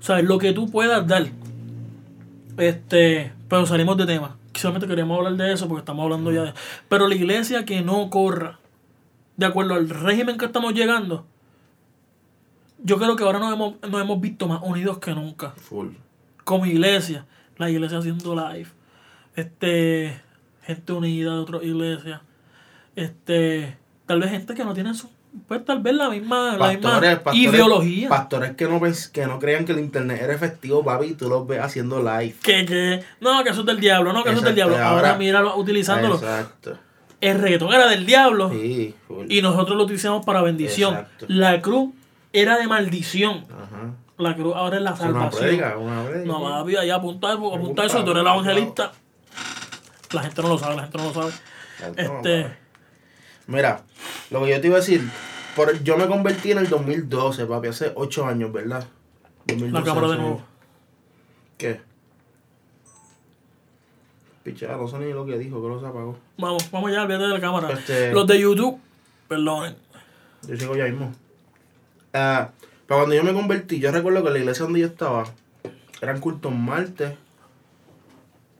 O 0.00 0.02
sea, 0.02 0.18
es 0.18 0.24
lo 0.24 0.38
que 0.38 0.52
tú 0.52 0.68
puedas 0.70 1.06
dar. 1.06 1.26
Este. 2.56 3.32
Pero 3.48 3.66
salimos 3.66 3.96
de 3.96 4.06
tema. 4.06 4.36
Solamente 4.54 4.86
queríamos 4.86 5.16
hablar 5.16 5.34
de 5.34 5.52
eso 5.52 5.68
porque 5.68 5.80
estamos 5.80 6.02
hablando 6.02 6.32
ya 6.32 6.42
de. 6.42 6.54
Pero 6.88 7.08
la 7.08 7.14
iglesia 7.14 7.64
que 7.64 7.82
no 7.82 8.10
corra. 8.10 8.58
De 9.36 9.46
acuerdo 9.46 9.74
al 9.74 9.88
régimen 9.88 10.36
que 10.36 10.44
estamos 10.44 10.74
llegando. 10.74 11.24
Yo 12.84 12.98
creo 12.98 13.14
que 13.14 13.22
ahora 13.22 13.38
nos 13.38 13.52
hemos, 13.52 13.74
nos 13.88 14.00
hemos 14.00 14.20
visto 14.20 14.48
más 14.48 14.60
unidos 14.62 14.98
que 14.98 15.14
nunca 15.14 15.50
Full. 15.50 15.90
como 16.42 16.66
iglesia, 16.66 17.26
la 17.56 17.70
iglesia 17.70 17.98
haciendo 17.98 18.34
live, 18.34 18.68
este, 19.36 20.20
gente 20.64 20.92
unida 20.92 21.32
de 21.32 21.38
otras 21.38 21.62
iglesias, 21.62 22.20
este, 22.96 23.76
tal 24.06 24.20
vez 24.20 24.30
gente 24.30 24.54
que 24.54 24.64
no 24.64 24.74
tiene 24.74 24.94
su, 24.94 25.08
pues 25.48 25.64
tal 25.64 25.80
vez 25.82 25.94
la 25.94 26.10
misma, 26.10 26.56
la 26.58 26.68
misma 26.68 26.90
Pastores, 26.90 27.18
pastores, 27.20 27.40
ideología, 27.40 28.08
Pastores 28.08 28.50
que 28.52 28.64
no, 28.68 28.80
que 29.12 29.26
no 29.26 29.38
crean 29.38 29.64
que 29.64 29.72
el 29.72 29.78
internet 29.80 30.20
era 30.22 30.34
efectivo, 30.34 30.84
papi, 30.84 31.06
y 31.06 31.14
tú 31.14 31.28
los 31.28 31.46
ves 31.46 31.60
haciendo 31.60 32.00
live. 32.00 32.34
que, 32.42 32.66
que, 32.66 33.04
no, 33.20 33.42
que 33.42 33.50
eso 33.50 33.60
es 33.60 33.66
del 33.66 33.80
diablo, 33.80 34.12
no, 34.12 34.22
que 34.22 34.30
eso 34.30 34.38
es 34.40 34.44
del 34.44 34.54
diablo, 34.54 34.76
ahora, 34.76 34.88
ahora- 34.90 35.14
míralo 35.18 35.56
utilizándolo, 35.56 36.16
Exacto. 36.16 36.78
el 37.20 37.38
reggaetón 37.40 37.72
era 37.72 37.88
del 37.88 38.04
diablo 38.04 38.50
Sí, 38.50 38.94
y 39.28 39.40
nosotros 39.42 39.76
lo 39.76 39.84
utilizamos 39.84 40.24
para 40.26 40.42
bendición, 40.42 40.94
Exacto. 40.94 41.26
la 41.28 41.60
cruz 41.62 41.94
era 42.34 42.58
de 42.58 42.66
maldición, 42.66 43.46
Ajá. 43.50 43.94
la 44.18 44.34
cruz 44.34 44.54
ahora 44.54 44.76
es 44.76 44.82
la 44.82 44.90
Es 44.90 45.00
una 45.00 45.08
salvación. 45.12 45.42
predica, 45.42 45.76
una 45.78 46.04
predica. 46.04 46.26
No, 46.26 46.42
papi, 46.42 46.76
allá 46.76 46.94
apunta, 46.96 47.32
apunta 47.32 47.56
Pregunta, 47.56 47.84
eso, 47.86 48.04
tú 48.04 48.10
eres 48.10 48.20
el 48.22 48.26
evangelista. 48.28 48.92
La 50.12 50.22
gente 50.22 50.42
no 50.42 50.48
lo 50.48 50.58
sabe, 50.58 50.76
la 50.76 50.82
gente 50.82 50.98
no 50.98 51.04
lo 51.04 51.14
sabe. 51.14 51.32
Este, 51.96 52.61
Mira, 53.46 53.82
lo 54.30 54.44
que 54.44 54.50
yo 54.50 54.60
te 54.60 54.66
iba 54.68 54.76
a 54.76 54.80
decir, 54.80 55.02
por, 55.56 55.82
yo 55.82 55.96
me 55.96 56.06
convertí 56.06 56.52
en 56.52 56.58
el 56.58 56.68
2012, 56.68 57.46
papi, 57.46 57.68
hace 57.68 57.92
8 57.94 58.26
años, 58.26 58.52
¿verdad? 58.52 58.86
2012, 59.46 59.72
la 59.72 59.84
cámara 59.84 60.08
de 60.12 60.16
nuevo. 60.18 60.42
¿Qué? 61.58 61.80
Pichada, 64.42 64.76
no 64.76 64.88
sé 64.88 64.98
ni 64.98 65.12
lo 65.12 65.24
que 65.24 65.38
dijo, 65.38 65.62
que 65.62 65.68
lo 65.68 65.80
se 65.80 65.86
apagó. 65.86 66.18
Vamos, 66.38 66.68
vamos 66.72 66.90
ya, 66.90 67.02
olvídate 67.02 67.24
de 67.24 67.34
la 67.34 67.40
cámara. 67.40 67.70
Este- 67.72 68.12
Los 68.12 68.26
de 68.26 68.40
YouTube, 68.40 68.80
perdonen. 69.28 69.76
Yo 70.48 70.56
sigo 70.56 70.76
ya 70.76 70.84
mismo. 70.86 71.12
Ah, 72.12 72.50
pero 72.86 73.00
cuando 73.00 73.14
yo 73.14 73.22
me 73.22 73.32
convertí, 73.32 73.78
yo 73.78 73.92
recuerdo 73.92 74.24
que 74.24 74.30
la 74.30 74.38
iglesia 74.40 74.64
donde 74.64 74.80
yo 74.80 74.86
estaba 74.86 75.24
eran 76.00 76.18
cultos 76.20 76.52
martes, 76.52 77.14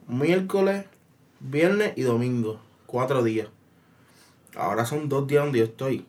miércoles, 0.07 0.85
viernes 1.41 1.93
y 1.97 2.03
domingo. 2.03 2.61
Cuatro 2.87 3.25
días. 3.25 3.49
Ahora 4.57 4.85
son 4.85 5.09
dos 5.09 5.27
días 5.27 5.45
donde 5.45 5.61
yo 5.61 5.65
estoy. 5.65 6.05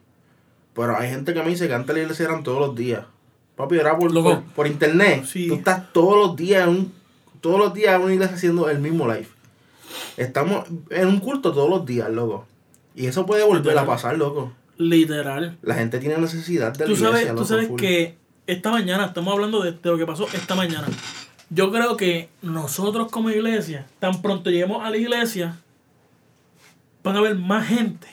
Pero 0.73 0.97
hay 0.97 1.10
gente 1.10 1.34
que 1.34 1.43
me 1.43 1.49
dice 1.49 1.67
que 1.67 1.73
antes 1.73 1.95
la 1.95 2.01
iglesia 2.01 2.25
eran 2.25 2.43
todos 2.43 2.60
los 2.60 2.75
días. 2.75 3.06
Papi, 3.56 3.77
era 3.77 3.97
por, 3.97 4.12
Loco. 4.12 4.29
por, 4.41 4.43
por 4.53 4.67
internet. 4.67 5.25
Sí. 5.25 5.47
Tú 5.47 5.56
estás 5.56 5.93
todos 5.93 6.27
los 6.27 6.36
días 6.36 6.63
en 6.63 6.69
un, 6.69 6.93
todos 7.41 7.60
los 7.60 7.73
días 7.73 7.95
en 7.95 8.01
una 8.01 8.13
iglesia 8.13 8.36
haciendo 8.36 8.69
el 8.69 8.79
mismo 8.79 9.06
live. 9.08 9.27
Estamos 10.17 10.65
en 10.89 11.08
un 11.08 11.19
culto 11.19 11.53
todos 11.53 11.69
los 11.69 11.86
días, 11.86 12.10
loco. 12.10 12.47
Y 12.95 13.06
eso 13.06 13.25
puede 13.25 13.43
volver 13.43 13.60
a 13.77 13.82
Literal. 13.82 13.86
pasar, 13.86 14.17
loco. 14.17 14.51
Literal. 14.77 15.58
La 15.62 15.75
gente 15.75 15.99
tiene 15.99 16.17
necesidad 16.17 16.73
de 16.73 16.86
la 16.86 16.86
Tú 16.86 16.95
sabes, 16.95 17.21
iglesia, 17.21 17.36
tú 17.36 17.45
sabes 17.45 17.67
full. 17.67 17.79
que 17.79 18.17
esta 18.47 18.71
mañana, 18.71 19.06
estamos 19.06 19.32
hablando 19.34 19.62
de, 19.62 19.71
de 19.73 19.89
lo 19.89 19.97
que 19.97 20.06
pasó 20.08 20.25
esta 20.34 20.56
mañana. 20.56 20.88
Yo 21.51 21.71
creo 21.71 21.95
que 21.95 22.29
nosotros 22.41 23.12
como 23.12 23.29
iglesia, 23.29 23.86
tan 23.99 24.21
pronto 24.23 24.49
lleguemos 24.49 24.84
a 24.84 24.89
la 24.89 24.97
iglesia, 24.97 25.58
van 27.03 27.15
a 27.15 27.19
haber 27.19 27.36
más 27.36 27.67
gente 27.67 28.08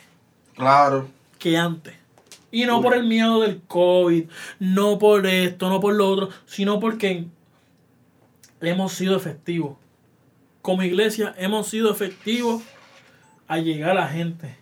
Claro. 0.56 1.08
que 1.38 1.56
antes. 1.56 1.94
Y 2.52 2.64
no 2.64 2.82
por 2.82 2.94
el 2.94 3.04
miedo 3.04 3.40
del 3.40 3.60
COVID, 3.62 4.24
no 4.58 4.98
por 4.98 5.26
esto, 5.26 5.68
no 5.68 5.80
por 5.80 5.94
lo 5.94 6.08
otro, 6.10 6.30
sino 6.46 6.80
porque 6.80 7.26
hemos 8.60 8.92
sido 8.92 9.16
efectivos. 9.16 9.76
Como 10.60 10.82
iglesia 10.82 11.34
hemos 11.38 11.68
sido 11.68 11.90
efectivos 11.90 12.62
a 13.46 13.58
llegar 13.58 13.90
a 13.90 13.94
la 13.94 14.08
gente. 14.08 14.56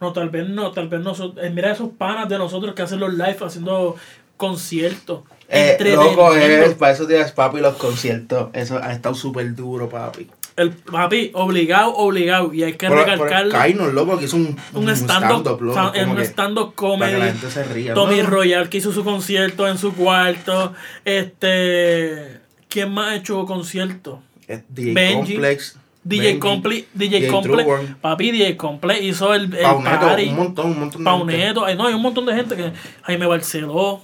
No, 0.00 0.12
tal 0.12 0.30
vez 0.30 0.48
no, 0.48 0.72
tal 0.72 0.88
vez 0.88 1.00
nosotros. 1.00 1.44
eh, 1.44 1.50
mira 1.50 1.72
esos 1.72 1.90
panas 1.90 2.28
de 2.28 2.38
nosotros 2.38 2.74
que 2.74 2.82
hacen 2.82 3.00
los 3.00 3.12
live 3.12 3.36
haciendo 3.40 3.96
conciertos. 4.36 5.22
Eh, 5.48 5.76
loco, 5.94 6.34
eh, 6.36 6.74
para 6.78 6.92
esos 6.92 7.06
días, 7.08 7.32
papi, 7.32 7.60
los 7.60 7.76
conciertos, 7.76 8.50
eso 8.52 8.78
ha 8.82 8.92
estado 8.92 9.14
súper 9.14 9.54
duro, 9.54 9.88
papi. 9.88 10.28
El 10.56 10.70
papi, 10.70 11.30
obligado, 11.34 11.94
obligado. 11.94 12.54
Y 12.54 12.62
hay 12.62 12.72
que 12.72 12.88
pero 12.88 13.04
recalcarlo. 13.04 13.52
Kainos, 13.52 13.92
loco, 13.92 14.18
que 14.18 14.24
hizo 14.24 14.36
un, 14.36 14.56
un 14.72 14.88
stand-up, 14.88 15.58
como 15.58 16.12
un 16.12 16.20
stand-up 16.20 16.74
para 16.74 17.10
que 17.10 17.18
la 17.18 17.18
comedy. 17.18 17.20
gente 17.20 17.50
se 17.50 17.64
ría. 17.64 17.94
Tommy 17.94 18.22
¿no? 18.22 18.30
Royal 18.30 18.68
que 18.70 18.78
hizo 18.78 18.90
su 18.92 19.04
concierto 19.04 19.68
en 19.68 19.76
su 19.76 19.94
cuarto. 19.94 20.72
Este. 21.04 22.40
¿Quién 22.68 22.90
más 22.92 23.08
ha 23.08 23.16
hecho 23.16 23.44
concierto? 23.44 24.22
DJ 24.68 24.94
Benji, 24.94 25.32
Complex. 25.34 25.78
DJ 26.04 26.22
Benji, 26.22 26.38
Comple, 26.38 26.84
DJ 26.94 27.20
DJ 27.20 27.28
Comple, 27.30 27.62
Truborn. 27.64 27.96
papi 28.00 28.30
DJ 28.30 28.56
Comple 28.56 29.02
hizo 29.02 29.34
el, 29.34 29.44
el 29.54 29.62
Pauneto, 29.62 30.00
party, 30.06 30.28
un 30.28 30.36
montón, 30.36 30.66
un 30.66 30.78
montón 30.80 31.04
de 31.04 31.10
gente. 31.10 31.26
Pauneto, 31.26 31.64
ay, 31.64 31.76
no, 31.76 31.86
hay 31.86 31.94
un 31.94 32.02
montón 32.02 32.26
de 32.26 32.34
gente 32.34 32.56
que 32.56 32.72
Jaime 33.02 33.26
Barceló, 33.26 34.02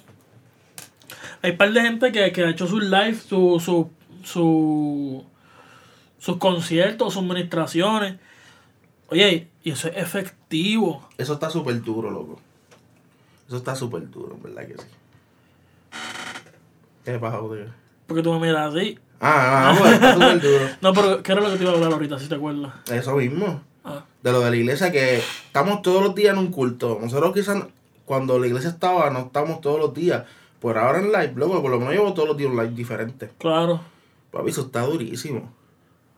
hay 1.43 1.53
un 1.53 1.57
par 1.57 1.73
de 1.73 1.81
gente 1.81 2.13
que, 2.13 2.33
que 2.33 2.45
ha 2.45 2.51
hecho 2.51 2.67
sus 2.67 2.83
live, 2.83 3.15
su, 3.15 3.61
su, 3.65 3.91
su, 4.25 5.25
sus 6.23 6.37
conciertos, 6.37 7.15
sus 7.15 7.23
administraciones, 7.25 8.15
oye, 9.09 9.49
y 9.65 9.71
eso 9.73 9.89
es 9.89 9.97
efectivo, 9.97 11.09
Eso 11.19 11.33
está 11.33 11.51
súper 11.51 11.83
duro, 11.83 12.11
loco. 12.13 12.39
Eso 13.49 13.57
está 13.57 13.75
súper 13.75 14.09
duro, 14.09 14.37
en 14.37 14.43
¿verdad 14.45 14.69
que 14.69 14.75
sí? 14.75 14.87
¿Qué 17.05 17.19
pasa, 17.19 17.39
joder? 17.39 17.71
porque 18.07 18.23
tú 18.23 18.33
me 18.35 18.47
miras 18.47 18.73
así, 18.75 18.99
Ah, 19.19 19.71
ah, 19.71 19.77
pues 19.79 19.93
está 19.95 20.15
súper 20.15 20.41
duro. 20.41 20.65
no, 20.81 20.93
pero 20.93 21.23
¿qué 21.23 21.33
era 21.33 21.41
lo 21.41 21.51
que 21.51 21.57
te 21.57 21.63
iba 21.65 21.73
a 21.73 21.75
hablar 21.75 21.93
ahorita, 21.93 22.19
si 22.21 22.29
te 22.29 22.35
acuerdas? 22.37 22.73
Eso 22.91 23.17
mismo. 23.17 23.61
Ah, 23.85 24.05
de 24.23 24.33
lo 24.33 24.41
de 24.41 24.51
la 24.51 24.57
iglesia 24.57 24.93
que 24.93 25.19
estamos 25.19 25.83
todos 25.83 26.03
los 26.05 26.15
días 26.15 26.35
en 26.35 26.39
un 26.39 26.53
culto. 26.53 26.99
Nosotros 27.01 27.33
quizás 27.33 27.65
cuando 28.05 28.39
la 28.39 28.47
iglesia 28.47 28.71
estaba 28.71 29.11
no 29.11 29.21
estamos 29.21 29.61
todos 29.61 29.81
los 29.81 29.93
días, 29.93 30.25
por 30.61 30.79
ahora 30.79 30.99
en 31.01 31.07
live, 31.07 31.33
loco, 31.35 31.61
por 31.63 31.71
lo 31.73 31.79
menos 31.81 31.95
llevo 31.95 32.15
todos 32.15 32.29
los 32.29 32.37
días 32.37 32.51
un 32.51 32.57
live 32.57 32.75
diferente. 32.75 33.31
Claro. 33.39 33.81
Papi, 34.31 34.51
eso 34.51 34.63
está 34.63 34.83
durísimo. 34.83 35.53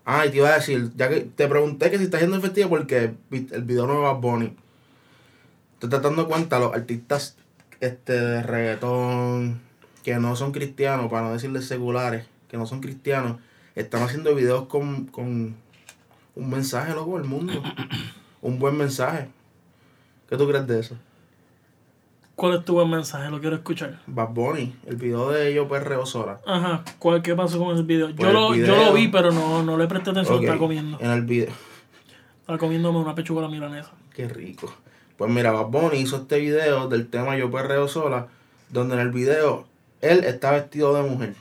Ah, 0.04 0.26
y 0.26 0.30
te 0.30 0.36
iba 0.38 0.50
a 0.50 0.54
decir, 0.56 0.90
ya 0.96 1.08
que 1.08 1.20
te 1.20 1.48
pregunté 1.48 1.90
que 1.90 1.98
si 1.98 2.04
estás 2.04 2.20
yendo 2.20 2.36
efectiva 2.36 2.68
porque 2.68 3.14
vi- 3.30 3.48
el 3.52 3.62
video 3.62 3.86
nuevo 3.86 4.02
de 4.02 4.12
Bad 4.12 4.20
Bunny. 4.20 4.56
Te 5.78 5.86
estás 5.86 6.02
dando 6.02 6.28
cuenta, 6.28 6.58
los 6.58 6.74
artistas 6.74 7.36
este, 7.80 8.12
de 8.12 8.42
reggaetón 8.42 9.60
que 10.02 10.16
no 10.16 10.36
son 10.36 10.52
cristianos, 10.52 11.10
para 11.10 11.26
no 11.26 11.32
decirles 11.32 11.66
seculares, 11.66 12.26
que 12.48 12.56
no 12.58 12.66
son 12.66 12.80
cristianos, 12.80 13.38
están 13.74 14.02
haciendo 14.02 14.34
videos 14.34 14.66
con, 14.66 15.06
con 15.06 15.56
un 16.36 16.50
mensaje, 16.50 16.92
loco, 16.92 17.16
al 17.16 17.24
mundo. 17.24 17.62
un 18.42 18.58
buen 18.58 18.76
mensaje. 18.76 19.28
¿Qué 20.28 20.36
tú 20.36 20.46
crees 20.46 20.66
de 20.66 20.80
eso? 20.80 20.96
¿Cuál 22.36 22.54
es 22.58 22.64
tu 22.64 22.74
buen 22.74 22.90
mensaje? 22.90 23.30
Lo 23.30 23.40
quiero 23.40 23.56
escuchar. 23.56 24.00
Bad 24.06 24.30
Bunny, 24.30 24.74
el 24.86 24.96
video 24.96 25.30
de 25.30 25.54
Yo 25.54 25.68
Perreo 25.68 26.04
Sola. 26.04 26.40
Ajá. 26.46 26.82
¿Cuál, 26.98 27.22
¿Qué 27.22 27.34
pasó 27.34 27.58
con 27.58 27.74
ese 27.74 27.84
video? 27.84 28.06
Pues 28.14 28.18
Yo, 28.18 28.32
lo, 28.32 28.54
yo 28.56 28.76
lo 28.76 28.92
vi, 28.92 29.06
pero 29.08 29.30
no, 29.30 29.62
no 29.62 29.76
le 29.78 29.86
presté 29.86 30.10
atención. 30.10 30.36
Ok, 30.38 30.42
Estaba 30.42 30.58
comiendo. 30.58 30.98
En 31.00 31.10
el 31.12 31.22
video. 31.22 31.52
Estaba 32.40 32.58
comiéndome 32.58 32.98
una 32.98 33.14
pechuga 33.14 33.40
a 33.42 33.44
la 33.44 33.50
milanesa. 33.50 33.92
Qué 34.12 34.26
rico. 34.28 34.72
Pues 35.16 35.30
mira, 35.30 35.52
Bad 35.52 35.66
Bunny 35.66 35.98
hizo 35.98 36.16
este 36.16 36.40
video 36.40 36.88
del 36.88 37.06
tema 37.08 37.36
Yo 37.36 37.50
Perreo 37.52 37.86
Sola, 37.86 38.26
donde 38.68 38.94
en 38.96 39.00
el 39.00 39.10
video 39.12 39.66
él 40.00 40.24
está 40.24 40.50
vestido 40.50 40.92
de 40.94 41.08
mujer. 41.08 41.34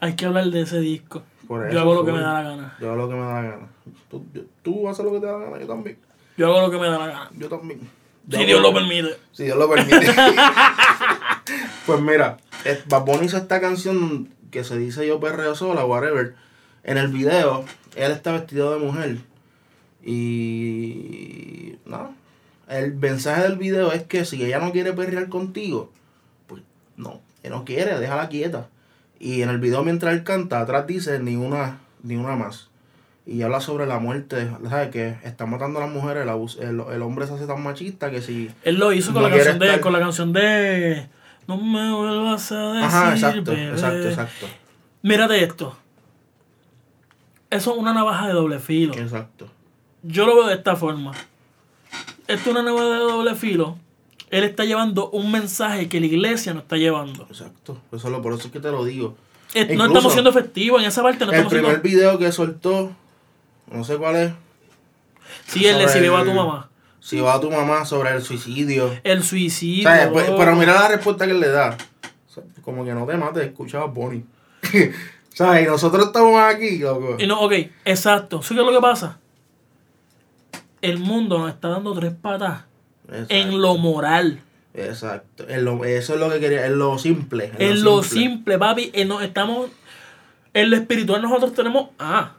Hay 0.00 0.16
que 0.16 0.26
hablar 0.26 0.46
de 0.46 0.62
ese 0.62 0.80
disco. 0.80 1.22
Por 1.46 1.64
eso 1.66 1.74
Yo 1.74 1.80
hago 1.80 1.94
lo 1.94 2.04
que 2.04 2.12
me 2.12 2.20
da 2.20 2.32
la 2.34 2.42
gana. 2.42 2.76
Yo 2.80 2.88
hago 2.88 2.96
lo 3.02 3.08
que 3.08 3.14
me 3.14 3.20
da 3.20 3.34
la 3.34 3.42
gana. 3.50 3.68
Tú, 4.10 4.24
yo- 4.34 4.42
tú 4.62 4.88
haces 4.88 5.04
lo 5.04 5.12
que 5.12 5.20
te 5.20 5.26
da 5.26 5.38
la 5.38 5.44
gana, 5.44 5.60
yo 5.60 5.66
también. 5.68 5.96
Yo 6.36 6.46
hago 6.48 6.60
lo 6.62 6.70
que 6.72 6.78
me 6.78 6.88
da 6.88 6.98
la 6.98 7.06
gana. 7.06 7.30
Yo 7.38 7.48
también. 7.48 7.80
Si 8.30 8.38
Yo 8.38 8.46
Dios 8.46 8.62
lo 8.62 8.72
permite. 8.72 9.16
Si 9.32 9.44
Dios 9.44 9.58
lo 9.58 9.68
permite. 9.68 10.06
pues 11.86 12.00
mira, 12.00 12.38
Bad 12.86 13.04
Bunny 13.04 13.26
hizo 13.26 13.36
esta 13.36 13.60
canción 13.60 14.28
que 14.50 14.64
se 14.64 14.78
dice 14.78 15.06
Yo 15.06 15.18
Perreo 15.20 15.54
Sola, 15.54 15.84
whatever. 15.84 16.34
En 16.84 16.96
el 16.96 17.08
video, 17.08 17.64
él 17.96 18.12
está 18.12 18.32
vestido 18.32 18.72
de 18.72 18.78
mujer. 18.78 19.18
Y. 20.04 21.76
No. 21.84 22.14
El 22.68 22.94
mensaje 22.94 23.42
del 23.42 23.56
video 23.56 23.92
es 23.92 24.04
que 24.04 24.24
si 24.24 24.44
ella 24.44 24.60
no 24.60 24.70
quiere 24.70 24.92
perrear 24.92 25.28
contigo, 25.28 25.90
pues 26.46 26.62
no, 26.96 27.20
él 27.42 27.50
no 27.50 27.64
quiere, 27.64 27.98
déjala 27.98 28.28
quieta. 28.28 28.68
Y 29.18 29.42
en 29.42 29.48
el 29.48 29.58
video, 29.58 29.82
mientras 29.82 30.14
él 30.14 30.22
canta, 30.22 30.60
atrás 30.60 30.86
dice 30.86 31.18
ni 31.18 31.34
una, 31.34 31.80
ni 32.04 32.14
una 32.14 32.36
más. 32.36 32.69
Y 33.26 33.42
habla 33.42 33.60
sobre 33.60 33.86
la 33.86 33.98
muerte, 33.98 34.50
¿sabes? 34.68 34.90
Que 34.90 35.16
están 35.24 35.50
matando 35.50 35.78
a 35.78 35.82
las 35.82 35.92
mujeres, 35.92 36.26
el, 36.26 36.64
el, 36.68 36.80
el 36.92 37.02
hombre 37.02 37.26
se 37.26 37.34
hace 37.34 37.46
tan 37.46 37.62
machista 37.62 38.10
que 38.10 38.22
si. 38.22 38.50
Él 38.64 38.76
lo 38.78 38.92
hizo 38.92 39.12
con, 39.12 39.22
No 39.22 39.28
la 39.28 39.34
canción 39.34 39.58
de, 39.58 39.80
con 39.80 39.92
la 39.92 40.00
canción 40.00 40.32
de 40.32 41.08
No 41.46 41.56
me 41.58 41.92
vuelvas 41.92 42.50
a 42.52 42.72
decir 42.72 42.84
Ajá, 42.84 43.12
exacto, 43.12 43.50
bebé". 43.52 43.68
exacto, 43.70 44.08
exacto. 44.08 44.46
Mírate 45.02 45.42
esto. 45.44 45.76
Eso 47.50 47.72
es 47.72 47.78
una 47.78 47.92
navaja 47.92 48.28
de 48.28 48.32
doble 48.32 48.58
filo. 48.58 48.94
Exacto. 48.94 49.48
Yo 50.02 50.26
lo 50.26 50.36
veo 50.36 50.46
de 50.46 50.54
esta 50.54 50.76
forma. 50.76 51.12
Esto 52.26 52.50
es 52.50 52.56
una 52.56 52.62
navaja 52.62 52.90
de 52.90 52.98
doble 53.00 53.34
filo. 53.34 53.76
Él 54.30 54.44
está 54.44 54.64
llevando 54.64 55.10
un 55.10 55.32
mensaje 55.32 55.88
que 55.88 55.98
la 55.98 56.06
iglesia 56.06 56.54
no 56.54 56.60
está 56.60 56.76
llevando. 56.76 57.24
Exacto. 57.28 57.80
Eso 57.92 58.06
es 58.06 58.12
lo, 58.12 58.22
por 58.22 58.32
eso 58.32 58.46
es 58.46 58.52
que 58.52 58.60
te 58.60 58.70
lo 58.70 58.84
digo. 58.84 59.16
No 59.54 59.60
Incluso, 59.62 59.84
estamos 59.86 60.12
siendo 60.12 60.30
efectivos 60.30 60.80
en 60.80 60.86
esa 60.86 61.02
parte. 61.02 61.26
No 61.26 61.32
El 61.32 61.46
primer 61.46 61.64
siendo... 61.64 61.82
video 61.82 62.18
que 62.18 62.30
soltó, 62.30 62.92
no 63.70 63.84
sé 63.84 63.96
cuál 63.96 64.16
es. 64.16 64.32
Sí, 65.46 65.66
él 65.66 65.78
le 65.78 65.88
sobre 65.88 66.00
si 66.02 66.08
va 66.08 66.20
a 66.20 66.24
tu 66.24 66.30
el- 66.30 66.36
mamá. 66.36 66.70
Si 67.00 67.20
va 67.20 67.34
a 67.34 67.40
tu 67.40 67.50
mamá 67.50 67.84
sobre 67.84 68.10
el 68.10 68.22
suicidio. 68.22 68.94
El 69.04 69.22
suicidio. 69.22 69.88
Pues- 70.12 70.30
pero 70.36 70.54
mira 70.56 70.74
la 70.74 70.88
respuesta 70.88 71.24
que 71.26 71.32
él 71.32 71.40
le 71.40 71.48
da. 71.48 71.76
O 72.28 72.32
sea, 72.32 72.42
como 72.62 72.84
que 72.84 72.92
no 72.92 73.06
te 73.06 73.16
mates, 73.16 73.44
escucha 73.46 73.80
a 73.80 73.84
Bonnie. 73.86 74.24
¿Sabes? 75.34 75.62
Y 75.64 75.66
nosotros 75.66 76.06
estamos 76.06 76.38
aquí, 76.42 76.78
loco. 76.78 77.16
Y 77.18 77.26
no, 77.26 77.40
ok, 77.40 77.52
exacto. 77.84 78.42
¿Sí 78.42 78.54
qué 78.54 78.60
es 78.60 78.66
lo 78.66 78.72
que 78.72 78.80
pasa? 78.80 79.18
El 80.82 80.98
mundo 80.98 81.38
nos 81.38 81.50
está 81.50 81.68
dando 81.68 81.92
tres 81.94 82.12
patas 82.20 82.64
Exacto. 83.08 83.34
en 83.34 83.60
lo 83.60 83.76
moral. 83.76 84.40
Exacto. 84.74 85.46
En 85.48 85.64
lo- 85.64 85.84
eso 85.84 86.14
es 86.14 86.20
lo 86.20 86.30
que 86.30 86.40
quería, 86.40 86.66
en 86.66 86.78
lo 86.78 86.98
simple. 86.98 87.52
En 87.58 87.82
lo 87.82 88.02
simple, 88.02 88.58
papi. 88.58 88.90
En 88.94 89.08
lo, 89.08 89.20
estamos, 89.20 89.70
en 90.54 90.70
lo 90.70 90.76
espiritual 90.76 91.22
nosotros 91.22 91.54
tenemos 91.54 91.88
A. 91.98 92.32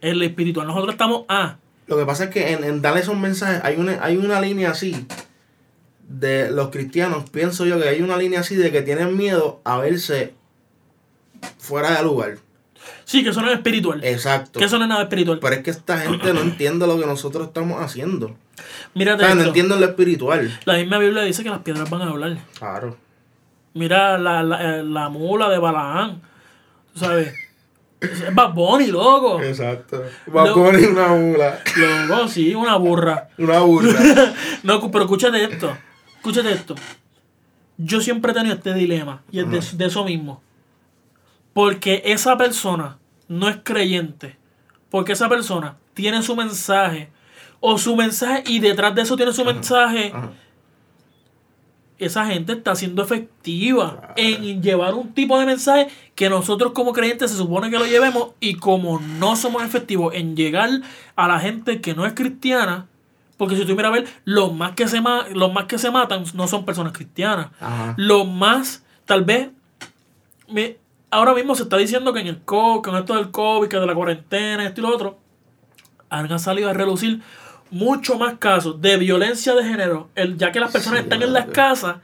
En 0.00 0.18
lo 0.18 0.24
espiritual 0.24 0.66
nosotros 0.66 0.94
estamos 0.94 1.24
A. 1.28 1.56
Lo 1.86 1.98
que 1.98 2.06
pasa 2.06 2.24
es 2.24 2.30
que 2.30 2.52
en, 2.52 2.64
en 2.64 2.82
darle 2.82 3.00
esos 3.00 3.16
mensajes 3.16 3.62
hay 3.64 3.76
una, 3.76 4.02
hay 4.02 4.16
una 4.16 4.40
línea 4.40 4.70
así 4.70 5.06
de 6.08 6.50
los 6.50 6.70
cristianos, 6.70 7.30
pienso 7.30 7.64
yo 7.66 7.80
que 7.80 7.88
hay 7.88 8.02
una 8.02 8.16
línea 8.16 8.40
así 8.40 8.56
de 8.56 8.72
que 8.72 8.82
tienen 8.82 9.16
miedo 9.16 9.60
a 9.64 9.78
verse 9.78 10.34
fuera 11.58 11.96
de 11.96 12.02
lugar. 12.02 12.38
Sí, 13.04 13.22
que 13.22 13.30
eso 13.30 13.40
no 13.42 13.48
es 13.48 13.54
espiritual. 13.54 14.02
Exacto. 14.04 14.58
Que 14.58 14.66
eso 14.66 14.78
no 14.78 14.84
es 14.84 14.88
nada 14.88 15.02
espiritual. 15.02 15.38
Pero 15.40 15.54
es 15.54 15.62
que 15.62 15.70
esta 15.70 15.98
gente 15.98 16.32
no 16.32 16.40
entiende 16.40 16.86
lo 16.86 16.98
que 16.98 17.06
nosotros 17.06 17.48
estamos 17.48 17.80
haciendo. 17.82 18.26
O 18.26 18.34
Mírate 18.94 19.24
sea, 19.24 19.34
no 19.34 19.42
entienden 19.42 19.80
lo 19.80 19.86
espiritual. 19.86 20.58
La 20.64 20.74
misma 20.74 20.98
Biblia 20.98 21.22
dice 21.22 21.42
que 21.42 21.50
las 21.50 21.60
piedras 21.60 21.88
van 21.90 22.02
a 22.02 22.10
hablar. 22.10 22.38
Claro. 22.58 22.96
Mira 23.74 24.18
la, 24.18 24.42
la, 24.42 24.78
eh, 24.78 24.82
la 24.82 25.08
mula 25.08 25.48
de 25.48 25.58
Balaán. 25.58 26.22
¿Tú 26.92 27.00
¿Sabes? 27.00 27.34
Es 28.00 28.34
Bad 28.34 28.54
Bunny, 28.54 28.86
loco. 28.88 29.42
Exacto. 29.42 30.02
Va 30.34 30.50
a 30.50 30.54
poner 30.54 30.88
una 30.88 31.08
mula. 31.08 31.60
Loco, 32.06 32.28
sí, 32.28 32.54
una 32.54 32.76
burra. 32.76 33.28
Una 33.38 33.60
burla. 33.60 34.34
No, 34.62 34.90
pero 34.90 35.04
escúchate 35.04 35.44
esto. 35.44 35.76
Escúchate 36.16 36.52
esto. 36.52 36.74
Yo 37.76 38.00
siempre 38.00 38.32
he 38.32 38.34
tenido 38.34 38.54
este 38.54 38.74
dilema. 38.74 39.22
Y 39.30 39.40
es 39.40 39.50
de, 39.50 39.78
de 39.78 39.86
eso 39.86 40.04
mismo. 40.04 40.42
Porque 41.52 42.02
esa 42.04 42.36
persona 42.36 42.98
no 43.28 43.48
es 43.48 43.58
creyente. 43.62 44.36
Porque 44.90 45.12
esa 45.12 45.28
persona 45.28 45.76
tiene 45.94 46.22
su 46.22 46.36
mensaje. 46.36 47.10
O 47.60 47.78
su 47.78 47.96
mensaje 47.96 48.44
y 48.46 48.60
detrás 48.60 48.94
de 48.94 49.02
eso 49.02 49.16
tiene 49.16 49.32
su 49.32 49.44
mensaje. 49.44 50.12
Ajá. 50.14 50.30
Esa 52.00 52.26
gente 52.26 52.54
está 52.54 52.74
siendo 52.74 53.02
efectiva 53.02 53.96
Claro. 53.98 54.14
en 54.16 54.62
llevar 54.62 54.94
un 54.94 55.12
tipo 55.14 55.38
de 55.38 55.46
mensaje 55.46 55.88
que 56.14 56.28
nosotros 56.30 56.72
como 56.72 56.92
creyentes 56.92 57.30
se 57.30 57.36
supone 57.36 57.70
que 57.70 57.78
lo 57.78 57.86
llevemos. 57.86 58.30
Y 58.40 58.54
como 58.54 58.98
no 58.98 59.36
somos 59.36 59.62
efectivos 59.62 60.14
en 60.14 60.34
llegar 60.34 60.68
a 61.14 61.28
la 61.28 61.38
gente 61.38 61.80
que 61.80 61.94
no 61.94 62.06
es 62.06 62.14
cristiana. 62.14 62.86
Porque 63.36 63.56
si 63.56 63.64
tú 63.64 63.74
miras 63.76 63.90
a 63.90 63.94
ver, 63.94 64.08
los 64.24 64.52
más 64.52 64.72
que 64.72 64.88
se, 64.88 65.00
ma- 65.00 65.26
los 65.32 65.52
más 65.52 65.64
que 65.66 65.78
se 65.78 65.90
matan 65.90 66.24
no 66.34 66.48
son 66.48 66.64
personas 66.64 66.92
cristianas. 66.92 67.48
Ajá. 67.60 67.94
Los 67.96 68.26
más, 68.28 68.82
tal 69.04 69.24
vez, 69.24 69.48
me- 70.48 70.76
ahora 71.10 71.34
mismo 71.34 71.54
se 71.54 71.62
está 71.64 71.76
diciendo 71.76 72.12
que 72.12 72.20
en 72.20 72.26
el 72.26 72.40
COVID, 72.42 72.82
con 72.82 72.96
esto 72.96 73.14
del 73.14 73.30
COVID, 73.30 73.68
que 73.68 73.78
de 73.78 73.86
la 73.86 73.94
cuarentena, 73.94 74.66
esto 74.66 74.80
y 74.80 74.84
lo 74.84 74.88
otro, 74.94 75.18
han 76.10 76.38
salido 76.38 76.68
a 76.70 76.72
relucir 76.72 77.20
mucho 77.70 78.18
más 78.18 78.34
casos 78.38 78.80
de 78.80 78.96
violencia 78.96 79.54
de 79.54 79.64
género, 79.64 80.08
el, 80.14 80.36
ya 80.36 80.50
que 80.52 80.60
las 80.60 80.70
personas 80.72 81.00
Sí, 81.00 81.04
están 81.04 81.22
en 81.22 81.32
las 81.32 81.46
casas, 81.46 81.96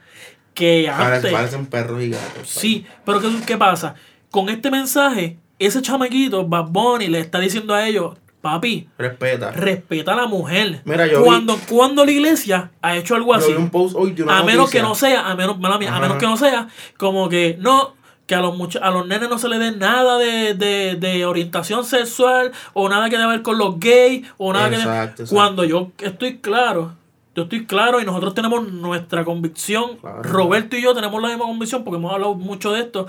que 0.53 0.89
antes. 0.89 1.31
parecen 1.31 1.65
perros 1.67 2.01
y 2.01 2.09
gatos. 2.09 2.47
Sí, 2.49 2.85
pero 3.05 3.19
¿qué, 3.21 3.29
qué 3.45 3.57
pasa? 3.57 3.95
Con 4.31 4.49
este 4.49 4.71
mensaje, 4.71 5.37
ese 5.59 5.81
chamaquito, 5.81 6.45
Bad 6.47 6.67
Bunny, 6.69 7.07
le 7.07 7.19
está 7.19 7.39
diciendo 7.39 7.73
a 7.75 7.87
ellos, 7.87 8.15
papi, 8.41 8.87
Respeta. 8.97 9.51
respeta 9.51 10.13
a 10.13 10.15
la 10.15 10.25
mujer. 10.27 10.81
Mira, 10.85 11.05
yo 11.07 11.19
vi- 11.19 11.25
cuando, 11.25 11.59
cuando 11.69 12.05
la 12.05 12.11
iglesia 12.11 12.71
ha 12.81 12.95
hecho 12.95 13.15
algo 13.15 13.33
así, 13.33 13.51
un 13.51 13.69
post 13.69 13.95
hoy 13.97 14.11
de 14.13 14.23
una 14.23 14.39
a 14.39 14.43
menos 14.43 14.69
que 14.71 14.81
no 14.81 14.95
sea, 14.95 15.29
a 15.29 15.35
menos, 15.35 15.59
mala 15.59 15.77
mía, 15.77 15.93
a 15.95 15.99
menos 15.99 16.17
que 16.17 16.25
no 16.25 16.37
sea, 16.37 16.67
como 16.97 17.27
que 17.29 17.57
no, 17.59 17.95
que 18.27 18.35
a 18.35 18.41
los 18.41 18.55
mucha- 18.55 18.79
a 18.79 18.91
los 18.91 19.07
nenes 19.07 19.29
no 19.29 19.39
se 19.39 19.47
les 19.49 19.57
dé 19.59 19.71
nada 19.71 20.17
de, 20.19 20.53
de, 20.53 20.95
de 20.95 21.25
orientación 21.25 21.83
sexual 21.85 22.51
o 22.73 22.87
nada 22.89 23.05
que 23.05 23.15
tenga 23.15 23.25
que 23.25 23.31
ver 23.37 23.41
con 23.41 23.57
los 23.57 23.79
gays 23.79 24.27
o 24.37 24.53
nada 24.53 24.69
que 24.69 24.75
Exacto, 24.75 25.23
exacto. 25.23 25.33
cuando 25.35 25.63
yo 25.63 25.91
estoy 25.99 26.37
claro, 26.39 26.93
yo 27.35 27.43
estoy 27.43 27.65
claro 27.65 27.99
y 28.01 28.05
nosotros 28.05 28.33
tenemos 28.35 28.69
nuestra 28.71 29.23
convicción, 29.25 29.97
Claro. 29.97 30.21
Roberto 30.23 30.75
y 30.75 30.81
yo 30.83 30.93
tenemos 30.93 31.21
la 31.21 31.29
misma 31.29 31.45
convicción 31.45 31.83
porque 31.83 31.97
hemos 31.97 32.11
hablado 32.13 32.35
mucho 32.35 32.71
de 32.73 32.81
esto 32.81 33.07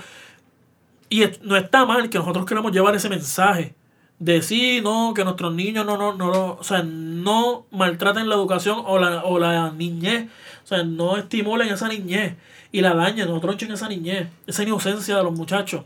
y 1.09 1.23
no 1.41 1.55
está 1.57 1.85
mal 1.85 2.09
que 2.09 2.17
nosotros 2.19 2.45
queramos 2.45 2.71
llevar 2.71 2.95
ese 2.95 3.09
mensaje 3.09 3.73
de 4.19 4.41
sí, 4.41 4.81
no, 4.83 5.13
que 5.15 5.23
nuestros 5.23 5.53
niños 5.53 5.85
no, 5.85 5.97
no, 5.97 6.13
no, 6.13 6.31
no, 6.31 6.57
o 6.59 6.63
sea, 6.63 6.83
no 6.83 7.65
maltraten 7.71 8.27
la 8.29 8.35
educación 8.35 8.83
o 8.85 8.99
la, 8.99 9.23
o 9.23 9.39
la 9.39 9.71
niñez, 9.71 10.27
o 10.63 10.67
sea, 10.67 10.83
no 10.83 11.15
estimulen 11.17 11.69
esa 11.69 11.87
niñez 11.87 12.35
y 12.71 12.81
la 12.81 12.93
dañen, 12.93 13.27
no 13.27 13.39
tronchen 13.39 13.71
esa 13.71 13.87
niñez, 13.89 14.27
esa 14.47 14.63
inocencia 14.63 15.17
de 15.17 15.23
los 15.23 15.33
muchachos. 15.33 15.85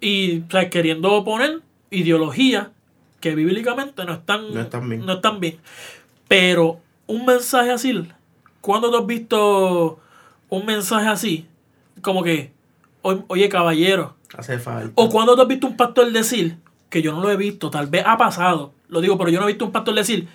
Y, 0.00 0.40
o 0.40 0.50
sea, 0.50 0.68
queriendo 0.70 1.24
poner 1.24 1.60
ideología 1.90 2.70
que 3.20 3.34
bíblicamente 3.34 4.04
no 4.04 4.14
están, 4.14 4.52
No 4.52 4.60
están 4.60 4.88
bien. 4.88 5.06
no 5.06 5.12
están 5.14 5.40
bien. 5.40 5.58
Pero 6.28 6.80
un 7.06 7.24
mensaje 7.24 7.70
así, 7.70 8.08
¿cuándo 8.60 8.90
tú 8.90 8.96
has 8.98 9.06
visto 9.06 10.00
un 10.48 10.66
mensaje 10.66 11.06
así? 11.08 11.46
Como 12.00 12.22
que, 12.22 12.52
"O- 13.02 13.24
oye 13.28 13.48
caballero, 13.48 14.16
Hace 14.36 14.58
falta. 14.58 14.92
o 14.96 15.08
cuando 15.08 15.36
tú 15.36 15.42
has 15.42 15.48
visto 15.48 15.66
un 15.66 15.76
pastor 15.76 16.10
decir, 16.10 16.56
que 16.90 17.00
yo 17.02 17.12
no 17.12 17.20
lo 17.22 17.30
he 17.30 17.36
visto, 17.36 17.70
tal 17.70 17.86
vez 17.86 18.02
ha 18.06 18.16
pasado, 18.18 18.72
lo 18.88 19.00
digo, 19.00 19.16
pero 19.16 19.30
yo 19.30 19.38
no 19.40 19.46
he 19.46 19.52
visto 19.52 19.64
un 19.64 19.72
pastor 19.72 19.94
decir 19.94 20.26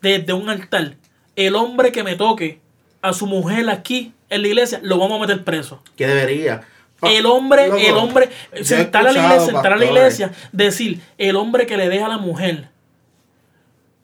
desde 0.00 0.32
un 0.32 0.48
altar, 0.48 0.96
el 1.34 1.54
hombre 1.56 1.90
que 1.92 2.04
me 2.04 2.14
toque 2.16 2.60
a 3.02 3.12
su 3.12 3.26
mujer 3.26 3.68
aquí 3.70 4.12
en 4.30 4.42
la 4.42 4.48
iglesia, 4.48 4.80
lo 4.82 4.98
vamos 4.98 5.18
a 5.18 5.26
meter 5.26 5.44
preso. 5.44 5.82
Que 5.96 6.06
debería. 6.06 6.62
El 7.02 7.26
hombre, 7.26 7.68
Loco, 7.68 7.78
el 7.78 7.94
hombre, 7.96 8.30
sentar 8.62 9.06
a 9.06 9.12
la 9.12 9.18
iglesia, 9.22 9.46
sentar 9.52 9.72
a 9.72 9.76
la 9.76 9.84
iglesia, 9.84 10.32
decir, 10.52 11.00
el 11.18 11.36
hombre 11.36 11.66
que 11.66 11.76
le 11.76 11.88
deja 11.88 12.06
a 12.06 12.08
la 12.08 12.18
mujer. 12.18 12.68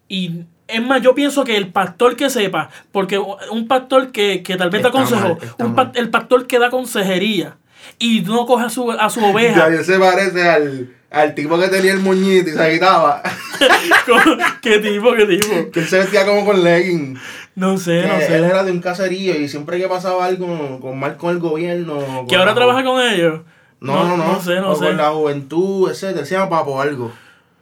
Y 0.09 0.45
es 0.69 0.83
más, 0.83 1.01
yo 1.03 1.15
pienso 1.15 1.45
que 1.45 1.57
el 1.57 1.69
pastor 1.69 2.17
que 2.17 2.29
sepa, 2.31 2.69
porque 2.93 3.19
un 3.19 3.67
pastor 3.67 4.13
que, 4.13 4.43
que 4.43 4.57
tal 4.57 4.71
vez 4.71 4.83
da 4.83 4.89
Está 4.89 4.99
consejo, 4.99 5.39
mal, 5.39 5.55
un 5.69 5.75
pa- 5.75 5.93
el 5.95 6.11
pastor 6.11 6.47
que 6.47 6.59
da 6.59 6.71
consejería 6.71 7.57
y 7.99 8.21
no 8.21 8.47
coge 8.47 8.67
a 8.67 8.71
su, 8.71 8.91
a 8.91 9.09
su 9.11 9.21
Ya, 9.21 9.27
oveja, 9.27 9.67
él 9.69 9.85
se 9.85 9.99
parece 9.99 10.49
al, 10.49 10.95
al 11.11 11.35
tipo 11.35 11.59
que 11.59 11.69
tenía 11.69 11.93
el 11.93 12.01
moñito 12.01 12.51
y 12.51 12.53
se 12.53 12.63
agitaba. 12.63 13.23
¿qué 14.63 14.79
tipo, 14.79 15.15
qué 15.15 15.27
tipo? 15.27 15.71
que 15.71 15.83
se 15.85 15.99
vestía 15.99 16.27
como 16.27 16.45
con 16.45 16.63
legging. 16.63 17.19
No 17.55 17.77
sé, 17.77 18.07
no 18.07 18.19
sé. 18.19 18.37
Él 18.37 18.45
era 18.45 18.65
de 18.65 18.73
un 18.73 18.81
caserío 18.81 19.35
y 19.39 19.49
siempre 19.49 19.79
que 19.79 19.87
pasaba 19.89 20.25
algo 20.25 20.81
con 20.81 20.99
mal 20.99 21.17
con 21.17 21.31
el 21.31 21.39
gobierno. 21.39 22.25
Que 22.29 22.37
ahora 22.37 22.55
trabaja 22.55 22.83
con 22.83 23.01
ellos. 23.03 23.41
No, 23.81 24.05
no, 24.05 24.17
no. 24.17 24.33
No 24.35 24.41
sé, 24.41 24.57
no 24.57 24.71
o 24.71 24.75
sé. 24.77 24.87
Con 24.87 24.97
la 24.97 25.11
juventud, 25.11 25.91
etcétera. 25.91 26.25
Se 26.25 26.35
llama 26.35 26.49
Papo 26.49 26.81
algo. 26.81 27.13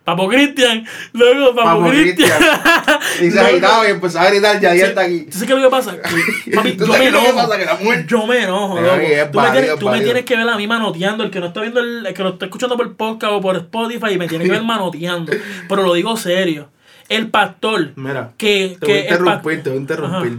Papo 0.05 0.28
Cristian, 0.28 0.84
luego 1.12 1.55
Papo, 1.55 1.80
Papo 1.80 1.91
Cristian. 1.91 2.30
Y 3.20 3.30
se 3.30 3.38
agitaba 3.41 3.86
y 3.86 3.93
empezaba 3.93 4.26
a 4.26 4.30
gritar, 4.30 4.59
ya, 4.61 4.74
ya 4.74 4.86
está 4.86 5.03
aquí. 5.03 5.26
¿Tú 5.26 5.32
sabes 5.32 5.47
qué 5.49 5.53
es 5.55 5.59
lo 5.61 5.64
que 5.66 5.70
pasa? 5.70 5.97
Que, 6.45 6.51
papi, 6.57 6.72
¿Tú 6.72 6.86
yo 6.86 6.93
me 6.95 7.07
enojo. 7.07 7.34
pasa? 7.34 7.59
Que 7.59 7.64
la 7.66 7.74
mujer- 7.76 8.07
Yo 8.07 8.26
me 8.26 8.43
enojo, 8.43 8.80
loco. 8.80 8.97
Tú, 9.30 9.41
me 9.41 9.62
tú 9.76 9.91
tienes 10.03 10.24
que 10.24 10.36
ver 10.36 10.49
a 10.49 10.57
mí 10.57 10.66
manoteando. 10.66 11.22
El 11.22 11.30
que 11.30 11.38
no 11.41 11.47
está 11.47 11.61
viendo, 11.61 11.80
el, 11.80 12.07
el 12.07 12.14
que 12.14 12.22
lo 12.22 12.30
está 12.30 12.47
escuchando 12.47 12.76
por 12.76 12.97
podcast 12.97 13.32
o 13.34 13.41
por 13.41 13.57
Spotify, 13.57 14.16
me 14.18 14.26
tiene 14.26 14.45
que 14.45 14.51
ver 14.51 14.62
manoteando. 14.64 15.32
Pero 15.68 15.82
lo 15.82 15.95
digo 15.95 16.16
serio. 16.16 16.70
El 17.11 17.28
pastor 17.30 17.92
Mira, 17.96 18.32
que, 18.38 18.78
te 18.80 18.86
voy 18.86 18.98
a 18.98 19.02
que 19.02 19.08
pa- 19.08 19.14
interrumpir, 19.16 19.62
te 19.62 19.68
voy 19.70 19.76
a 19.78 19.80
interrumpir. 19.82 20.38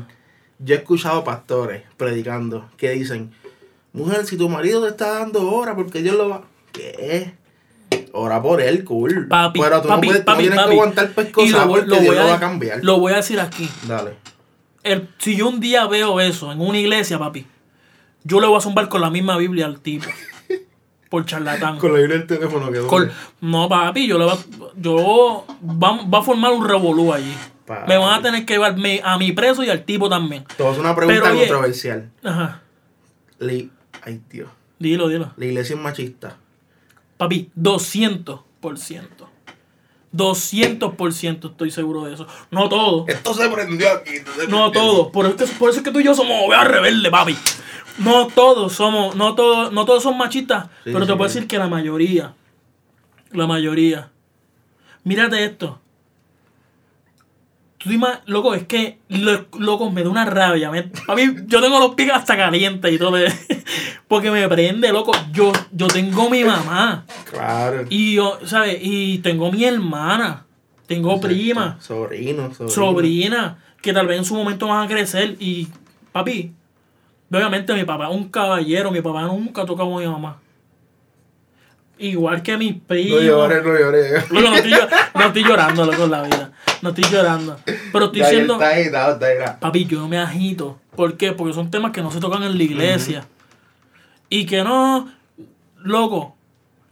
Yo 0.59 0.73
he 0.75 0.77
escuchado 0.79 1.23
pastores 1.23 1.83
predicando 1.97 2.67
que 2.77 2.89
dicen, 2.91 3.31
mujer, 3.93 4.25
si 4.25 4.37
tu 4.37 4.49
marido 4.49 4.81
te 4.83 4.89
está 4.89 5.19
dando 5.19 5.51
hora 5.51 5.75
porque 5.75 6.01
Dios 6.01 6.15
lo 6.15 6.29
va... 6.29 6.41
¿Qué? 6.71 7.33
Ora 8.13 8.41
por 8.41 8.61
él, 8.61 8.83
cool. 8.85 9.27
Papi, 9.27 9.59
Pero 9.59 9.81
tú 9.81 9.87
papi, 9.89 10.07
no, 10.07 10.13
puedes, 10.13 10.25
tú 10.25 10.35
tienes 10.37 10.57
que 10.59 10.63
aguantar 10.71 11.11
pescosa 11.11 11.65
voy- 11.65 11.81
porque 11.81 11.95
lo 11.95 12.01
Dios 12.01 12.15
voy 12.15 12.23
lo 12.23 12.29
va 12.29 12.35
a 12.35 12.39
cambiar. 12.39 12.79
lo 12.83 12.99
voy 12.99 13.13
a 13.13 13.17
decir 13.17 13.39
aquí. 13.39 13.69
Dale. 13.87 14.11
El, 14.83 15.09
si 15.17 15.35
yo 15.35 15.47
un 15.49 15.59
día 15.59 15.85
veo 15.87 16.19
eso 16.21 16.51
en 16.51 16.61
una 16.61 16.77
iglesia, 16.79 17.19
papi, 17.19 17.45
yo 18.23 18.39
le 18.39 18.47
voy 18.47 18.57
a 18.57 18.61
zumbar 18.61 18.87
con 18.89 19.01
la 19.01 19.09
misma 19.09 19.37
Biblia 19.37 19.65
al 19.65 19.79
tipo. 19.81 20.07
Por 21.11 21.25
charlatán. 21.25 21.77
Con 21.77 21.91
la 21.91 21.99
Biblia 21.99 22.17
del 22.19 22.25
teléfono 22.25 22.71
que 22.71 22.79
Col- 22.87 23.11
no, 23.41 23.67
papi, 23.67 24.07
yo 24.07 24.17
le 24.17 24.23
va, 24.23 24.37
yo 24.77 25.45
va, 25.61 25.99
va 26.05 26.19
a 26.19 26.21
formar 26.21 26.53
un 26.53 26.65
revolú 26.65 27.11
allí. 27.13 27.35
Papi. 27.65 27.89
Me 27.89 27.97
van 27.97 28.19
a 28.19 28.21
tener 28.21 28.45
que 28.45 28.53
llevar 28.53 28.75
a 29.03 29.17
mi 29.17 29.31
preso 29.33 29.61
y 29.61 29.69
al 29.69 29.83
tipo 29.83 30.07
también. 30.09 30.45
Te 30.55 30.63
voy 30.63 30.69
a 30.69 30.71
hacer 30.71 30.85
una 30.85 30.95
pregunta 30.95 31.21
Pero, 31.21 31.33
oye- 31.35 31.47
controversial. 31.47 32.09
Ajá. 32.23 32.61
Li- 33.39 33.69
Ay, 34.03 34.21
Dios. 34.29 34.49
Dilo, 34.79 35.09
dilo. 35.09 35.33
La 35.35 35.45
iglesia 35.45 35.75
es 35.75 35.81
machista. 35.81 36.37
Papi, 37.17 37.51
200%. 37.59 39.27
200% 40.15 41.49
estoy 41.51 41.71
seguro 41.71 42.05
de 42.05 42.13
eso. 42.13 42.27
No 42.51 42.67
todo. 42.69 43.05
Esto 43.07 43.33
se 43.33 43.49
prendió 43.49 43.91
aquí. 43.91 44.11
se 44.17 44.47
No 44.47 44.71
prendió. 44.71 44.71
todo. 44.71 45.11
Por, 45.11 45.25
eso- 45.25 45.35
por 45.59 45.69
eso 45.69 45.79
es 45.79 45.83
que 45.85 45.91
tú 45.91 45.99
y 45.99 46.03
yo 46.03 46.13
somos 46.15 46.37
ovejas 46.47 46.67
rebeldes, 46.67 47.11
papi. 47.11 47.37
No 47.99 48.27
todos 48.27 48.73
somos, 48.73 49.15
no 49.15 49.35
todos, 49.35 49.71
no 49.71 49.85
todos 49.85 50.03
son 50.03 50.17
machistas. 50.17 50.65
Sí, 50.83 50.91
pero 50.93 51.01
te 51.01 51.11
sí. 51.11 51.17
puedo 51.17 51.27
decir 51.29 51.47
que 51.47 51.57
la 51.57 51.67
mayoría. 51.67 52.33
La 53.31 53.47
mayoría. 53.47 54.09
Mírate 55.03 55.43
esto. 55.43 55.79
Tú 57.77 57.89
dime, 57.89 58.07
loco, 58.27 58.53
es 58.53 58.65
que, 58.67 58.99
lo- 59.09 59.47
loco, 59.57 59.89
me 59.89 60.03
da 60.03 60.09
una 60.09 60.25
rabia. 60.25 60.69
me- 60.69 60.83
papi, 60.83 61.33
yo 61.47 61.61
tengo 61.61 61.79
los 61.79 61.95
pies 61.95 62.11
hasta 62.13 62.37
calientes 62.37 62.91
y 62.93 62.97
todo. 62.99 63.17
Porque 64.07 64.29
me 64.29 64.47
prende, 64.47 64.91
loco. 64.91 65.11
Yo, 65.31 65.51
yo 65.71 65.87
tengo 65.87 66.29
mi 66.29 66.43
mamá. 66.43 67.05
Claro. 67.29 67.85
Y 67.89 68.13
yo, 68.15 68.37
¿sabes? 68.45 68.77
Y 68.81 69.19
tengo 69.19 69.51
mi 69.51 69.63
hermana. 69.65 70.45
Tengo 70.85 71.19
prima 71.21 71.77
Sobrino, 71.79 72.53
sobrino. 72.53 72.69
sobrina 72.69 73.57
que 73.81 73.93
tal 73.93 74.07
vez 74.07 74.17
en 74.19 74.25
su 74.25 74.35
momento 74.35 74.67
van 74.67 74.83
a 74.83 74.87
crecer 74.89 75.37
y 75.39 75.69
papi 76.11 76.51
obviamente 77.31 77.73
mi 77.73 77.83
papá 77.83 78.09
es 78.09 78.15
un 78.15 78.29
caballero 78.29 78.91
mi 78.91 79.01
papá 79.01 79.23
nunca 79.23 79.65
tocó 79.65 79.83
a 79.83 79.99
mi 79.99 80.07
mamá 80.07 80.39
igual 81.97 82.41
que 82.41 82.57
mis 82.57 82.73
primos 82.81 83.21
No 83.21 83.27
llores, 83.27 83.63
no 83.63 83.77
llores. 83.77 84.31
No, 84.31 84.55
estoy, 84.55 84.73
no 85.15 85.21
estoy 85.27 85.43
llorando 85.43 85.85
loco 85.85 86.07
la 86.07 86.23
vida 86.23 86.51
no 86.81 86.89
estoy 86.89 87.03
llorando 87.11 87.59
pero 87.91 88.05
estoy 88.05 88.23
siendo 88.23 88.53
Está 88.53 88.69
agitado, 88.69 89.13
está 89.13 89.27
agitado. 89.27 89.59
papi 89.59 89.85
yo 89.85 89.99
no 89.99 90.07
me 90.07 90.17
agito 90.17 90.79
¿por 90.95 91.15
qué? 91.17 91.31
porque 91.31 91.53
son 91.53 91.69
temas 91.71 91.91
que 91.91 92.01
no 92.01 92.11
se 92.11 92.19
tocan 92.19 92.43
en 92.43 92.57
la 92.57 92.63
iglesia 92.63 93.25
y 94.29 94.45
que 94.45 94.63
no 94.63 95.09
loco 95.77 96.35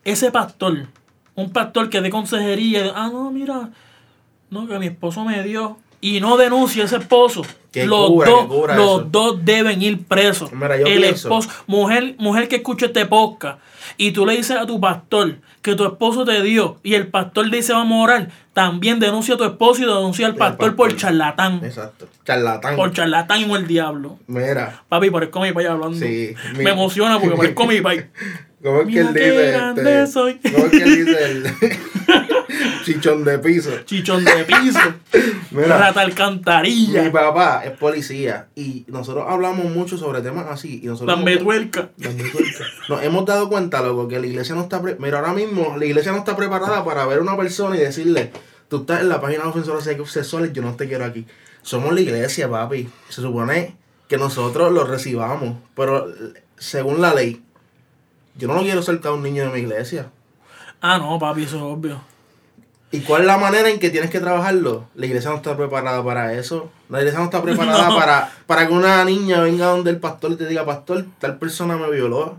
ese 0.04 0.32
pastor 0.32 0.88
un 1.36 1.52
pastor 1.52 1.90
que 1.90 2.02
dé 2.02 2.10
consejería 2.10 2.92
ah 2.96 3.10
no 3.12 3.32
mira 3.32 3.70
no, 4.52 4.68
que 4.68 4.80
mi 4.80 4.88
esposo 4.88 5.24
me 5.26 5.44
dio. 5.44 5.78
Y 6.02 6.22
no 6.22 6.38
denuncia 6.38 6.84
a 6.84 6.86
ese 6.86 6.98
esposo. 6.98 7.42
Que 7.72 7.86
los 7.86 8.08
cubra, 8.08 8.30
dos, 8.30 8.76
los 8.76 9.12
dos 9.12 9.46
deben 9.46 9.82
ir 9.82 10.04
presos. 10.04 10.52
Mira, 10.52 10.76
el 10.76 10.84
pienso- 10.84 11.28
esposo, 11.28 11.50
mujer, 11.68 12.16
mujer 12.18 12.48
que 12.48 12.56
escucha 12.58 12.88
este 12.88 13.06
podcast, 13.06 13.60
y 13.96 14.12
tú 14.12 14.26
le 14.26 14.36
dices 14.38 14.58
a 14.58 14.66
tu 14.66 14.80
pastor 14.80 15.36
que 15.62 15.76
tu 15.76 15.86
esposo 15.86 16.26
te 16.26 16.42
dio, 16.42 16.78
y 16.82 16.96
el 16.96 17.08
pastor 17.08 17.52
dice 17.52 17.74
vamos 17.74 18.00
a 18.00 18.04
orar, 18.04 18.30
también 18.60 19.00
denuncia 19.00 19.36
a 19.36 19.38
tu 19.38 19.46
esposo 19.46 19.82
y 19.84 19.86
denuncia 19.86 20.28
al 20.28 20.36
pastor 20.36 20.76
por 20.76 20.94
charlatán. 20.94 21.62
Exacto. 21.64 22.10
Charlatán. 22.26 22.76
Por 22.76 22.92
charlatán 22.92 23.40
y 23.50 23.54
el 23.54 23.68
diablo. 23.68 24.20
Mira. 24.28 24.84
Papi, 24.90 25.10
parezco 25.10 25.40
mi 25.40 25.54
país 25.54 25.70
hablando. 25.70 25.98
Sí, 25.98 26.34
mi- 26.58 26.66
Me 26.66 26.72
emociona 26.72 27.22
porque 27.22 27.38
parezco 27.38 27.66
mi 27.66 27.80
país. 27.80 28.04
¿Cómo 28.62 28.82
es 28.82 28.88
que 28.90 29.00
él 29.00 29.14
dice? 29.14 29.56
Este, 29.56 30.08
soy. 30.08 30.40
¿Cómo 30.52 30.66
es 30.66 30.72
que 30.72 30.84
él 30.84 31.06
dice 31.06 31.26
el 31.32 31.44
chichón 32.84 33.24
de 33.24 33.40
piso? 33.40 33.72
Chichón 33.86 34.26
de 34.26 34.44
piso. 34.44 34.80
Mira. 35.52 35.78
Rata 35.78 36.02
Mi 36.02 36.12
alcantarilla. 36.12 37.10
papá 37.12 37.62
es 37.64 37.72
policía 37.72 38.48
y 38.56 38.84
nosotros 38.90 39.26
hablamos 39.30 39.66
mucho 39.72 39.98
sobre 39.98 40.20
temas 40.22 40.48
así. 40.50 40.82
Y 40.84 40.88
nosotros 40.88 41.18
Dame 41.18 41.38
tuerca. 41.38 41.90
Cuenta. 41.98 42.24
Nos 42.90 43.02
hemos 43.04 43.26
dado 43.26 43.48
cuenta, 43.48 43.82
loco, 43.82 44.10
que 44.10 44.20
la 44.20 44.28
iglesia 44.28 44.56
no 44.56 44.64
está... 44.64 44.82
pre- 44.82 44.98
Mira, 45.00 45.20
ahora 45.20 45.32
mismo 45.32 45.76
la 45.78 45.86
iglesia 45.86 46.12
no 46.12 46.18
está 46.18 46.36
preparada 46.36 46.84
para 46.84 47.06
ver 47.06 47.20
a 47.20 47.22
una 47.22 47.38
persona 47.38 47.78
y 47.78 47.80
decirle, 47.80 48.32
tú 48.70 48.78
estás 48.78 49.02
en 49.02 49.10
la 49.10 49.20
página 49.20 49.44
de 49.44 49.50
ofensores 49.50 49.84
sexuales, 49.84 50.54
yo 50.54 50.62
no 50.62 50.76
te 50.76 50.88
quiero 50.88 51.04
aquí. 51.06 51.26
Somos 51.62 51.94
la 51.94 52.02
iglesia, 52.02 52.50
papi. 52.50 52.90
Se 53.10 53.22
supone 53.22 53.76
que 54.08 54.18
nosotros 54.18 54.72
lo 54.72 54.86
recibamos, 54.86 55.58
pero 55.76 56.08
según 56.58 57.02
la 57.02 57.14
ley, 57.14 57.44
yo 58.36 58.48
no 58.48 58.54
lo 58.56 58.62
quiero 58.62 58.82
soltar 58.82 59.12
a 59.12 59.16
un 59.16 59.24
niño 59.24 59.44
de 59.46 59.50
mi 59.50 59.60
iglesia. 59.60 60.10
Ah, 60.82 60.98
no, 60.98 61.20
papi, 61.20 61.44
eso 61.44 61.58
es 61.58 61.62
obvio. 61.64 62.02
¿Y 62.92 63.02
cuál 63.02 63.22
es 63.22 63.28
la 63.28 63.38
manera 63.38 63.70
en 63.70 63.78
que 63.80 63.92
tienes 63.92 64.10
que 64.10 64.20
trabajarlo? 64.20 64.88
La 64.96 65.06
iglesia 65.06 65.30
no 65.30 65.36
está 65.36 65.56
preparada 65.56 66.04
para 66.04 66.34
eso. 66.34 66.72
La 66.90 67.00
iglesia 67.00 67.20
no 67.20 67.26
está 67.26 67.42
preparada 67.44 67.88
No. 67.90 67.96
para, 67.96 68.32
para 68.48 68.68
que 68.68 68.74
una 68.74 69.04
niña 69.06 69.42
venga 69.42 69.68
donde 69.68 69.92
el 69.92 70.00
pastor 70.00 70.32
y 70.32 70.36
te 70.38 70.48
diga, 70.48 70.66
pastor, 70.66 71.06
tal 71.20 71.38
persona 71.38 71.78
me 71.78 71.90
violó. 71.92 72.38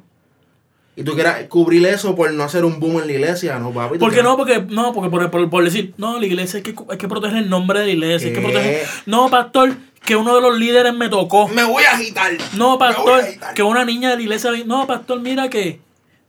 Y 1.01 1.05
tú 1.05 1.15
quieras 1.15 1.45
cubrir 1.49 1.87
eso 1.87 2.15
por 2.15 2.31
no 2.33 2.43
hacer 2.45 2.65
un 2.65 2.79
boom 2.79 3.01
en 3.01 3.07
la 3.07 3.13
iglesia, 3.13 3.59
no, 3.59 3.71
papi. 3.73 3.99
¿Por 3.99 4.13
qué 4.13 4.23
no? 4.23 4.37
Porque, 4.37 4.61
no, 4.69 4.93
porque 4.93 5.09
por, 5.09 5.31
por, 5.31 5.49
por 5.49 5.65
decir, 5.65 5.95
no, 5.97 6.21
la 6.21 6.27
iglesia 6.27 6.59
hay 6.59 6.63
que, 6.63 6.75
hay 6.91 6.99
que 6.99 7.09
proteger 7.09 7.39
el 7.39 7.49
nombre 7.49 7.81
de 7.81 7.87
la 7.87 7.93
iglesia, 7.93 8.29
hay 8.29 8.35
que 8.35 8.41
¿Qué? 8.41 8.47
proteger. 8.47 8.87
No, 9.07 9.31
pastor, 9.31 9.73
que 10.05 10.15
uno 10.17 10.35
de 10.35 10.43
los 10.43 10.59
líderes 10.59 10.93
me 10.95 11.09
tocó. 11.09 11.49
Me 11.49 11.65
voy 11.65 11.85
a 11.85 11.93
agitar. 11.93 12.33
No, 12.57 12.73
Me 12.73 12.77
voy 12.77 12.93
a 12.93 12.95
pastor, 12.97 13.21
agitar. 13.21 13.55
que 13.55 13.63
una 13.63 13.85
niña 13.85 14.11
de 14.11 14.17
la 14.17 14.23
iglesia. 14.23 14.51
No, 14.67 14.87
pastor, 14.87 15.21
mira 15.21 15.49
que 15.49 15.81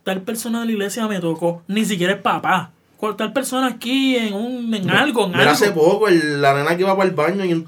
tal 0.03 0.21
persona 0.21 0.61
de 0.61 0.67
la 0.67 0.71
iglesia 0.71 1.05
me 1.07 1.19
tocó. 1.19 1.63
Ni 1.67 1.83
siquiera 1.85 2.13
es 2.13 2.19
papá. 2.21 2.71
Tal 3.17 3.33
persona 3.33 3.67
aquí 3.67 4.15
en 4.15 4.33
un 4.35 4.73
en 4.73 4.89
algo, 4.91 5.23
en 5.25 5.31
Mira, 5.31 5.41
algo. 5.41 5.51
hace 5.53 5.71
poco 5.71 6.07
el- 6.07 6.41
la 6.41 6.53
nena 6.53 6.77
que 6.77 6.83
iba 6.83 6.95
para 6.95 7.09
el 7.09 7.15
baño 7.15 7.43
y 7.43 7.51
un 7.53 7.67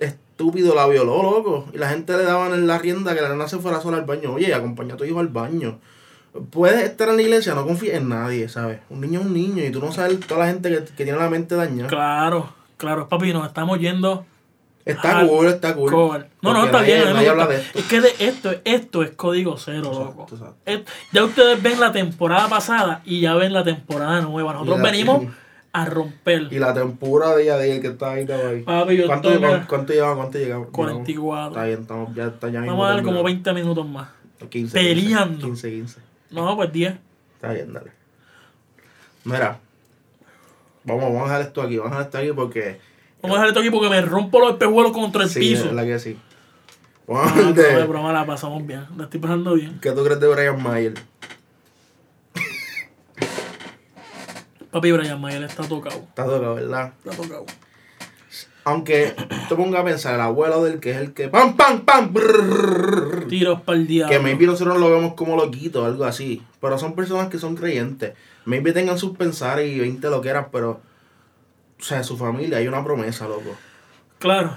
estúpido 0.00 0.74
la 0.74 0.86
violó, 0.86 1.22
loco. 1.22 1.68
Y 1.72 1.78
la 1.78 1.90
gente 1.90 2.16
le 2.16 2.24
daban 2.24 2.52
en 2.54 2.66
la 2.66 2.78
rienda 2.78 3.14
que 3.14 3.20
la 3.20 3.28
nena 3.28 3.46
se 3.46 3.58
fuera 3.58 3.80
sola 3.80 3.98
al 3.98 4.04
baño. 4.04 4.32
Oye, 4.32 4.52
acompaña 4.54 4.94
a 4.94 4.96
tu 4.96 5.04
hijo 5.04 5.20
al 5.20 5.28
baño. 5.28 5.78
Puedes 6.50 6.82
estar 6.82 7.08
en 7.08 7.16
la 7.16 7.22
iglesia, 7.22 7.54
no 7.54 7.64
confíes 7.64 7.94
en 7.94 8.08
nadie, 8.08 8.48
¿sabes? 8.48 8.80
Un 8.90 9.00
niño 9.00 9.20
es 9.20 9.26
un 9.26 9.32
niño 9.34 9.62
y 9.64 9.70
tú 9.70 9.80
no 9.80 9.92
sabes 9.92 10.18
toda 10.20 10.40
la 10.40 10.46
gente 10.52 10.68
que, 10.68 10.84
que 10.84 11.04
tiene 11.04 11.18
la 11.18 11.30
mente 11.30 11.54
dañada. 11.54 11.88
Claro, 11.88 12.52
claro, 12.76 13.08
papi, 13.08 13.32
nos 13.32 13.46
estamos 13.46 13.78
yendo. 13.78 14.26
Está 14.84 15.20
al 15.20 15.28
cool, 15.28 15.46
está 15.46 15.74
cool. 15.74 15.90
cover. 15.90 16.28
No, 16.42 16.52
no, 16.52 16.64
está 16.66 16.80
nadie- 16.82 16.96
bien. 17.02 17.14
nadie 17.14 17.28
habla 17.30 17.46
de 17.46 17.56
esto. 17.56 17.78
Es 17.78 17.84
que 17.86 18.00
de 18.00 18.08
esto, 18.18 18.50
esto 18.64 19.02
es 19.02 19.10
código 19.12 19.56
cero, 19.56 19.86
Exacto, 19.86 20.04
loco. 20.04 20.26
exacto. 20.30 20.56
Es- 20.66 20.80
ya 21.12 21.24
ustedes 21.24 21.62
ven 21.62 21.80
la 21.80 21.92
temporada 21.92 22.48
pasada 22.48 23.00
y 23.04 23.20
ya 23.20 23.34
ven 23.34 23.52
la 23.54 23.64
temporada 23.64 24.20
nueva. 24.20 24.52
Nosotros 24.52 24.78
la- 24.80 24.90
venimos 24.90 25.22
a 25.72 25.84
romper. 25.86 26.48
Y 26.50 26.58
la 26.58 26.74
tempura 26.74 27.34
de 27.34 27.44
ella, 27.44 27.56
de 27.56 27.80
que 27.80 27.86
está 27.86 28.10
ahí, 28.12 28.26
ahí. 28.30 28.62
Papi, 28.62 28.96
yo 28.96 29.06
¿Cuánto, 29.06 29.28
estoy, 29.30 29.40
cuánto, 29.40 29.56
mira, 29.56 29.66
cuánto 29.68 29.92
llevamos? 29.94 30.16
¿Cuánto 30.18 30.38
llegamos? 30.38 30.68
44. 30.72 31.48
Está 31.52 31.64
bien, 31.64 31.80
estamos, 31.80 32.14
ya 32.14 32.24
está 32.26 32.48
ya 32.50 32.60
Vamos 32.60 32.84
a 32.84 32.88
darle 32.88 33.02
como 33.04 33.22
terminado. 33.22 33.24
20 33.24 33.52
minutos 33.54 33.88
más. 33.88 34.08
15, 34.50 34.78
peleando. 34.78 35.46
15, 35.46 35.70
15. 35.70 36.00
No, 36.34 36.56
pues 36.56 36.72
10. 36.72 36.94
Está 37.36 37.52
bien, 37.52 37.72
dale. 37.72 37.92
Mira. 39.24 39.58
Vamos, 40.84 41.04
vamos 41.04 41.22
a 41.22 41.24
dejar 41.24 41.40
esto 41.42 41.62
aquí, 41.62 41.78
vamos 41.78 41.92
a 41.92 41.96
dejar 41.98 42.06
esto 42.06 42.18
aquí 42.18 42.32
porque... 42.34 42.80
Vamos 43.22 43.36
a 43.36 43.40
dejar 43.40 43.48
esto 43.48 43.60
aquí 43.60 43.70
porque 43.70 43.88
me 43.88 44.00
rompo 44.02 44.38
los 44.40 44.52
espejuelos 44.52 44.92
contra 44.92 45.22
el 45.24 45.30
sí, 45.30 45.40
piso. 45.40 45.66
es 45.66 45.72
la 45.72 45.84
que 45.84 45.98
sí. 45.98 46.18
Vamos 47.06 47.26
Ah, 47.26 47.30
hablar 47.30 47.46
no, 47.46 47.52
de 47.54 47.74
de... 47.76 47.84
broma 47.84 48.12
la 48.12 48.26
pasamos 48.26 48.66
bien. 48.66 48.86
La 48.96 49.04
estoy 49.04 49.20
pasando 49.20 49.54
bien. 49.54 49.78
¿Qué 49.80 49.92
tú 49.92 50.04
crees 50.04 50.20
de 50.20 50.28
Brian 50.28 50.62
Mayer? 50.62 50.94
Papi 54.70 54.90
Brian 54.92 55.20
Mayer 55.20 55.42
está 55.44 55.62
tocado. 55.66 55.96
Está 56.00 56.24
tocado, 56.24 56.54
¿verdad? 56.56 56.92
Está 57.04 57.16
tocado. 57.22 57.46
Aunque 58.66 59.14
te 59.48 59.54
ponga 59.54 59.80
a 59.80 59.84
pensar, 59.84 60.14
el 60.14 60.20
abuelo 60.22 60.64
del 60.64 60.80
que 60.80 60.92
es 60.92 60.96
el 60.96 61.12
que... 61.12 61.28
¡Pam, 61.28 61.54
pam, 61.56 61.80
pam! 61.82 62.12
brrrr, 62.14 63.28
Tiros 63.28 63.60
para 63.60 63.76
el 63.78 63.86
diablo. 63.86 64.10
que 64.16 64.22
maybe 64.22 64.46
nosotros 64.46 64.78
lo 64.78 64.90
vemos 64.90 65.12
como 65.14 65.36
loquito 65.36 65.82
o 65.82 65.86
algo 65.86 66.04
así. 66.04 66.42
Pero 66.62 66.78
son 66.78 66.94
personas 66.94 67.28
que 67.28 67.38
son 67.38 67.56
creyentes. 67.56 68.14
Maybe 68.46 68.72
tengan 68.72 68.98
sus 68.98 69.16
pensares 69.16 69.70
y 69.70 69.78
20 69.80 70.08
lo 70.08 70.20
que 70.22 70.30
eran, 70.30 70.48
pero... 70.50 70.80
O 71.78 71.82
sea, 71.84 72.02
su 72.02 72.16
familia, 72.16 72.58
hay 72.58 72.66
una 72.68 72.82
promesa, 72.82 73.28
loco. 73.28 73.54
Claro, 74.18 74.56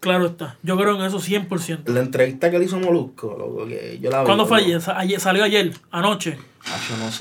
claro 0.00 0.26
está. 0.26 0.56
Yo 0.64 0.76
creo 0.76 0.96
en 0.96 1.02
eso 1.02 1.20
100%. 1.20 1.86
La 1.86 2.00
entrevista 2.00 2.50
que 2.50 2.58
le 2.58 2.64
hizo 2.64 2.80
Molusco, 2.80 3.36
loco, 3.38 3.66
que 3.66 4.00
yo 4.00 4.10
la 4.10 4.20
vi. 4.22 4.26
¿Cuándo 4.26 4.46
fue 4.46 4.58
ayer? 4.58 4.80
Sa- 4.80 4.98
ayer? 4.98 5.20
¿Salió 5.20 5.44
ayer? 5.44 5.72
¿Anoche? 5.92 6.36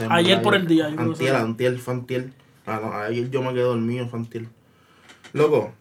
Ayer 0.09 0.41
por 0.41 0.55
el 0.55 0.65
día, 0.65 0.89
yo 0.89 1.37
antier, 1.37 1.77
fue 1.77 1.93
antier. 1.93 2.31
Ah, 2.65 2.79
no, 2.81 2.91
ayer 2.93 3.29
yo 3.29 3.43
me 3.43 3.53
quedé 3.53 3.61
dormido, 3.61 4.07
fue 4.07 4.17
antier. 4.17 4.45
Loco, 5.33 5.71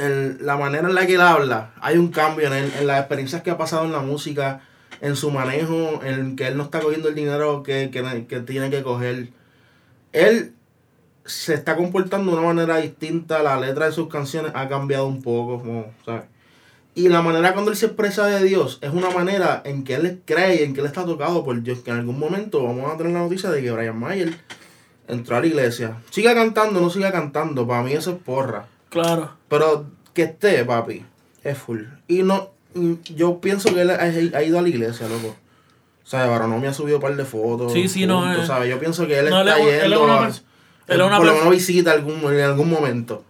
en 0.00 0.38
la 0.46 0.56
manera 0.56 0.88
en 0.88 0.94
la 0.94 1.06
que 1.06 1.14
él 1.14 1.20
habla, 1.20 1.72
hay 1.80 1.98
un 1.98 2.08
cambio 2.08 2.46
en 2.46 2.54
él, 2.54 2.72
en 2.78 2.86
las 2.86 3.00
experiencias 3.00 3.42
que 3.42 3.50
ha 3.50 3.58
pasado 3.58 3.84
en 3.84 3.92
la 3.92 4.00
música, 4.00 4.62
en 5.00 5.14
su 5.16 5.30
manejo, 5.30 6.00
en 6.04 6.36
que 6.36 6.48
él 6.48 6.56
no 6.56 6.64
está 6.64 6.80
cogiendo 6.80 7.08
el 7.08 7.14
dinero 7.14 7.62
que, 7.62 7.90
que, 7.90 8.26
que 8.26 8.40
tiene 8.40 8.70
que 8.70 8.82
coger. 8.82 9.28
Él 10.12 10.54
se 11.24 11.54
está 11.54 11.76
comportando 11.76 12.32
de 12.32 12.38
una 12.38 12.48
manera 12.48 12.78
distinta, 12.78 13.42
la 13.42 13.60
letra 13.60 13.86
de 13.86 13.92
sus 13.92 14.08
canciones 14.08 14.52
ha 14.54 14.68
cambiado 14.68 15.06
un 15.06 15.22
poco, 15.22 15.86
¿sabes? 16.04 16.24
Y 16.94 17.08
la 17.08 17.22
manera 17.22 17.52
cuando 17.52 17.70
él 17.70 17.76
se 17.76 17.86
expresa 17.86 18.26
de 18.26 18.44
Dios 18.44 18.78
es 18.82 18.92
una 18.92 19.10
manera 19.10 19.62
en 19.64 19.84
que 19.84 19.94
él 19.94 20.22
cree, 20.24 20.64
en 20.64 20.74
que 20.74 20.80
él 20.80 20.86
está 20.86 21.04
tocado 21.04 21.44
por 21.44 21.62
Dios, 21.62 21.80
que 21.80 21.90
en 21.90 21.98
algún 21.98 22.18
momento 22.18 22.64
vamos 22.64 22.92
a 22.92 22.96
tener 22.96 23.12
la 23.12 23.20
noticia 23.20 23.50
de 23.50 23.62
que 23.62 23.70
Brian 23.70 23.98
Mayer 23.98 24.34
entró 25.06 25.36
a 25.36 25.40
la 25.40 25.46
iglesia. 25.46 25.98
Siga 26.10 26.34
cantando, 26.34 26.80
no 26.80 26.90
siga 26.90 27.12
cantando, 27.12 27.66
para 27.66 27.82
mí 27.82 27.92
eso 27.92 28.10
es 28.10 28.16
porra. 28.18 28.66
Claro. 28.90 29.30
Pero 29.48 29.86
que 30.12 30.22
esté, 30.24 30.64
papi, 30.64 31.04
es 31.42 31.56
full. 31.56 31.84
Y 32.08 32.22
no, 32.22 32.50
y 32.74 32.98
yo 33.14 33.40
pienso 33.40 33.72
que 33.74 33.80
él 33.82 33.90
ha, 33.90 33.94
ha 34.02 34.42
ido 34.42 34.58
a 34.58 34.62
la 34.62 34.68
iglesia, 34.68 35.08
loco. 35.08 35.34
O 36.04 36.06
sea, 36.10 36.26
me 36.46 36.66
ha 36.68 36.74
subido 36.74 36.96
un 36.98 37.02
par 37.02 37.16
de 37.16 37.24
fotos. 37.24 37.72
Sí, 37.72 37.88
sí, 37.88 38.04
no, 38.04 38.20
punto, 38.22 38.42
eh. 38.42 38.46
¿sabes? 38.46 38.68
Yo 38.68 38.78
pienso 38.80 39.06
que 39.06 39.18
él 39.18 39.30
No, 39.30 39.40
él 39.42 39.48
está 39.48 39.58
es 39.60 39.62
un- 39.64 39.68
él 39.68 39.74
es 39.76 39.82
yendo 39.82 40.04
una 40.04 40.14
a- 40.14 40.26
él 40.28 41.00
es 41.00 41.06
una 41.06 41.16
por 41.18 41.26
lo 41.26 41.34
menos 41.34 41.50
visita 41.50 41.92
algún, 41.92 42.14
en 42.34 42.40
algún 42.40 42.68
momento. 42.68 43.24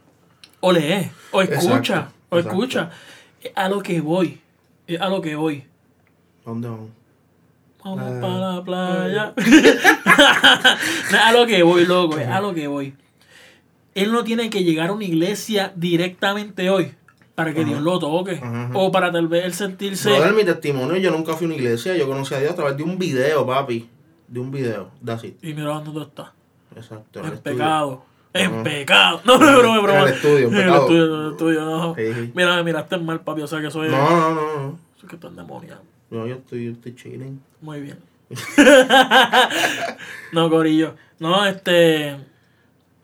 O 0.61 0.73
lee, 0.73 1.11
o 1.31 1.43
escucha, 1.43 1.77
Exacto, 1.77 2.13
o 2.31 2.39
exacto. 2.39 2.39
escucha. 2.39 2.91
Es 3.43 3.53
a 3.55 3.69
lo 3.69 3.83
que 3.83 4.01
voy. 4.01 4.41
Es 4.87 5.01
a 5.01 5.09
lo 5.09 5.21
que 5.21 5.35
voy. 5.37 5.65
¿Dónde 6.45 6.69
vamos? 6.69 6.89
Vamos 7.85 7.99
Ah. 8.03 8.19
para 8.21 8.55
la 8.55 8.65
playa. 8.65 9.35
A 11.27 11.33
lo 11.33 11.47
que 11.47 11.63
voy, 11.63 11.87
loco, 11.87 12.17
a 12.17 12.41
lo 12.41 12.53
que 12.55 12.67
voy. 12.67 12.95
Él 13.95 14.13
no 14.13 14.25
tiene 14.25 14.51
que 14.51 14.63
llegar 14.65 14.91
a 14.91 14.93
una 14.93 15.05
iglesia 15.05 15.73
directamente 15.77 16.71
hoy 16.71 16.95
para 17.35 17.55
que. 17.55 17.65
Dios 17.65 17.81
lo 17.81 17.99
toque. 17.99 18.41
O 18.75 18.93
para 18.93 19.11
tal 19.11 19.29
vez 19.29 19.45
él 19.45 19.55
sentirse. 19.55 20.11
Brother, 20.11 20.35
mi 20.35 20.45
testimonio, 20.45 20.97
yo 20.97 21.11
nunca 21.11 21.35
fui 21.35 21.47
a 21.47 21.49
una 21.49 21.57
iglesia, 21.57 21.97
yo 21.97 22.07
conocí 22.07 22.35
a 22.35 22.41
Dios 22.41 22.53
a 22.53 22.57
través 22.57 22.77
de 22.77 22.83
un 22.83 22.99
video, 22.99 23.47
papi. 23.47 23.89
De 24.29 24.39
un 24.39 24.51
video, 24.51 24.91
it. 25.23 25.43
Y 25.43 25.55
mira 25.55 25.71
dónde 25.71 25.91
tú 25.91 26.01
estás. 26.03 26.29
Exacto. 26.77 27.19
en 27.19 27.27
En 27.27 27.33
el 27.33 27.39
pecado. 27.39 28.05
En 28.33 28.63
pecado. 28.63 29.21
No, 29.25 29.39
no, 29.39 29.63
no, 29.63 29.77
En 29.77 29.83
broma. 29.83 30.03
el 30.03 30.15
estudio, 30.15 30.49
en 30.49 30.55
En 30.55 30.69
el 30.69 30.75
estudio, 30.75 31.05
en 31.07 31.25
el 31.25 31.31
estudio, 31.33 31.65
no. 31.65 31.95
Sí. 31.97 32.33
Mira, 32.35 32.57
me 32.57 32.65
miraste 32.65 32.97
mal, 32.99 33.21
papi. 33.23 33.43
O 33.43 33.47
sea 33.47 33.61
que 33.61 33.71
soy. 33.71 33.89
No, 33.89 34.11
no, 34.11 34.35
no, 34.35 34.57
no. 34.57 34.79
soy 35.01 35.09
que 35.09 35.17
están 35.17 35.35
demoniados. 35.35 35.83
No, 36.11 36.27
yo 36.27 36.37
estoy, 36.37 36.67
yo 36.67 36.73
estoy 36.73 36.95
chilling. 36.95 37.41
Muy 37.61 37.81
bien. 37.81 37.99
no, 40.33 40.49
Corillo. 40.49 40.95
No, 41.19 41.45
este. 41.45 42.17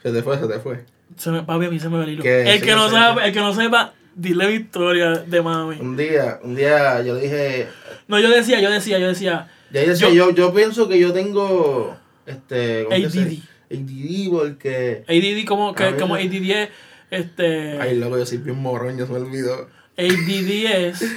Se 0.07 0.13
te 0.13 0.23
fue, 0.23 0.39
se 0.39 0.47
te 0.47 0.61
fue. 0.61 0.85
Se 1.17 1.33
me, 1.33 1.43
papi, 1.43 1.65
a 1.65 1.69
mí 1.69 1.81
se 1.81 1.89
me 1.89 1.99
ve 1.99 2.05
el 2.05 2.11
hilo. 2.11 2.23
¿Qué? 2.23 2.43
El 2.49 2.63
que, 2.63 2.77
no 2.77 2.89
sabe, 2.89 3.27
el 3.27 3.33
que 3.33 3.41
no 3.41 3.53
sepa, 3.53 3.93
dile 4.15 4.47
victoria 4.47 5.11
de 5.15 5.43
mami. 5.43 5.81
Un 5.81 5.97
día, 5.97 6.39
un 6.45 6.55
día 6.55 7.03
yo 7.03 7.17
dije, 7.17 7.67
No, 8.07 8.21
yo 8.21 8.31
decía, 8.31 8.61
yo 8.61 8.71
decía, 8.71 9.01
yo 9.01 9.09
decía. 9.09 9.49
ya 9.73 9.83
yo 9.83 9.91
decía, 9.91 10.11
yo, 10.11 10.31
yo 10.31 10.55
pienso 10.55 10.89
que 10.89 11.01
yo 11.01 11.13
tengo, 11.13 11.97
este, 12.25 12.85
¿cómo 12.85 12.97
que 12.97 13.11
se- 13.11 13.21
ADD. 13.21 13.39
ADD 13.73 14.31
porque, 14.31 15.05
ADD, 15.09 15.45
como, 15.45 15.75
que, 15.75 15.97
como 15.97 16.15
ADD 16.15 16.51
es. 16.53 16.69
Este. 17.11 17.81
ay 17.81 17.97
loco, 17.97 18.17
yo 18.17 18.27
soy 18.27 18.39
bien 18.39 18.63
morón, 18.63 18.97
yo 18.97 19.07
se 19.09 19.13
me 19.13 19.19
olvidó. 19.19 19.69
ADD 19.99 20.87
es. 20.87 21.03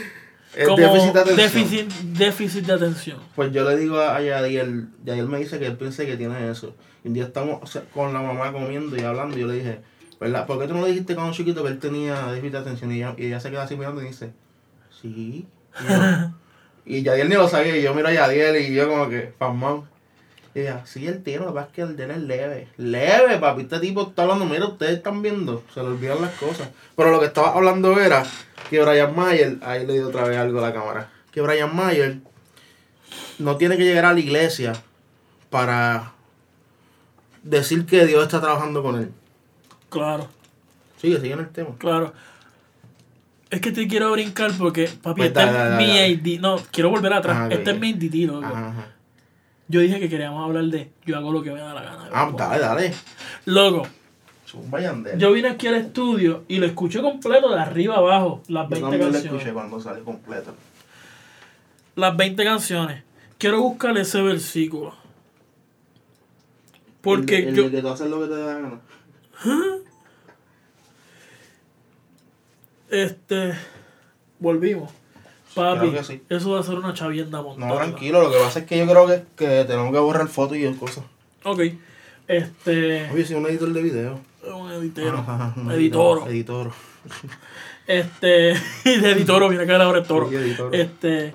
Es 0.56 0.68
como 0.68 0.78
déficit 0.80 1.14
de 1.14 1.20
atención. 1.20 1.38
déficit, 1.38 1.92
déficit 2.18 2.66
de 2.66 2.74
atención. 2.74 3.20
Pues 3.36 3.52
yo 3.52 3.70
le 3.70 3.78
digo 3.78 4.00
a 4.00 4.20
Yadiel, 4.20 4.88
Yadiel 5.06 5.28
me 5.28 5.38
dice 5.38 5.60
que 5.60 5.68
él 5.68 5.78
piensa 5.78 6.08
que 6.08 6.18
tiene 6.18 6.50
eso. 6.50 6.76
Un 7.04 7.14
día 7.14 7.24
estamos 7.26 7.80
con 7.94 8.14
la 8.14 8.22
mamá 8.22 8.52
comiendo 8.52 8.96
y 8.98 9.02
hablando 9.02 9.38
y 9.38 9.42
yo 9.42 9.48
le 9.48 9.54
dije, 9.56 9.80
¿verdad? 10.20 10.46
¿Por 10.46 10.60
qué 10.60 10.68
tú 10.68 10.74
no 10.74 10.82
le 10.82 10.90
dijiste 10.90 11.16
cuando 11.16 11.34
chiquito 11.34 11.64
que 11.64 11.70
él 11.70 11.80
tenía 11.80 12.28
déficit 12.28 12.52
de 12.54 12.58
atención? 12.58 12.92
Y 12.92 13.26
ella, 13.26 13.40
se 13.40 13.50
queda 13.50 13.64
así 13.64 13.76
mirando 13.78 14.02
y 14.02 14.08
dice, 14.08 14.32
sí. 15.02 15.48
Y, 15.80 15.88
yo- 15.88 16.32
y 16.86 17.04
Yadiel 17.04 17.30
ni 17.30 17.36
lo 17.36 17.48
sabía 17.48 17.78
y 17.78 17.82
yo 17.82 17.94
miro 17.94 18.08
a 18.10 18.14
Yadiel 18.14 18.58
y 18.58 18.74
yo 18.74 18.90
como 18.90 19.08
que, 19.10 19.34
pasmado. 19.38 19.88
Y 20.56 20.62
ella, 20.62 20.82
sí, 20.86 21.08
él 21.08 21.22
tiene, 21.24 21.46
lo 21.46 21.54
que 21.54 21.60
es 21.62 21.68
que 21.68 21.82
el 21.84 21.96
de 21.96 22.04
él 22.06 22.12
es 22.12 22.18
leve. 22.18 22.68
Leve, 22.78 23.38
papi, 23.38 23.62
este 23.62 23.80
tipo 23.80 24.02
está 24.10 24.24
hablando, 24.24 24.46
mira, 24.46 24.66
ustedes 24.66 24.98
están 24.98 25.22
viendo, 25.22 25.64
se 25.74 25.80
le 25.82 25.88
olvidan 25.88 26.22
las 26.22 26.34
cosas. 26.34 26.70
Pero 26.98 27.12
lo 27.12 27.20
que 27.20 27.28
estaba 27.28 27.54
hablando 27.54 27.98
era 28.00 28.24
que 28.70 28.84
Brian 28.84 29.16
Mayer, 29.16 29.58
ahí 29.62 29.86
le 29.86 29.94
di 29.94 30.00
otra 30.00 30.24
vez 30.24 30.38
algo 30.38 30.60
a 30.60 30.64
la 30.64 30.74
cámara, 30.74 31.10
que 31.32 31.42
Brian 31.42 31.74
Mayer 31.74 32.18
no 33.38 33.58
tiene 33.58 33.78
que 33.78 33.84
llegar 33.86 34.06
a 34.06 34.14
la 34.14 34.20
iglesia 34.20 34.74
para 35.52 36.14
decir 37.44 37.86
que 37.86 38.06
Dios 38.06 38.24
está 38.24 38.40
trabajando 38.42 38.82
con 38.84 38.96
él. 38.98 39.12
Claro, 39.90 40.28
Sigue, 40.98 41.20
sigue 41.20 41.34
en 41.34 41.40
el 41.40 41.50
tema. 41.50 41.70
claro. 41.78 42.14
Es 43.50 43.62
que 43.62 43.72
te 43.72 43.88
quiero 43.88 44.12
brincar 44.12 44.52
porque, 44.60 44.88
papi, 45.02 45.22
Pues 45.22 45.28
este 45.30 45.42
es 45.44 45.78
mi. 45.78 46.36
AD. 46.38 46.40
No, 46.42 46.58
quiero 46.72 46.92
volver 46.92 47.14
atrás. 47.14 47.36
Ajá, 47.36 47.46
ok, 47.48 47.52
este 47.54 47.72
es 47.72 47.80
mi 47.80 47.94
ADD, 47.94 48.28
loco. 48.32 48.46
Ajá, 48.46 48.68
ajá. 48.70 48.88
Yo 49.68 49.80
dije 49.80 50.00
que 50.00 50.08
queríamos 50.10 50.44
hablar 50.46 50.66
de 50.66 50.92
yo 51.06 51.18
hago 51.18 51.32
lo 51.32 51.42
que 51.42 51.52
me 51.52 51.60
da 51.60 51.74
la 51.74 51.82
gana. 51.82 52.10
Ah, 52.14 52.32
dale, 52.38 52.60
dale. 52.60 52.94
Loco, 53.46 53.88
yo 55.18 55.32
vine 55.32 55.50
aquí 55.50 55.68
al 55.68 55.76
estudio 55.76 56.44
y 56.48 56.58
lo 56.58 56.66
escuché 56.66 57.02
completo 57.02 57.50
de 57.54 57.60
arriba 57.60 57.98
abajo, 57.98 58.42
las 58.48 58.64
Yo 58.66 58.70
20 58.70 58.82
también 58.82 59.00
lo 59.02 59.12
canciones. 59.14 59.26
escuché 59.42 59.54
cuando 59.54 59.80
sale 59.80 60.02
completo. 60.02 60.54
Las 61.96 62.16
20 62.18 62.44
canciones. 62.44 63.04
Quiero 63.38 63.62
buscar 63.62 63.98
ese 63.98 64.22
versículo. 64.22 64.96
Porque 67.02 67.38
el, 67.40 67.48
el 67.50 67.56
yo. 67.56 67.64
de 67.66 67.72
que 67.72 67.82
tú 67.82 67.88
haces 67.90 68.10
lo 68.10 68.20
que 68.22 68.28
te 68.28 68.36
da 68.38 68.46
la 68.46 68.54
gana. 68.60 68.80
Este. 72.90 73.54
Volvimos. 74.40 74.92
Papi, 75.56 75.90
Claro 75.90 76.04
sí. 76.04 76.22
eso 76.30 76.52
va 76.52 76.60
a 76.60 76.64
ser 76.64 76.76
una 76.76 76.94
chavienda 76.94 77.42
montada. 77.42 77.68
No, 77.72 77.76
tranquilo, 77.78 78.22
lo 78.22 78.32
que 78.32 78.38
pasa 78.38 78.60
es 78.60 78.66
que 78.66 78.78
yo 78.78 78.86
creo 78.86 79.08
que, 79.08 79.24
que 79.36 79.66
tenemos 79.66 79.92
que 79.92 80.00
borrar 80.00 80.28
fotos 80.28 80.58
y 80.58 80.72
cosas. 80.74 81.04
Ok. 81.44 81.62
Este. 82.28 83.10
Oye, 83.12 83.26
soy 83.26 83.36
un 83.38 83.48
editor 83.48 83.74
de 83.74 83.82
video. 83.82 84.20
Un 84.44 84.72
editero. 84.72 85.18
Ajá, 85.18 85.54
un 85.58 85.72
Editoro. 85.72 86.28
Editoro. 86.28 86.72
Este. 87.88 88.28
de 88.86 89.12
editoro, 89.12 89.50
mira 89.50 89.66
que 89.66 89.74
ahora 89.74 90.00
es 90.00 90.08
toro. 90.08 90.30
Este. 90.72 91.34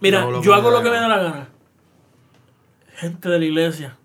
Mira, 0.00 0.20
Yo 0.20 0.24
hago 0.24 0.30
lo 0.32 0.42
yo 0.42 0.50
que 0.50 0.54
hago 0.58 0.68
me 0.68 0.70
lo 0.70 0.76
da 0.78 0.82
que 0.82 0.90
me 0.90 0.96
da 0.96 1.08
la 1.08 1.16
la 1.16 1.22
gana. 1.22 1.48
Gente 2.96 3.28
de 3.28 3.38
la 3.38 3.44
iglesia 3.44 3.96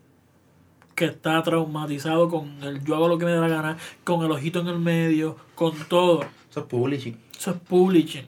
que 0.99 1.05
está 1.05 1.41
traumatizado 1.43 2.27
con 2.27 2.61
el 2.61 2.83
yo 2.83 2.95
hago 2.95 3.07
lo 3.07 3.17
que 3.17 3.23
me 3.23 3.31
da 3.31 3.39
la 3.39 3.47
gana, 3.47 3.77
con 4.03 4.25
el 4.25 4.31
ojito 4.31 4.59
en 4.59 4.67
el 4.67 4.79
medio, 4.79 5.37
con 5.55 5.73
todo. 5.87 6.25
Eso 6.51 6.59
es 6.59 6.65
publishing. 6.65 7.17
Eso 7.37 7.51
es 7.51 7.57
publishing. 7.57 8.27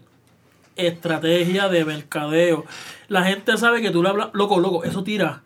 Estrategia 0.78 1.68
de 1.68 1.84
mercadeo. 1.84 2.66
La 3.10 3.26
gente 3.26 3.58
sabe 3.58 3.82
que 3.82 3.92
tú 3.92 4.02
le 4.02 4.08
hablas, 4.08 4.30
loco, 4.32 4.62
loco, 4.62 4.86
eso 4.86 5.04
tira. 5.04 5.44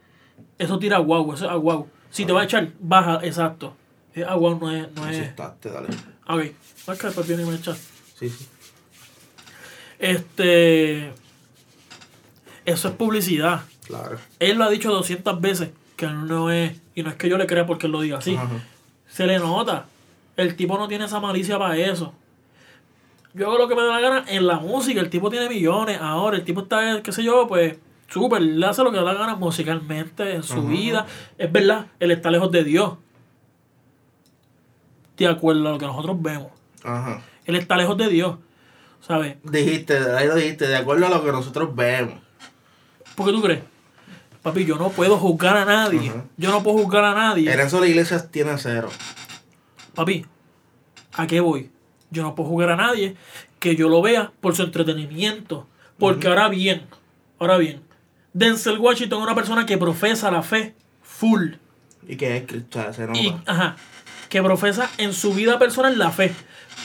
Eso 0.60 0.78
tira 0.78 1.00
guau, 1.00 1.34
eso 1.34 1.46
es 1.46 1.52
a 1.52 1.56
guau. 1.56 1.88
Si 2.12 2.26
te 2.26 2.32
va 2.32 2.42
a 2.42 2.44
echar, 2.44 2.72
baja, 2.80 3.20
exacto. 3.24 3.76
Es 4.14 4.24
a 4.24 4.36
guau, 4.36 4.60
no 4.60 4.72
es. 4.72 4.88
No 4.96 5.10
es 5.10 5.36
dale. 5.36 5.88
ok, 6.28 6.98
que 7.00 7.08
después 7.08 7.28
viene 7.28 7.42
y 7.42 7.46
me 7.48 7.56
echa. 7.56 7.74
Sí, 7.74 8.30
sí. 8.30 8.48
Este. 9.98 11.12
Eso 12.66 12.88
es 12.88 12.94
publicidad. 12.94 13.64
Claro. 13.86 14.18
Él 14.40 14.58
lo 14.58 14.66
ha 14.66 14.70
dicho 14.70 14.92
200 14.92 15.40
veces 15.42 15.70
que 15.96 16.08
no 16.08 16.52
es. 16.52 16.80
Y 16.96 17.04
no 17.04 17.10
es 17.10 17.16
que 17.16 17.30
yo 17.30 17.38
le 17.38 17.48
crea 17.48 17.66
porque 17.66 17.88
él 17.88 17.92
lo 17.92 18.02
diga 18.02 18.18
así. 18.18 18.36
Ajá. 18.36 18.50
Se 19.08 19.26
le 19.26 19.40
nota. 19.40 19.86
El 20.38 20.56
tipo 20.56 20.78
no 20.78 20.88
tiene 20.88 21.06
esa 21.06 21.20
malicia 21.20 21.58
para 21.58 21.78
eso. 21.78 22.14
Yo 23.34 23.48
hago 23.48 23.58
lo 23.58 23.68
que 23.68 23.76
me 23.76 23.82
da 23.84 23.90
la 23.90 24.00
gana 24.00 24.26
en 24.28 24.48
la 24.48 24.60
música. 24.60 25.00
El 25.02 25.10
tipo 25.10 25.30
tiene 25.30 25.50
millones. 25.50 26.00
Ahora, 26.02 26.38
el 26.38 26.44
tipo 26.44 26.62
está, 26.62 27.02
qué 27.02 27.12
sé 27.12 27.24
yo, 27.24 27.48
pues, 27.48 27.78
súper. 28.08 28.42
Le 28.42 28.66
hace 28.66 28.84
lo 28.84 28.92
que 28.92 28.98
le 28.98 29.04
da 29.04 29.14
la 29.14 29.20
gana 29.20 29.36
musicalmente 29.36 30.34
en 30.36 30.44
su 30.44 30.54
Ajá. 30.60 30.70
vida. 30.70 31.06
Es 31.38 31.52
verdad, 31.52 31.88
él 32.00 32.12
está 32.12 32.32
lejos 32.32 32.52
de 32.52 32.64
Dios. 32.64 32.94
De 35.18 35.28
acuerdo 35.28 35.68
a 35.68 35.72
lo 35.72 35.78
que 35.78 35.86
nosotros 35.86 36.22
vemos. 36.22 36.48
Ajá. 36.84 37.22
Él 37.46 37.56
está 37.56 37.78
lejos 37.78 37.98
de 37.98 38.08
Dios. 38.10 38.38
¿sabes? 39.02 39.38
Dijiste, 39.44 39.98
ahí 40.18 40.28
lo 40.28 40.36
dijiste, 40.36 40.68
de 40.68 40.78
acuerdo 40.78 41.06
a 41.06 41.10
lo 41.10 41.24
que 41.24 41.32
nosotros 41.32 41.76
vemos. 41.76 42.16
¿Por 43.16 43.28
qué 43.28 43.32
tú 43.32 43.42
crees? 43.42 43.64
Papi, 44.46 44.64
yo 44.64 44.76
no 44.76 44.92
puedo 44.92 45.18
juzgar 45.18 45.58
a 45.58 45.66
nadie. 45.66 46.14
Yo 46.38 46.52
no 46.52 46.62
puedo 46.62 46.78
juzgar 46.78 47.04
a 47.04 47.16
nadie. 47.16 47.52
En 47.52 47.60
eso 47.60 47.80
la 47.80 47.88
iglesia 47.88 48.30
tiene 48.30 48.56
cero. 48.60 48.90
Papi, 49.96 50.24
¿a 51.14 51.26
qué 51.26 51.40
voy? 51.40 51.72
Yo 52.12 52.22
no 52.22 52.36
puedo 52.36 52.50
jugar 52.50 52.70
a 52.70 52.76
nadie 52.76 53.16
que 53.58 53.76
yo 53.76 53.90
lo 53.90 54.04
vea 54.04 54.32
por 54.42 54.56
su 54.56 54.62
entretenimiento. 54.62 55.66
Porque 55.98 56.28
ahora 56.28 56.48
bien, 56.48 56.84
ahora 57.40 57.58
bien, 57.58 57.82
Denzel 58.34 58.78
Washington 58.78 59.18
es 59.18 59.24
una 59.24 59.34
persona 59.34 59.66
que 59.66 59.80
profesa 59.80 60.30
la 60.30 60.44
fe 60.44 60.76
full. 61.02 61.54
Y 62.08 62.16
que 62.16 62.38
es 62.38 62.46
cristiano, 62.46 62.94
se 62.94 63.08
nota. 63.08 63.18
Y, 63.18 63.36
ajá, 63.48 63.78
que 64.30 64.44
profesa 64.44 64.92
en 65.00 65.14
su 65.14 65.34
vida 65.34 65.58
personal 65.58 65.98
la 65.98 66.12
fe. 66.12 66.36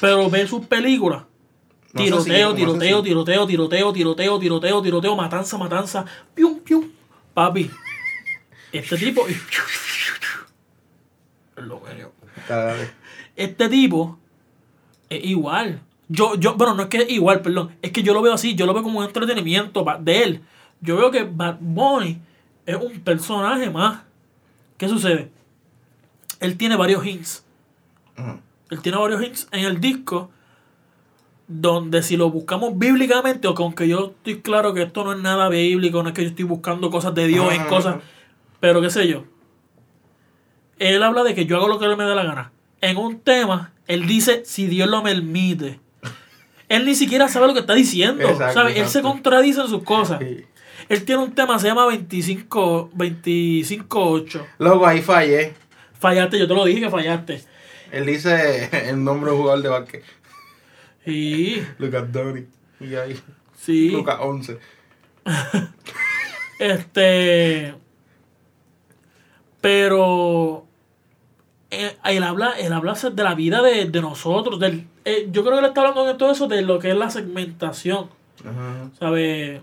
Pero 0.01 0.31
ve 0.31 0.47
sus 0.47 0.65
películas. 0.65 1.25
No 1.93 2.05
Tiroteo, 2.05 2.55
tiroteo, 2.55 3.03
tiroteo, 3.03 3.47
tiroteo, 3.47 3.93
tiroteo, 3.93 4.39
tiroteo, 4.41 4.81
tiroteo, 4.81 5.15
matanza, 5.15 5.59
matanza, 5.59 6.07
pium, 6.35 6.61
pium. 6.61 6.85
Papi, 7.35 7.71
este 8.73 8.97
tipo. 8.97 9.27
Lo 11.57 11.81
veo. 11.81 12.13
Dale. 12.49 12.91
Este 13.37 13.69
tipo 13.69 14.19
es 15.09 15.25
igual. 15.25 15.83
Yo, 16.09 16.35
yo, 16.35 16.57
bueno, 16.57 16.75
no 16.75 16.83
es 16.83 16.89
que 16.89 16.99
es 16.99 17.11
igual, 17.11 17.41
perdón. 17.41 17.77
Es 17.83 17.93
que 17.93 18.03
yo 18.03 18.13
lo 18.13 18.23
veo 18.23 18.33
así, 18.33 18.55
yo 18.55 18.67
lo 18.67 18.75
veo 18.75 18.83
como 18.83 18.99
un 18.99 19.05
entretenimiento 19.05 19.85
de 20.01 20.23
él. 20.23 20.43
Yo 20.81 20.97
veo 20.97 21.11
que 21.11 21.25
Bad 21.25 21.59
Bunny 21.61 22.21
es 22.67 22.77
un 22.77 23.01
personaje 23.01 23.71
más. 23.71 24.03
¿Qué 24.77 24.89
sucede? 24.89 25.31
Él 26.41 26.57
tiene 26.57 26.77
varios 26.77 27.05
hints. 27.05 27.45
Él 28.71 28.81
tiene 28.83 28.99
varios 28.99 29.23
hints 29.23 29.49
en 29.53 29.65
el 29.65 29.81
disco. 29.81 30.31
Donde 31.53 32.05
si 32.05 32.17
lo 32.17 32.31
buscamos 32.31 32.79
bíblicamente, 32.79 33.49
o 33.49 33.57
que 33.57 33.63
aunque 33.65 33.89
yo 33.89 34.15
estoy 34.17 34.41
claro 34.41 34.73
que 34.73 34.83
esto 34.83 35.03
no 35.03 35.13
es 35.13 35.19
nada 35.19 35.49
bíblico, 35.49 36.01
no 36.01 36.11
es 36.11 36.15
que 36.15 36.23
yo 36.23 36.29
estoy 36.29 36.45
buscando 36.45 36.91
cosas 36.91 37.13
de 37.13 37.27
Dios 37.27 37.53
en 37.53 37.63
Ajá. 37.63 37.69
cosas. 37.69 37.97
Pero 38.61 38.81
qué 38.81 38.89
sé 38.89 39.09
yo. 39.09 39.25
Él 40.79 41.03
habla 41.03 41.25
de 41.25 41.35
que 41.35 41.47
yo 41.47 41.57
hago 41.57 41.67
lo 41.67 41.81
que 41.81 41.89
me 41.97 42.05
dé 42.05 42.15
la 42.15 42.23
gana. 42.23 42.53
En 42.81 42.97
un 42.99 43.19
tema, 43.19 43.73
él 43.89 44.07
dice 44.07 44.43
si 44.45 44.67
Dios 44.69 44.89
lo 44.89 45.03
permite. 45.03 45.81
Él 46.69 46.85
ni 46.85 46.95
siquiera 46.95 47.27
sabe 47.29 47.49
lo 47.49 47.53
que 47.53 47.61
está 47.61 47.75
diciendo. 47.75 48.23
Exacto, 48.23 48.55
¿sabe? 48.55 48.79
Él 48.79 48.87
se 48.87 49.03
contradice 49.03 49.61
en 49.61 49.69
sus 49.69 49.83
cosas. 49.83 50.21
Sí. 50.21 50.45
Él 50.89 51.05
tiene 51.05 51.23
un 51.23 51.33
tema, 51.33 51.59
se 51.59 51.67
llama 51.67 51.85
25 51.87 52.91
25-8. 52.97 54.47
Luego 54.59 54.87
ahí 54.87 55.03
fallé. 55.03 55.55
Fallaste, 55.99 56.39
yo 56.39 56.47
te 56.47 56.55
lo 56.55 56.65
dije 56.65 56.81
que 56.81 56.91
fallaste. 56.91 57.43
Él 57.91 58.07
dice 58.07 58.71
el 58.89 59.03
nombre 59.03 59.31
de 59.31 59.37
un 59.37 59.43
jugador 59.43 59.63
de 59.63 59.69
básquet. 59.69 60.05
Sí, 61.05 61.63
Lucas 61.79 62.13
Doni. 62.13 62.47
Y 62.81 62.95
ahí. 62.95 63.19
sí. 63.57 63.91
Lucas 63.91 64.17
11. 64.21 64.59
Este. 66.59 67.75
Pero. 69.63 70.67
eh, 71.71 71.97
él 72.05 72.23
habla, 72.23 72.53
él 72.59 72.73
habla 72.73 72.95
de 72.95 73.23
la 73.23 73.35
vida 73.35 73.63
de, 73.63 73.87
de 73.87 74.01
nosotros. 74.03 74.61
Del, 74.61 74.87
eh, 75.05 75.29
yo 75.31 75.43
creo 75.43 75.55
que 75.55 75.61
él 75.61 75.65
está 75.67 75.81
hablando 75.81 76.05
de 76.05 76.15
todo 76.15 76.33
eso 76.33 76.49
de 76.49 76.63
lo 76.63 76.79
que 76.79 76.91
es 76.91 76.97
la 76.97 77.11
segmentación. 77.11 78.11
Ajá. 78.45 78.91
¿Sabe? 78.99 79.63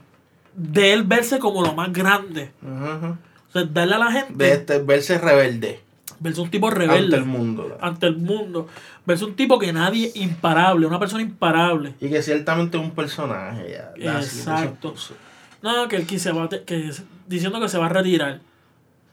De 0.56 0.94
él 0.94 1.04
verse 1.04 1.38
como 1.40 1.62
lo 1.62 1.74
más 1.74 1.94
grande. 1.94 2.52
Ajá. 2.66 2.96
ajá. 2.96 3.20
O 3.50 3.52
sea, 3.52 3.64
darle 3.64 3.96
a 3.96 4.00
la 4.00 4.12
gente. 4.12 4.34
De 4.34 4.54
este, 4.54 4.80
verse 4.80 5.18
rebelde. 5.20 5.82
Verse 6.20 6.42
un 6.42 6.50
tipo 6.50 6.70
rebelde. 6.70 7.16
Ante 7.16 7.16
el 7.18 7.26
mundo. 7.26 7.78
ante 7.82 8.08
el 8.08 8.18
mundo. 8.18 8.68
Verse 9.06 9.26
un 9.26 9.36
tipo 9.36 9.60
que 9.60 9.72
nadie 9.74 10.12
imparable. 10.16 10.86
Una 10.86 11.00
persona 11.00 11.22
imparable. 11.22 11.94
Y 12.00 12.10
que 12.10 12.22
ciertamente 12.22 12.78
es 12.78 12.84
un 12.84 12.92
personaje. 12.92 13.78
Ya, 13.98 14.18
así, 14.18 14.40
Exacto. 14.40 14.94
No, 15.62 15.88
que 15.88 15.96
él 15.96 16.06
que 16.06 16.20
se 16.20 16.32
va 16.32 16.50
que 16.50 16.92
diciendo 17.28 17.60
que 17.60 17.70
se 17.70 17.78
va 17.78 17.88
a 17.88 17.90
retirar. 17.90 18.40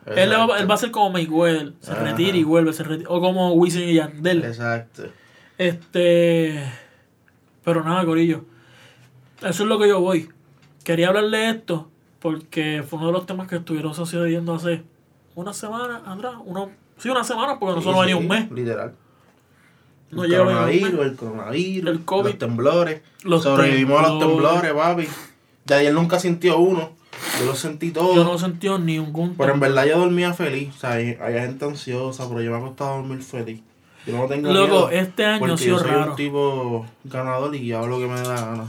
Él, 0.07 0.31
va, 0.31 0.59
él 0.59 0.71
va 0.71 0.75
a 0.75 0.79
ser 0.79 0.91
como 0.91 1.11
Mayweather, 1.11 1.73
se 1.81 1.93
Ajá. 1.93 2.05
retira 2.05 2.37
y 2.37 2.43
vuelve, 2.45 2.75
se 2.75 2.83
retira, 2.83 3.09
o 3.09 3.21
como 3.23 3.53
Wisin 3.53 3.89
y 3.89 3.95
Yandel. 3.95 4.45
Exacto. 4.45 5.05
Este, 5.57 6.63
pero 7.65 7.83
nada, 7.83 8.05
Corillo. 8.05 8.45
Eso 9.39 9.63
es 9.63 9.69
lo 9.69 9.79
que 9.79 9.89
yo 9.89 10.01
voy. 10.01 10.29
Quería 10.85 11.09
hablarle 11.09 11.39
de 11.39 11.51
esto 11.51 11.89
porque 12.21 12.85
fue 12.87 12.99
uno 12.99 13.09
de 13.09 13.13
los 13.15 13.27
temas 13.27 13.49
que 13.49 13.57
estuvieron 13.57 13.95
sucediendo 13.95 14.55
hace 14.55 14.83
una 15.35 15.53
semana 15.53 16.03
atrás. 16.07 16.35
Uno, 16.45 16.71
sí, 16.99 17.09
una 17.09 17.25
semana 17.25 17.59
porque 17.59 17.77
no 17.77 17.83
solo 17.83 17.97
Sí, 17.97 18.01
venía 18.03 18.17
un 18.17 18.29
mes. 18.29 18.51
Literal. 18.51 18.95
No 20.11 20.25
el 20.25 20.31
lleva 20.31 20.45
ni 20.45 20.51
un 20.51 20.57
coronavirus, 20.57 21.01
el 21.07 21.17
coronavirus, 21.17 21.91
El 21.91 22.05
COVID. 22.05 22.25
los 22.31 22.39
temblores. 22.39 23.03
Los 23.25 23.43
Sobrevivimos 23.43 23.99
a 24.05 24.09
los 24.11 24.19
temblores. 24.21 24.73
papi. 24.73 25.09
De 25.65 25.75
ayer 25.75 25.93
nunca 25.95 26.19
sintió 26.21 26.59
uno. 26.59 26.93
Yo 27.41 27.47
los 27.47 27.59
sentí 27.59 27.91
todos. 27.91 28.15
Yo 28.15 28.23
no 28.25 28.39
sentí 28.39 28.69
ningún 28.69 29.35
Pero 29.37 29.55
en 29.55 29.61
verdad 29.61 29.87
yo 29.87 29.99
dormía 29.99 30.33
feliz. 30.35 30.75
O 30.75 30.79
sea, 30.79 30.93
hay, 30.93 31.17
hay 31.21 31.35
gente 31.35 31.65
ansiosa, 31.65 32.29
pero 32.29 32.43
yo 32.43 32.51
me 32.51 32.59
ha 32.59 32.61
costado 32.61 32.97
dormir 32.97 33.23
feliz. 33.23 33.63
Yo 34.07 34.17
no 34.19 34.27
tengo 34.27 34.53
Loco, 34.53 34.67
miedo. 34.67 34.91
este 34.91 35.25
año 35.25 35.37
ha 35.37 35.39
porque 35.39 35.57
sido 35.57 35.77
yo 35.79 35.83
soy 35.83 35.91
raro. 35.91 36.11
un 36.11 36.17
tipo 36.17 36.87
ganador 37.05 37.55
y 37.57 37.73
hago 37.73 37.87
lo 37.87 37.99
que 37.99 38.07
me 38.07 38.21
da 38.21 38.35
la 38.35 38.41
gana. 38.47 38.67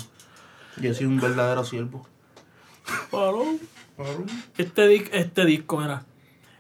Yo 0.78 0.94
soy 0.94 1.06
un 1.08 1.20
verdadero 1.20 1.64
siervo. 1.66 2.08
Paró. 3.12 3.44
Este, 4.58 4.88
di- 4.88 5.04
este 5.12 5.46
disco, 5.46 5.78
mira. 5.78 6.04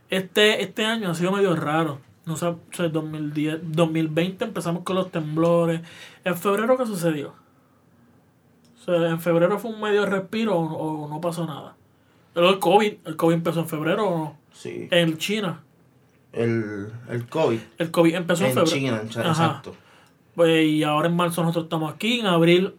Este, 0.09 0.61
este 0.63 0.85
año 0.85 1.09
ha 1.11 1.15
sido 1.15 1.31
medio 1.31 1.55
raro. 1.55 1.99
No 2.25 2.35
sé, 2.37 2.47
o 2.47 2.59
sea, 2.71 2.89
2010, 2.89 3.59
2020 3.63 4.45
empezamos 4.45 4.83
con 4.83 4.95
los 4.95 5.11
temblores. 5.11 5.81
¿En 6.23 6.35
febrero 6.37 6.77
qué 6.77 6.85
sucedió? 6.85 7.33
O 8.75 8.83
sea, 8.83 9.09
¿en 9.09 9.19
febrero 9.19 9.57
fue 9.59 9.71
un 9.71 9.81
medio 9.81 10.05
respiro 10.05 10.55
o, 10.57 11.05
o 11.05 11.09
no 11.09 11.21
pasó 11.21 11.45
nada? 11.45 11.75
Pero 12.33 12.49
el 12.49 12.59
COVID, 12.59 12.93
el 13.05 13.15
COVID 13.15 13.33
empezó 13.35 13.59
en 13.61 13.67
febrero 13.67 14.07
o 14.07 14.17
no? 14.17 14.37
Sí. 14.51 14.87
En 14.91 15.17
China. 15.17 15.61
El, 16.33 16.87
el 17.09 17.27
COVID. 17.27 17.59
El 17.77 17.91
COVID 17.91 18.15
empezó 18.15 18.43
en, 18.43 18.49
En 18.49 18.55
febrero. 18.55 18.75
China, 18.75 18.99
en 19.01 19.09
China, 19.09 19.27
exacto. 19.29 19.75
Pues, 20.35 20.65
y 20.67 20.83
ahora 20.83 21.07
en 21.07 21.15
marzo 21.15 21.41
nosotros 21.41 21.65
estamos 21.65 21.93
aquí. 21.93 22.19
En 22.19 22.25
abril, 22.27 22.75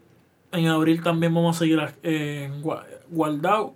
en 0.51 0.67
abril 0.67 1.01
también 1.01 1.33
vamos 1.33 1.55
a 1.55 1.59
seguir 1.59 1.79
eh, 2.03 2.49
en 2.51 2.61
Gua- 2.63 2.85
Guardao. 3.09 3.75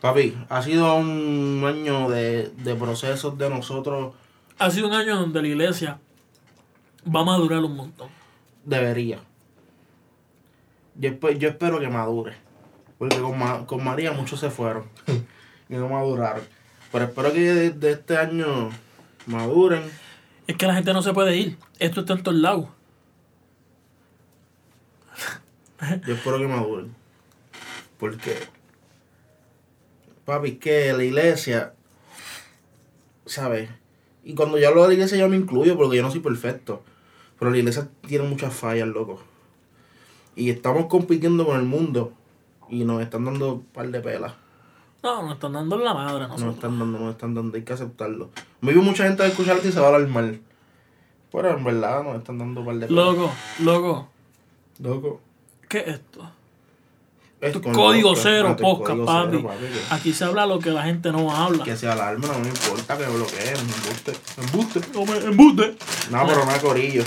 Papi, 0.00 0.36
ha 0.48 0.62
sido 0.62 0.94
un 0.96 1.62
año 1.66 2.08
de, 2.08 2.48
de 2.48 2.74
procesos 2.74 3.36
de 3.36 3.50
nosotros. 3.50 4.14
Ha 4.58 4.70
sido 4.70 4.88
un 4.88 4.94
año 4.94 5.16
donde 5.16 5.42
la 5.42 5.48
iglesia 5.48 5.98
va 7.04 7.20
a 7.20 7.24
madurar 7.24 7.62
un 7.64 7.76
montón. 7.76 8.08
Debería. 8.64 9.18
Yo, 10.94 11.10
yo 11.32 11.48
espero 11.48 11.78
que 11.80 11.88
madure. 11.88 12.34
Porque 12.98 13.18
con, 13.20 13.38
Ma- 13.38 13.66
con 13.66 13.82
María 13.84 14.12
muchos 14.12 14.40
se 14.40 14.50
fueron. 14.50 14.84
y 15.68 15.74
no 15.74 15.88
maduraron. 15.88 16.42
Pero 16.92 17.04
espero 17.04 17.32
que 17.32 17.40
de, 17.40 17.70
de 17.70 17.92
este 17.92 18.16
año 18.16 18.70
maduren. 19.26 19.82
Es 20.46 20.56
que 20.56 20.66
la 20.66 20.74
gente 20.74 20.92
no 20.92 21.02
se 21.02 21.12
puede 21.12 21.36
ir. 21.36 21.58
Esto 21.78 22.00
está 22.00 22.14
en 22.14 22.22
todos 22.22 22.38
lados. 22.38 22.66
Yo 26.06 26.14
espero 26.14 26.38
que 26.38 26.46
maduren. 26.48 26.94
Porque, 27.98 28.36
papi, 30.30 30.56
que 30.56 30.92
la 30.92 31.04
iglesia, 31.04 31.74
¿sabes? 33.26 33.70
Y 34.24 34.34
cuando 34.34 34.58
yo 34.58 34.68
hablo 34.68 34.82
de 34.82 34.88
la 34.88 34.94
iglesia 34.94 35.18
yo 35.18 35.28
me 35.28 35.36
incluyo 35.36 35.76
porque 35.76 35.96
yo 35.96 36.02
no 36.02 36.10
soy 36.10 36.20
perfecto. 36.20 36.82
Pero 37.38 37.50
la 37.50 37.56
iglesia 37.58 37.88
tiene 38.06 38.28
muchas 38.28 38.52
fallas, 38.54 38.86
loco. 38.88 39.20
Y 40.36 40.50
estamos 40.50 40.86
compitiendo 40.86 41.46
con 41.46 41.58
el 41.58 41.64
mundo. 41.64 42.12
Y 42.68 42.84
nos 42.84 43.02
están 43.02 43.24
dando 43.24 43.54
un 43.54 43.62
par 43.64 43.88
de 43.88 44.00
pelas. 44.00 44.34
No, 45.02 45.22
nos 45.22 45.32
están 45.34 45.54
dando 45.54 45.78
la 45.78 45.94
madre 45.94 46.24
a 46.24 46.28
Nos 46.28 46.30
nosotros. 46.40 46.54
están 46.56 46.78
dando, 46.78 46.98
nos 46.98 47.10
están 47.12 47.34
dando. 47.34 47.56
Hay 47.56 47.64
que 47.64 47.72
aceptarlo. 47.72 48.30
Me 48.60 48.72
vio 48.72 48.82
mucha 48.82 49.04
gente 49.04 49.22
a 49.22 49.26
escuchar 49.26 49.56
esto 49.56 49.68
y 49.68 49.72
se 49.72 49.80
va 49.80 49.88
a 49.88 49.94
hablar 49.94 50.08
mal. 50.10 50.40
Pero 51.32 51.56
en 51.56 51.64
verdad 51.64 52.02
nos 52.04 52.16
están 52.16 52.38
dando 52.38 52.60
un 52.60 52.66
par 52.66 52.74
de 52.76 52.86
pelas. 52.86 53.04
Loco, 53.06 53.32
loco, 53.60 54.08
Loco. 54.80 55.20
¿qué 55.68 55.78
es 55.78 55.88
esto? 55.88 56.30
Es 57.40 57.56
código 57.56 58.14
cero, 58.16 58.48
Ah, 58.50 58.56
código 58.60 59.04
papi. 59.06 59.38
que- 59.38 59.80
Aquí 59.94 60.12
se 60.12 60.24
habla 60.24 60.44
lo 60.44 60.58
que 60.58 60.70
la 60.70 60.82
gente 60.82 61.10
no 61.10 61.34
habla. 61.34 61.64
Que 61.64 61.74
sea 61.76 61.92
alarma, 61.92 62.28
no 62.28 62.38
me 62.38 62.48
importa 62.48 62.98
que 62.98 63.06
bloqueen, 63.06 63.56
embuste. 63.56 64.12
Embuste. 64.42 64.80
No 64.92 65.06
me 65.06 65.16
embuste. 65.18 65.76
No, 66.10 66.26
pero 66.26 66.44
nada, 66.44 66.60
corillo. 66.60 67.02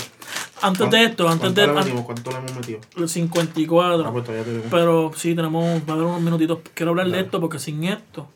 Antes 0.60 0.90
de 0.90 1.04
esto, 1.04 1.28
antes 1.28 1.40
¿Cuánto 1.52 1.60
de 1.60 1.66
le 1.68 1.72
metimos? 1.74 2.04
¿Cuánto 2.04 2.30
le 2.32 2.36
hemos 2.38 2.54
metido? 2.56 2.80
el 2.96 3.04
Ah, 3.04 3.08
54. 3.08 4.12
pues 4.12 4.24
todavía 4.24 4.44
tenemos. 4.44 4.66
Pero 4.70 5.12
sí, 5.14 5.34
tenemos, 5.36 5.64
va 5.88 5.94
a 5.94 5.96
dar 5.96 6.06
unos 6.06 6.20
minutitos. 6.20 6.58
Quiero 6.74 6.90
hablar 6.90 7.08
de 7.10 7.20
esto 7.20 7.40
porque 7.40 7.58
sin 7.60 7.84
esto 7.84 8.28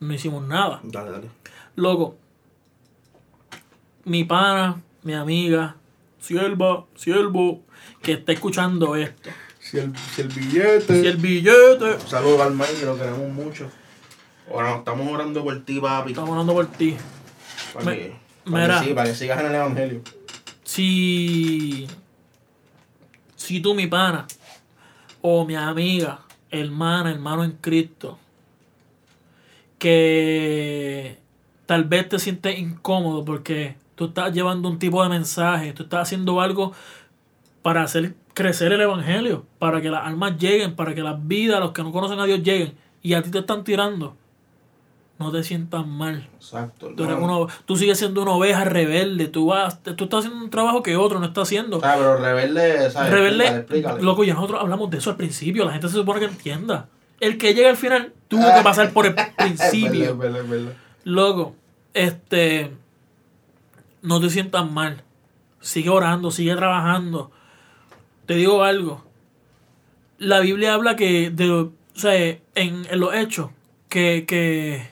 no 0.00 0.12
hicimos 0.14 0.42
nada. 0.46 0.80
Dale, 0.82 1.10
dale. 1.12 1.28
Loco, 1.76 2.16
mi 4.04 4.24
pana, 4.24 4.80
mi 5.02 5.14
amiga, 5.14 5.76
sierva, 6.18 6.84
siervo, 6.96 7.60
que 8.02 8.12
está 8.14 8.32
escuchando 8.32 8.96
esto. 8.96 9.30
Si 9.68 9.78
el, 9.78 9.92
si 10.14 10.20
el 10.22 10.28
billete. 10.28 11.00
Si 11.00 11.06
el 11.08 11.16
billete. 11.16 11.98
Saludos 12.06 12.40
al 12.40 12.56
que 12.78 12.86
lo 12.86 12.96
queremos 12.96 13.28
mucho. 13.32 13.68
Ahora 14.48 14.76
estamos 14.76 15.12
orando 15.12 15.42
por 15.42 15.64
ti, 15.64 15.80
papi. 15.80 16.10
Estamos 16.10 16.30
hablando 16.30 16.52
por 16.52 16.66
ti. 16.68 16.96
Para 17.74 17.86
Me- 17.86 17.96
que, 17.96 18.16
para 18.44 18.56
mira. 18.62 18.80
que, 18.80 18.86
sí, 18.86 18.94
para 18.94 19.08
que 19.08 19.14
sigas 19.16 19.40
en 19.40 19.46
el 19.46 19.54
evangelio. 19.56 20.02
Si. 20.62 21.88
Si 23.34 23.58
tú, 23.60 23.74
mi 23.74 23.88
pana, 23.88 24.28
o 25.20 25.44
mi 25.44 25.56
amiga, 25.56 26.20
hermana, 26.48 27.10
hermano 27.10 27.42
en 27.42 27.52
Cristo, 27.60 28.20
que 29.78 31.18
tal 31.66 31.84
vez 31.84 32.08
te 32.08 32.20
sientes 32.20 32.56
incómodo 32.56 33.24
porque 33.24 33.74
tú 33.96 34.06
estás 34.06 34.32
llevando 34.32 34.68
un 34.68 34.78
tipo 34.78 35.02
de 35.02 35.08
mensaje, 35.08 35.72
tú 35.72 35.82
estás 35.82 36.02
haciendo 36.02 36.40
algo 36.40 36.72
para 37.62 37.82
hacer 37.82 38.14
crecer 38.36 38.70
el 38.70 38.82
evangelio, 38.82 39.46
para 39.58 39.80
que 39.80 39.88
las 39.88 40.06
almas 40.06 40.36
lleguen, 40.36 40.76
para 40.76 40.94
que 40.94 41.00
las 41.02 41.26
vidas, 41.26 41.58
los 41.58 41.72
que 41.72 41.82
no 41.82 41.90
conocen 41.90 42.20
a 42.20 42.26
Dios 42.26 42.42
lleguen, 42.42 42.74
y 43.02 43.14
a 43.14 43.22
ti 43.22 43.30
te 43.30 43.38
están 43.38 43.64
tirando. 43.64 44.14
No 45.18 45.32
te 45.32 45.42
sientas 45.42 45.86
mal. 45.86 46.28
Exacto. 46.34 46.92
Tú, 46.94 47.04
eres 47.04 47.16
una- 47.18 47.46
tú 47.64 47.74
sigues 47.76 47.96
siendo 47.96 48.20
una 48.20 48.32
oveja 48.32 48.64
rebelde. 48.64 49.28
Tú, 49.28 49.46
vas, 49.46 49.82
tú 49.82 50.04
estás 50.04 50.18
haciendo 50.26 50.44
un 50.44 50.50
trabajo 50.50 50.82
que 50.82 50.94
otro 50.98 51.18
no 51.18 51.24
está 51.24 51.40
haciendo. 51.40 51.80
Ah, 51.82 51.94
pero 51.96 52.18
rebelde, 52.18 52.90
¿sabes? 52.90 53.10
Rebelde, 53.10 53.44
Explícale, 53.44 53.60
explícale. 53.60 54.02
loco, 54.02 54.24
ya 54.24 54.34
nosotros 54.34 54.60
hablamos 54.60 54.90
de 54.90 54.98
eso 54.98 55.08
al 55.08 55.16
principio. 55.16 55.64
La 55.64 55.72
gente 55.72 55.88
se 55.88 55.94
supone 55.94 56.20
que 56.20 56.26
entienda. 56.26 56.90
El 57.18 57.38
que 57.38 57.54
llega 57.54 57.70
al 57.70 57.78
final 57.78 58.12
tuvo 58.28 58.42
que 58.54 58.60
pasar 58.62 58.92
por 58.92 59.06
el 59.06 59.14
principio. 59.38 60.18
verdad, 60.18 60.42
es 60.42 60.50
verdad. 60.50 60.72
Loco, 61.04 61.54
este. 61.94 62.72
No 64.02 64.20
te 64.20 64.28
sientas 64.28 64.70
mal. 64.70 65.02
Sigue 65.60 65.88
orando, 65.88 66.30
sigue 66.30 66.54
trabajando. 66.56 67.30
Te 68.26 68.34
digo 68.34 68.62
algo. 68.62 69.04
La 70.18 70.40
Biblia 70.40 70.74
habla 70.74 70.96
que, 70.96 71.30
de, 71.30 71.50
o 71.50 71.72
sea, 71.94 72.14
en, 72.14 72.40
en 72.54 73.00
los 73.00 73.14
hechos, 73.14 73.50
que, 73.88 74.24
que, 74.26 74.88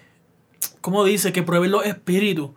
¿cómo 0.80 1.04
dice? 1.04 1.32
Que 1.32 1.42
prueben 1.42 1.70
los 1.70 1.84
espíritus. 1.84 2.50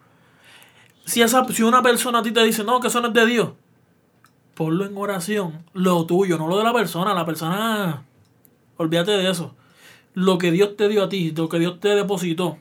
Si, 1.05 1.21
esa, 1.21 1.45
si 1.45 1.63
una 1.63 1.81
persona 1.81 2.19
a 2.19 2.23
ti 2.23 2.31
te 2.31 2.43
dice, 2.43 2.63
no, 2.63 2.79
que 2.79 2.89
eso 2.89 3.01
no 3.01 3.07
es 3.07 3.13
de 3.13 3.25
Dios, 3.25 3.51
ponlo 4.53 4.85
en 4.85 4.97
oración. 4.97 5.63
Lo 5.73 6.05
tuyo, 6.05 6.37
no 6.37 6.47
lo 6.47 6.57
de 6.57 6.63
la 6.63 6.73
persona. 6.73 7.13
La 7.13 7.25
persona, 7.25 8.03
olvídate 8.75 9.11
de 9.11 9.29
eso. 9.29 9.55
Lo 10.13 10.37
que 10.37 10.51
Dios 10.51 10.75
te 10.75 10.89
dio 10.89 11.03
a 11.03 11.09
ti, 11.09 11.31
lo 11.31 11.47
que 11.47 11.59
Dios 11.59 11.79
te 11.79 11.89
depositó. 11.89 12.57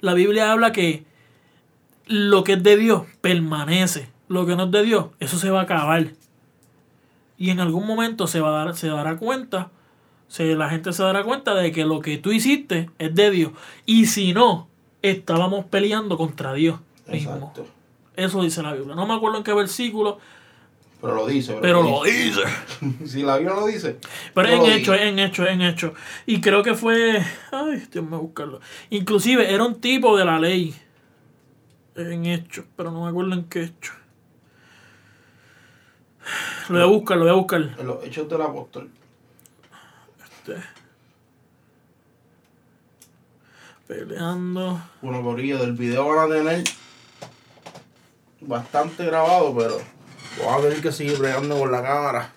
La 0.00 0.14
Biblia 0.14 0.50
habla 0.50 0.72
que 0.72 1.04
lo 2.06 2.42
que 2.44 2.54
es 2.54 2.62
de 2.62 2.76
Dios 2.76 3.04
permanece. 3.20 4.10
Lo 4.28 4.46
que 4.46 4.56
no 4.56 4.64
es 4.64 4.70
de 4.70 4.82
Dios, 4.82 5.06
eso 5.20 5.38
se 5.38 5.50
va 5.50 5.60
a 5.60 5.64
acabar. 5.64 6.12
Y 7.44 7.50
en 7.50 7.60
algún 7.60 7.86
momento 7.86 8.26
se, 8.26 8.40
va 8.40 8.48
a 8.48 8.64
dar, 8.64 8.74
se 8.74 8.88
dará 8.88 9.18
cuenta, 9.18 9.70
se, 10.28 10.54
la 10.54 10.70
gente 10.70 10.94
se 10.94 11.02
dará 11.02 11.24
cuenta 11.24 11.54
de 11.54 11.72
que 11.72 11.84
lo 11.84 12.00
que 12.00 12.16
tú 12.16 12.32
hiciste 12.32 12.88
es 12.98 13.14
de 13.14 13.30
Dios. 13.30 13.52
Y 13.84 14.06
si 14.06 14.32
no, 14.32 14.66
estábamos 15.02 15.66
peleando 15.66 16.16
contra 16.16 16.54
Dios 16.54 16.80
mismo. 17.06 17.34
Exacto. 17.34 17.66
Eso 18.16 18.42
dice 18.42 18.62
la 18.62 18.72
Biblia. 18.72 18.94
No 18.94 19.06
me 19.06 19.12
acuerdo 19.12 19.36
en 19.36 19.44
qué 19.44 19.52
versículo, 19.52 20.18
Pero 21.02 21.16
lo 21.16 21.26
dice, 21.26 21.58
pero 21.60 21.82
lo 21.82 22.02
dice. 22.02 22.44
Si 23.04 23.22
la 23.22 23.36
Biblia 23.36 23.56
lo 23.56 23.66
dice. 23.66 23.98
Pero 24.32 24.48
en 24.48 24.64
hecho, 24.72 24.94
en 24.94 25.18
hecho, 25.18 25.46
en 25.46 25.60
hecho. 25.60 25.92
Y 26.24 26.40
creo 26.40 26.62
que 26.62 26.72
fue. 26.72 27.22
Ay, 27.52 27.86
Dios 27.92 28.08
me 28.08 28.16
buscarlo. 28.16 28.60
Inclusive 28.88 29.52
era 29.52 29.64
un 29.64 29.82
tipo 29.82 30.16
de 30.16 30.24
la 30.24 30.38
ley. 30.38 30.74
En 31.94 32.24
hecho, 32.24 32.64
pero 32.74 32.90
no 32.90 33.04
me 33.04 33.10
acuerdo 33.10 33.34
en 33.34 33.44
qué 33.44 33.64
hecho. 33.64 33.92
Lo 36.68 36.74
voy 36.74 36.82
a 36.82 36.86
buscar, 36.86 37.16
lo 37.18 37.24
voy 37.24 37.32
a 37.32 37.36
buscar. 37.36 37.60
En 37.78 37.86
los 37.86 38.04
hechos 38.04 38.28
del 38.28 38.42
apóstol. 38.42 38.90
Este. 40.22 40.62
Peleando. 43.86 44.80
Uno 45.02 45.22
corillo 45.22 45.58
del 45.58 45.72
video 45.72 46.08
van 46.08 46.30
a 46.30 46.34
tener 46.34 46.64
bastante 48.40 49.04
grabado, 49.04 49.54
pero 49.56 49.78
vamos 50.38 50.60
a 50.60 50.68
tener 50.68 50.82
que 50.82 50.92
seguir 50.92 51.18
bregando 51.18 51.58
con 51.58 51.70
la 51.70 51.82
cámara 51.82 52.32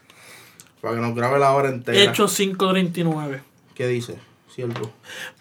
para 0.81 0.95
que 0.95 1.01
nos 1.01 1.15
grabe 1.15 1.39
la 1.39 1.53
hora 1.53 1.69
entera. 1.69 1.99
Hechos 1.99 2.37
5.39. 2.39 3.41
¿Qué 3.75 3.87
dice? 3.87 4.19
Cierto. 4.53 4.91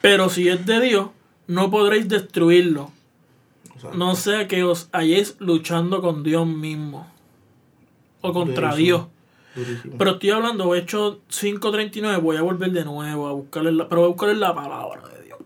Pero 0.01 0.29
si 0.29 0.49
es 0.49 0.65
de 0.67 0.81
Dios, 0.81 1.11
no 1.47 1.71
podréis 1.71 2.09
destruirlo. 2.09 2.93
No 3.95 4.15
sea 4.15 4.49
que 4.49 4.65
os 4.65 4.89
halléis 4.93 5.37
luchando 5.39 6.01
con 6.01 6.23
Dios 6.23 6.47
mismo. 6.47 7.11
O 8.21 8.33
contra 8.33 8.71
Durísimo. 8.71 9.09
Dios. 9.55 9.67
durísimo. 9.67 9.99
Pero 9.99 10.11
estoy 10.13 10.31
hablando, 10.31 10.75
hecho 10.75 11.21
5.39, 11.31 12.21
voy 12.21 12.37
a 12.37 12.43
volver 12.43 12.71
de 12.73 12.85
nuevo 12.85 13.27
a 13.29 13.33
buscarle 13.33 13.73
la, 13.73 13.89
pero 13.89 14.01
voy 14.03 14.09
a 14.09 14.13
buscarle 14.13 14.35
la 14.37 14.55
palabra 14.55 15.09
de 15.09 15.23
Dios. 15.25 15.39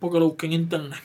Porque 0.00 0.18
lo 0.18 0.26
busqué 0.28 0.46
en 0.46 0.52
internet. 0.52 1.00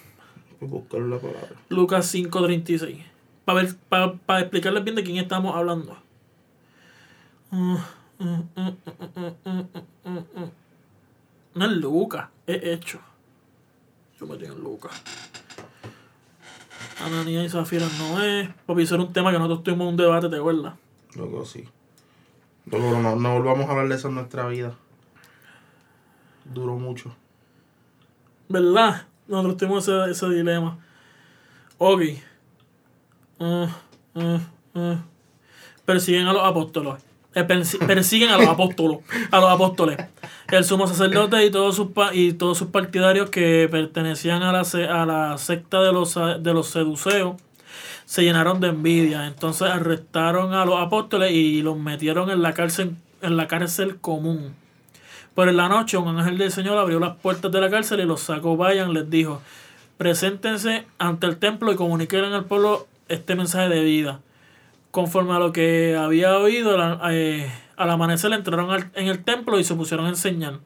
Voy 0.60 0.70
a 0.70 0.72
buscar 0.72 1.02
la 1.02 1.18
palabra. 1.18 1.50
Lucas 1.70 2.14
5.36. 2.14 3.04
Para 3.46 3.62
ver, 3.62 3.76
para, 3.90 4.14
para 4.14 4.40
explicarles 4.42 4.84
bien 4.84 4.96
de 4.96 5.04
quién 5.04 5.18
estamos 5.18 5.56
hablando. 5.56 5.98
No 11.56 11.66
es 11.66 11.72
Lucas, 11.72 12.30
es 12.48 12.64
hecho. 12.64 13.00
Yo 14.20 14.26
metí 14.26 14.46
en 14.46 14.60
Lucas. 14.60 14.92
Ananías 17.04 17.46
y 17.46 17.50
Zafira 17.50 17.88
no 18.00 18.22
es. 18.24 18.50
Papi, 18.66 18.84
eso 18.84 18.96
era 18.96 19.04
un 19.04 19.14
tema 19.14 19.32
que 19.32 19.38
nosotros 19.38 19.64
tuvimos 19.64 19.90
un 19.90 19.98
debate, 19.98 20.30
¿te 20.30 20.38
acuerdas? 20.38 20.74
Loco, 21.16 21.46
sí. 21.46 21.64
Loco, 22.66 23.00
no, 23.00 23.16
no 23.16 23.34
volvamos 23.34 23.68
a 23.68 23.72
hablar 23.72 23.88
de 23.90 23.96
eso 23.96 24.08
en 24.10 24.16
nuestra 24.16 24.48
vida. 24.48 24.74
Duró 26.46 26.76
mucho. 26.76 27.16
¿Verdad? 28.50 29.08
Nosotros 29.28 29.58
tuvimos 29.58 29.88
ese, 29.88 30.12
ese 30.12 30.30
dilema. 30.30 30.78
Ok. 31.78 32.02
Ah, 33.40 33.68
ah, 34.16 34.40
ah. 34.76 35.04
Persiguen 35.86 36.28
a 36.28 36.34
los 36.34 36.44
apóstoles. 36.44 36.96
Eh, 37.36 37.44
persi- 37.48 37.80
persiguen 37.86 38.30
a 38.30 38.38
los 38.38 38.48
apóstolos. 38.48 39.00
A 39.32 39.40
los 39.40 39.50
apóstoles. 39.50 39.98
El 40.52 40.64
sumo 40.64 40.88
sacerdote 40.88 41.44
y 41.46 41.52
todos 41.52 41.76
sus 41.76 41.92
pa- 41.92 42.14
y 42.14 42.34
todos 42.34 42.58
sus 42.58 42.68
partidarios 42.68 43.30
que 43.30 43.68
pertenecían 43.72 44.44
a 44.44 44.52
la, 44.52 44.60
a 44.62 45.06
la 45.06 45.38
secta 45.38 45.82
de 45.82 45.92
los, 45.92 46.14
de 46.16 46.54
los 46.54 46.68
seduceos 46.68 47.42
se 48.06 48.24
llenaron 48.24 48.60
de 48.60 48.70
envidia. 48.70 49.28
Entonces 49.28 49.70
arrestaron 49.70 50.54
a 50.54 50.66
los 50.66 50.80
apóstoles 50.82 51.32
y 51.32 51.62
los 51.62 51.78
metieron 51.78 52.30
en 52.30 52.42
la 52.42 52.54
cárcel, 52.54 52.96
en 53.22 53.38
la 53.38 53.48
cárcel 53.48 53.98
común. 54.00 54.54
Pero 55.36 55.50
en 55.50 55.58
la 55.58 55.68
noche 55.70 55.98
un 55.98 56.18
ángel 56.20 56.38
del 56.38 56.52
Señor 56.52 56.78
abrió 56.78 57.00
las 57.00 57.16
puertas 57.16 57.52
de 57.52 57.60
la 57.62 57.70
cárcel 57.70 58.00
y 58.02 58.06
los 58.06 58.22
sacó. 58.22 58.56
Vayan, 58.58 58.94
les 58.94 59.10
dijo, 59.10 59.42
preséntense 59.98 60.86
ante 61.00 61.28
el 61.28 61.38
templo 61.38 61.72
y 61.72 61.76
comuniquen 61.76 62.26
al 62.26 62.46
pueblo 62.46 62.88
este 63.10 63.36
mensaje 63.36 63.70
de 63.70 63.82
vida. 63.84 64.20
Conforme 64.92 65.34
a 65.34 65.40
lo 65.40 65.52
que 65.52 65.96
había 65.98 66.38
oído, 66.38 66.80
al, 66.80 67.00
eh, 67.14 67.52
al 67.78 67.90
amanecer 67.90 68.32
entraron 68.34 68.70
al- 68.70 68.92
en 68.94 69.08
el 69.08 69.24
templo 69.24 69.58
y 69.60 69.64
se 69.64 69.74
pusieron 69.76 70.06
a 70.06 70.10
enseñar. 70.10 70.60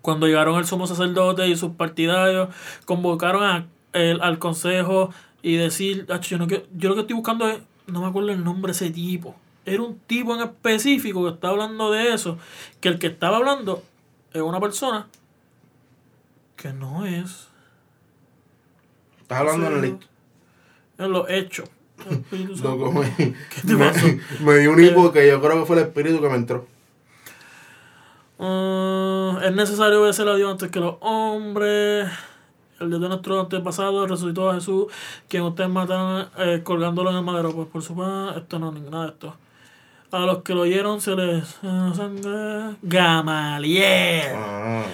Cuando 0.00 0.26
llegaron 0.26 0.58
el 0.58 0.64
sumo 0.66 0.86
sacerdote 0.86 1.46
y 1.48 1.56
sus 1.56 1.72
partidarios, 1.72 2.48
convocaron 2.86 3.42
a- 3.42 3.66
el- 3.92 4.20
al 4.22 4.38
consejo 4.38 5.12
y 5.48 5.56
decir, 5.56 6.06
"Ach, 6.10 6.22
yo, 6.26 6.38
no 6.38 6.46
quiero- 6.46 6.64
yo 6.76 6.88
lo 6.88 6.94
que 6.94 7.00
estoy 7.02 7.14
buscando 7.16 7.48
es, 7.48 7.58
no 7.86 8.00
me 8.02 8.06
acuerdo 8.08 8.30
el 8.30 8.44
nombre 8.44 8.72
de 8.72 8.76
ese 8.76 8.90
tipo. 8.90 9.34
Era 9.64 9.82
un 9.82 9.98
tipo 10.00 10.34
en 10.34 10.42
específico 10.42 11.24
que 11.24 11.30
está 11.34 11.48
hablando 11.48 11.90
de 11.90 12.12
eso, 12.14 12.38
que 12.80 12.88
el 12.88 12.98
que 12.98 13.06
estaba 13.08 13.36
hablando 13.38 13.82
es 14.32 14.42
una 14.42 14.60
persona 14.60 15.06
que 16.56 16.72
no 16.72 17.06
es 17.06 17.48
Estás 19.20 19.40
hablando 19.40 19.66
en 19.78 19.84
el 19.84 19.98
en 20.98 21.12
los 21.12 21.28
hechos. 21.30 21.68
Loco, 22.62 22.92
me, 22.92 23.06
te 23.66 23.74
me, 23.74 23.84
pasó? 23.86 24.06
me 24.44 24.56
dio 24.58 24.72
un 24.72 24.82
hipo 24.82 25.12
que 25.12 25.28
yo 25.28 25.40
creo 25.40 25.60
que 25.60 25.66
fue 25.66 25.76
el 25.76 25.82
espíritu 25.84 26.20
que 26.20 26.28
me 26.28 26.36
entró. 26.36 26.66
Ah, 28.38 29.40
es 29.44 29.52
necesario 29.54 30.00
obedecer 30.00 30.28
a 30.28 30.36
Dios 30.36 30.50
antes 30.50 30.70
que 30.70 30.80
los 30.80 30.96
hombres. 31.00 32.08
El 32.80 32.90
Dios 32.90 33.00
de 33.00 33.08
nuestro 33.08 33.40
antepasado 33.40 34.06
resucitó 34.06 34.50
a 34.50 34.54
Jesús, 34.54 34.86
quien 35.28 35.42
ustedes 35.42 35.68
mataron 35.70 36.28
eh, 36.38 36.60
colgándolo 36.62 37.10
en 37.10 37.16
el 37.16 37.22
madero. 37.24 37.52
Pues 37.52 37.68
por 37.68 37.82
supuesto, 37.82 38.36
esto 38.38 38.58
no, 38.58 38.70
nada 38.72 39.04
de 39.04 39.10
esto. 39.10 39.34
A 40.10 40.20
los 40.20 40.42
que 40.42 40.54
lo 40.54 40.62
oyeron 40.62 41.00
se 41.00 41.14
les. 41.16 41.58
Gamaliel. 42.82 44.32
Ah, 44.36 44.84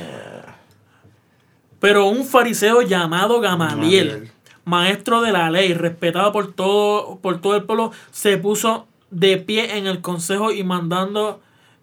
Pero 1.79 2.07
un 2.07 2.25
fariseo 2.25 2.83
llamado 2.83 3.41
Gamaliel, 3.41 4.09
Gamaliel. 4.09 4.33
maestro 4.65 5.21
de 5.21 5.33
la 5.33 5.51
ley, 5.51 5.75
respetado 5.75 6.33
por 6.33 6.53
todo, 6.53 7.19
por 7.21 7.41
todo 7.41 7.55
el 7.57 7.65
pueblo, 7.65 7.93
se 8.11 8.39
puso 8.39 8.87
de 9.11 9.37
pie 9.37 9.77
en 9.77 9.87
el 9.87 10.01
consejo 10.01 10.51
y 10.51 10.65
mandando 10.65 11.41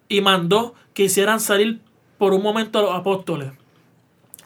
y 0.10 0.22
mandó 0.22 0.74
que 0.94 1.04
hicieran 1.04 1.40
salir 1.40 1.80
por 2.18 2.34
un 2.34 2.42
momento 2.44 2.80
a 2.80 2.82
los 2.82 2.96
apóstoles. 2.96 3.54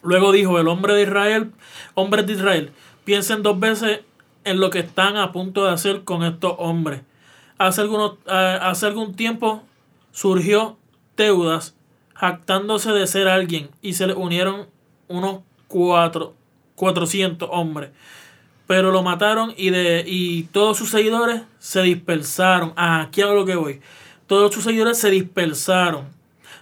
Luego 0.06 0.30
dijo 0.32 0.58
el 0.58 0.68
hombre 0.68 0.94
de 0.94 1.02
Israel, 1.02 1.52
hombres 1.94 2.26
de 2.26 2.34
Israel, 2.34 2.70
piensen 3.04 3.42
dos 3.42 3.58
veces 3.58 4.00
en 4.44 4.60
lo 4.60 4.70
que 4.70 4.78
están 4.78 5.16
a 5.16 5.32
punto 5.32 5.64
de 5.64 5.72
hacer 5.72 6.04
con 6.04 6.22
estos 6.22 6.54
hombres. 6.58 7.02
Hace, 7.58 7.80
algunos, 7.80 8.12
eh, 8.26 8.58
hace 8.62 8.86
algún 8.86 9.14
tiempo 9.14 9.62
surgió 10.12 10.78
Teudas, 11.16 11.74
jactándose 12.14 12.92
de 12.92 13.06
ser 13.06 13.26
alguien, 13.26 13.70
y 13.82 13.94
se 13.94 14.06
le 14.06 14.14
unieron 14.14 14.68
unos 15.08 15.40
cuatro, 15.66 16.34
400 16.76 17.48
hombres. 17.50 17.90
Pero 18.68 18.92
lo 18.92 19.02
mataron 19.02 19.54
y, 19.56 19.70
de, 19.70 20.04
y 20.06 20.44
todos 20.44 20.76
sus 20.76 20.90
seguidores 20.90 21.42
se 21.58 21.82
dispersaron. 21.82 22.72
Ah, 22.76 23.00
aquí 23.00 23.22
a 23.22 23.26
lo 23.26 23.44
que 23.44 23.56
voy. 23.56 23.80
Todos 24.26 24.54
sus 24.54 24.64
seguidores 24.64 24.98
se 24.98 25.10
dispersaron. 25.10 26.06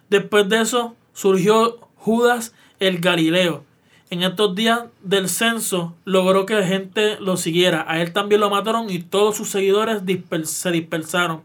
Después 0.09 0.49
de 0.49 0.61
eso 0.61 0.95
surgió 1.13 1.81
Judas 1.97 2.55
el 2.81 3.01
Galileo. 3.01 3.65
En 4.11 4.23
estos 4.23 4.55
días 4.55 4.83
del 5.03 5.29
censo 5.29 5.95
logró 6.05 6.47
que 6.47 6.55
la 6.55 6.67
gente 6.67 7.19
lo 7.21 7.37
siguiera. 7.37 7.85
A 7.89 8.01
él 8.01 8.13
también 8.13 8.41
lo 8.41 8.51
mataron 8.51 8.91
y 8.91 9.01
todos 9.01 9.37
sus 9.37 9.51
seguidores 9.51 10.03
se 10.45 10.71
dispersaron. 10.71 11.43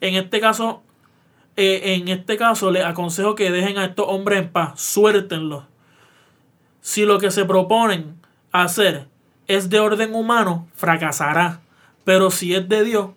En 0.00 0.14
este 0.16 0.40
caso, 0.40 0.82
eh, 1.56 1.94
en 1.94 2.08
este 2.08 2.36
caso 2.36 2.70
les 2.70 2.84
aconsejo 2.84 3.34
que 3.34 3.50
dejen 3.50 3.78
a 3.78 3.84
estos 3.84 4.06
hombres 4.08 4.40
en 4.40 4.48
paz, 4.50 4.80
suéltenlos. 4.80 5.64
Si 6.80 7.04
lo 7.04 7.18
que 7.18 7.30
se 7.30 7.44
proponen 7.44 8.16
hacer 8.50 9.06
es 9.46 9.70
de 9.70 9.78
orden 9.78 10.14
humano, 10.14 10.68
fracasará. 10.74 11.60
Pero 12.04 12.30
si 12.30 12.54
es 12.54 12.68
de 12.68 12.82
Dios, 12.82 13.10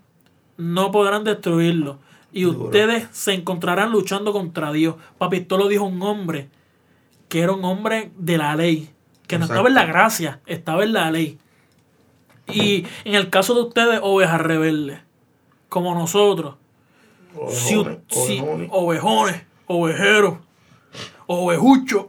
no 0.58 0.92
podrán 0.92 1.24
destruirlo. 1.24 1.98
Y 2.32 2.46
ustedes 2.46 3.08
se 3.12 3.34
encontrarán 3.34 3.92
luchando 3.92 4.32
contra 4.32 4.72
Dios. 4.72 4.96
Papi, 5.18 5.38
esto 5.38 5.58
lo 5.58 5.68
dijo 5.68 5.86
un 5.86 6.02
hombre 6.02 6.50
que 7.30 7.42
era 7.42 7.52
un 7.52 7.66
hombre 7.66 8.12
de 8.18 8.38
la 8.38 8.56
ley. 8.56 8.90
Que 9.28 9.40
no 9.40 9.46
estaba 9.46 9.68
en 9.68 9.74
la 9.74 9.86
gracia, 9.86 10.40
estaba 10.46 10.84
en 10.84 10.94
la 10.94 11.10
ley. 11.10 11.40
Y 12.48 12.86
en 13.06 13.16
el 13.16 13.30
caso 13.30 13.56
de 13.56 13.62
ustedes, 13.62 14.00
ovejas 14.04 14.40
rebeldes, 14.40 15.00
como 15.68 15.96
nosotros, 15.96 16.56
ovejones, 17.36 18.70
ovejones, 18.70 19.42
ovejeros, 19.68 20.38
ovejuchos. 21.26 22.06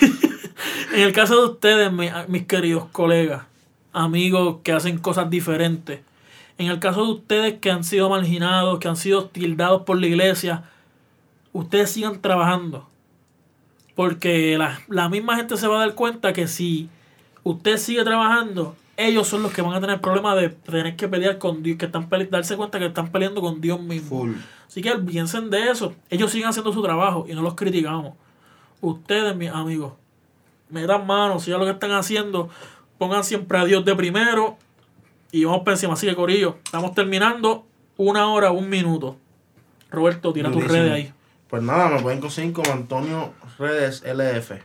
en 0.94 1.00
el 1.00 1.12
caso 1.12 1.36
de 1.36 1.52
ustedes, 1.52 1.92
mis 2.28 2.46
queridos 2.46 2.86
colegas, 2.92 3.44
amigos 3.92 4.58
que 4.62 4.72
hacen 4.72 4.98
cosas 4.98 5.28
diferentes, 5.28 6.00
en 6.58 6.68
el 6.68 6.78
caso 6.78 7.04
de 7.04 7.12
ustedes 7.12 7.58
que 7.60 7.70
han 7.70 7.84
sido 7.84 8.08
marginados, 8.08 8.78
que 8.78 8.88
han 8.88 8.96
sido 8.96 9.26
tildados 9.26 9.82
por 9.82 9.98
la 9.98 10.06
iglesia, 10.06 10.64
ustedes 11.52 11.90
sigan 11.90 12.20
trabajando. 12.20 12.86
Porque 13.94 14.58
la, 14.88 15.08
misma 15.08 15.36
gente 15.36 15.56
se 15.56 15.66
va 15.66 15.76
a 15.76 15.86
dar 15.86 15.94
cuenta 15.94 16.32
que 16.32 16.48
si 16.48 16.88
usted 17.42 17.76
sigue 17.76 18.04
trabajando, 18.04 18.74
ellos 18.96 19.28
son 19.28 19.42
los 19.42 19.52
que 19.52 19.62
van 19.62 19.74
a 19.74 19.80
tener 19.80 20.00
problemas 20.00 20.40
de 20.40 20.48
tener 20.48 20.96
que 20.96 21.08
pelear 21.08 21.38
con 21.38 21.62
Dios, 21.62 21.78
que 21.78 21.86
están 21.86 22.08
darse 22.30 22.56
cuenta 22.56 22.78
que 22.78 22.86
están 22.86 23.10
peleando 23.12 23.40
con 23.40 23.60
Dios 23.60 23.80
mismo. 23.80 24.28
Así 24.66 24.80
que 24.80 24.92
piensen 24.96 25.50
de 25.50 25.70
eso. 25.70 25.94
Ellos 26.08 26.30
siguen 26.30 26.48
haciendo 26.48 26.72
su 26.72 26.82
trabajo 26.82 27.26
y 27.28 27.34
no 27.34 27.42
los 27.42 27.54
criticamos. 27.54 28.14
Ustedes, 28.80 29.36
mis 29.36 29.50
amigos, 29.50 29.92
me 30.70 30.86
dan 30.86 31.06
mano, 31.06 31.38
si 31.38 31.50
ya 31.50 31.58
lo 31.58 31.64
que 31.66 31.72
están 31.72 31.92
haciendo, 31.92 32.48
pongan 32.98 33.24
siempre 33.24 33.58
a 33.58 33.64
Dios 33.64 33.84
de 33.84 33.94
primero 33.94 34.56
y 35.30 35.44
vamos 35.44 35.62
por 35.62 35.72
encima. 35.72 35.94
Así 35.94 36.06
que, 36.06 36.14
Corillo, 36.14 36.56
estamos 36.64 36.94
terminando 36.94 37.66
una 37.96 38.28
hora, 38.28 38.52
un 38.52 38.68
minuto. 38.68 39.16
Roberto, 39.90 40.32
tira 40.32 40.50
tus 40.50 40.66
redes 40.66 40.92
ahí. 40.92 41.12
Pues 41.48 41.62
nada, 41.62 41.90
me 41.90 42.00
pueden 42.00 42.20
conseguir 42.20 42.52
como 42.54 42.72
Antonio 42.72 43.32
Redes 43.62 44.02
LF. 44.04 44.60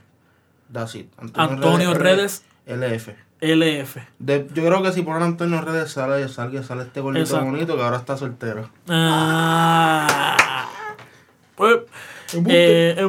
That's 0.73 0.95
it. 0.95 1.13
Antonio, 1.35 1.93
Redes, 1.93 2.43
LF. 2.65 3.09
LF. 3.39 3.97
yo 4.19 4.63
creo 4.65 4.81
que 4.81 4.91
si 4.91 5.03
ponen 5.03 5.21
Antonio 5.21 5.61
Redes 5.61 5.91
sale, 5.91 6.27
sale, 6.27 6.63
sale 6.63 6.81
este 6.83 7.01
gordito 7.01 7.39
bonito 7.45 7.75
que 7.75 7.83
ahora 7.83 7.97
está 7.97 8.17
soltero. 8.17 8.67
Ah. 8.89 10.67
Pues, 11.55 11.81
eh, 12.47 13.07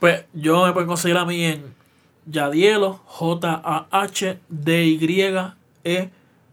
Pues 0.00 0.24
yo 0.32 0.64
me 0.66 0.72
pueden 0.72 0.88
conseguir 0.88 1.18
a 1.18 1.26
mí 1.26 1.44
en 1.44 1.74
Yadielo, 2.26 3.00
J-A-H-D-Y-E. 3.04 4.40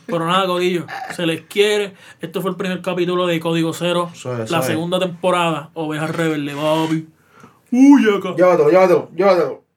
Pero 0.06 0.26
nada, 0.26 0.46
Codillo. 0.46 0.86
Se 1.14 1.26
les 1.26 1.42
quiere. 1.42 1.94
Esto 2.20 2.40
fue 2.40 2.50
el 2.50 2.56
primer 2.56 2.82
capítulo 2.82 3.26
de 3.26 3.40
Código 3.40 3.72
Cero. 3.72 4.10
la 4.48 4.62
segunda 4.62 4.98
temporada. 4.98 5.70
Ovejas 5.74 6.14
Rebelde, 6.14 6.54
papi. 6.54 7.08
Uy, 7.70 8.02
acá. 8.16 8.34
Llévatelo, 8.34 8.70
llévatelo, 8.70 9.10
llévatelo. 9.14 9.67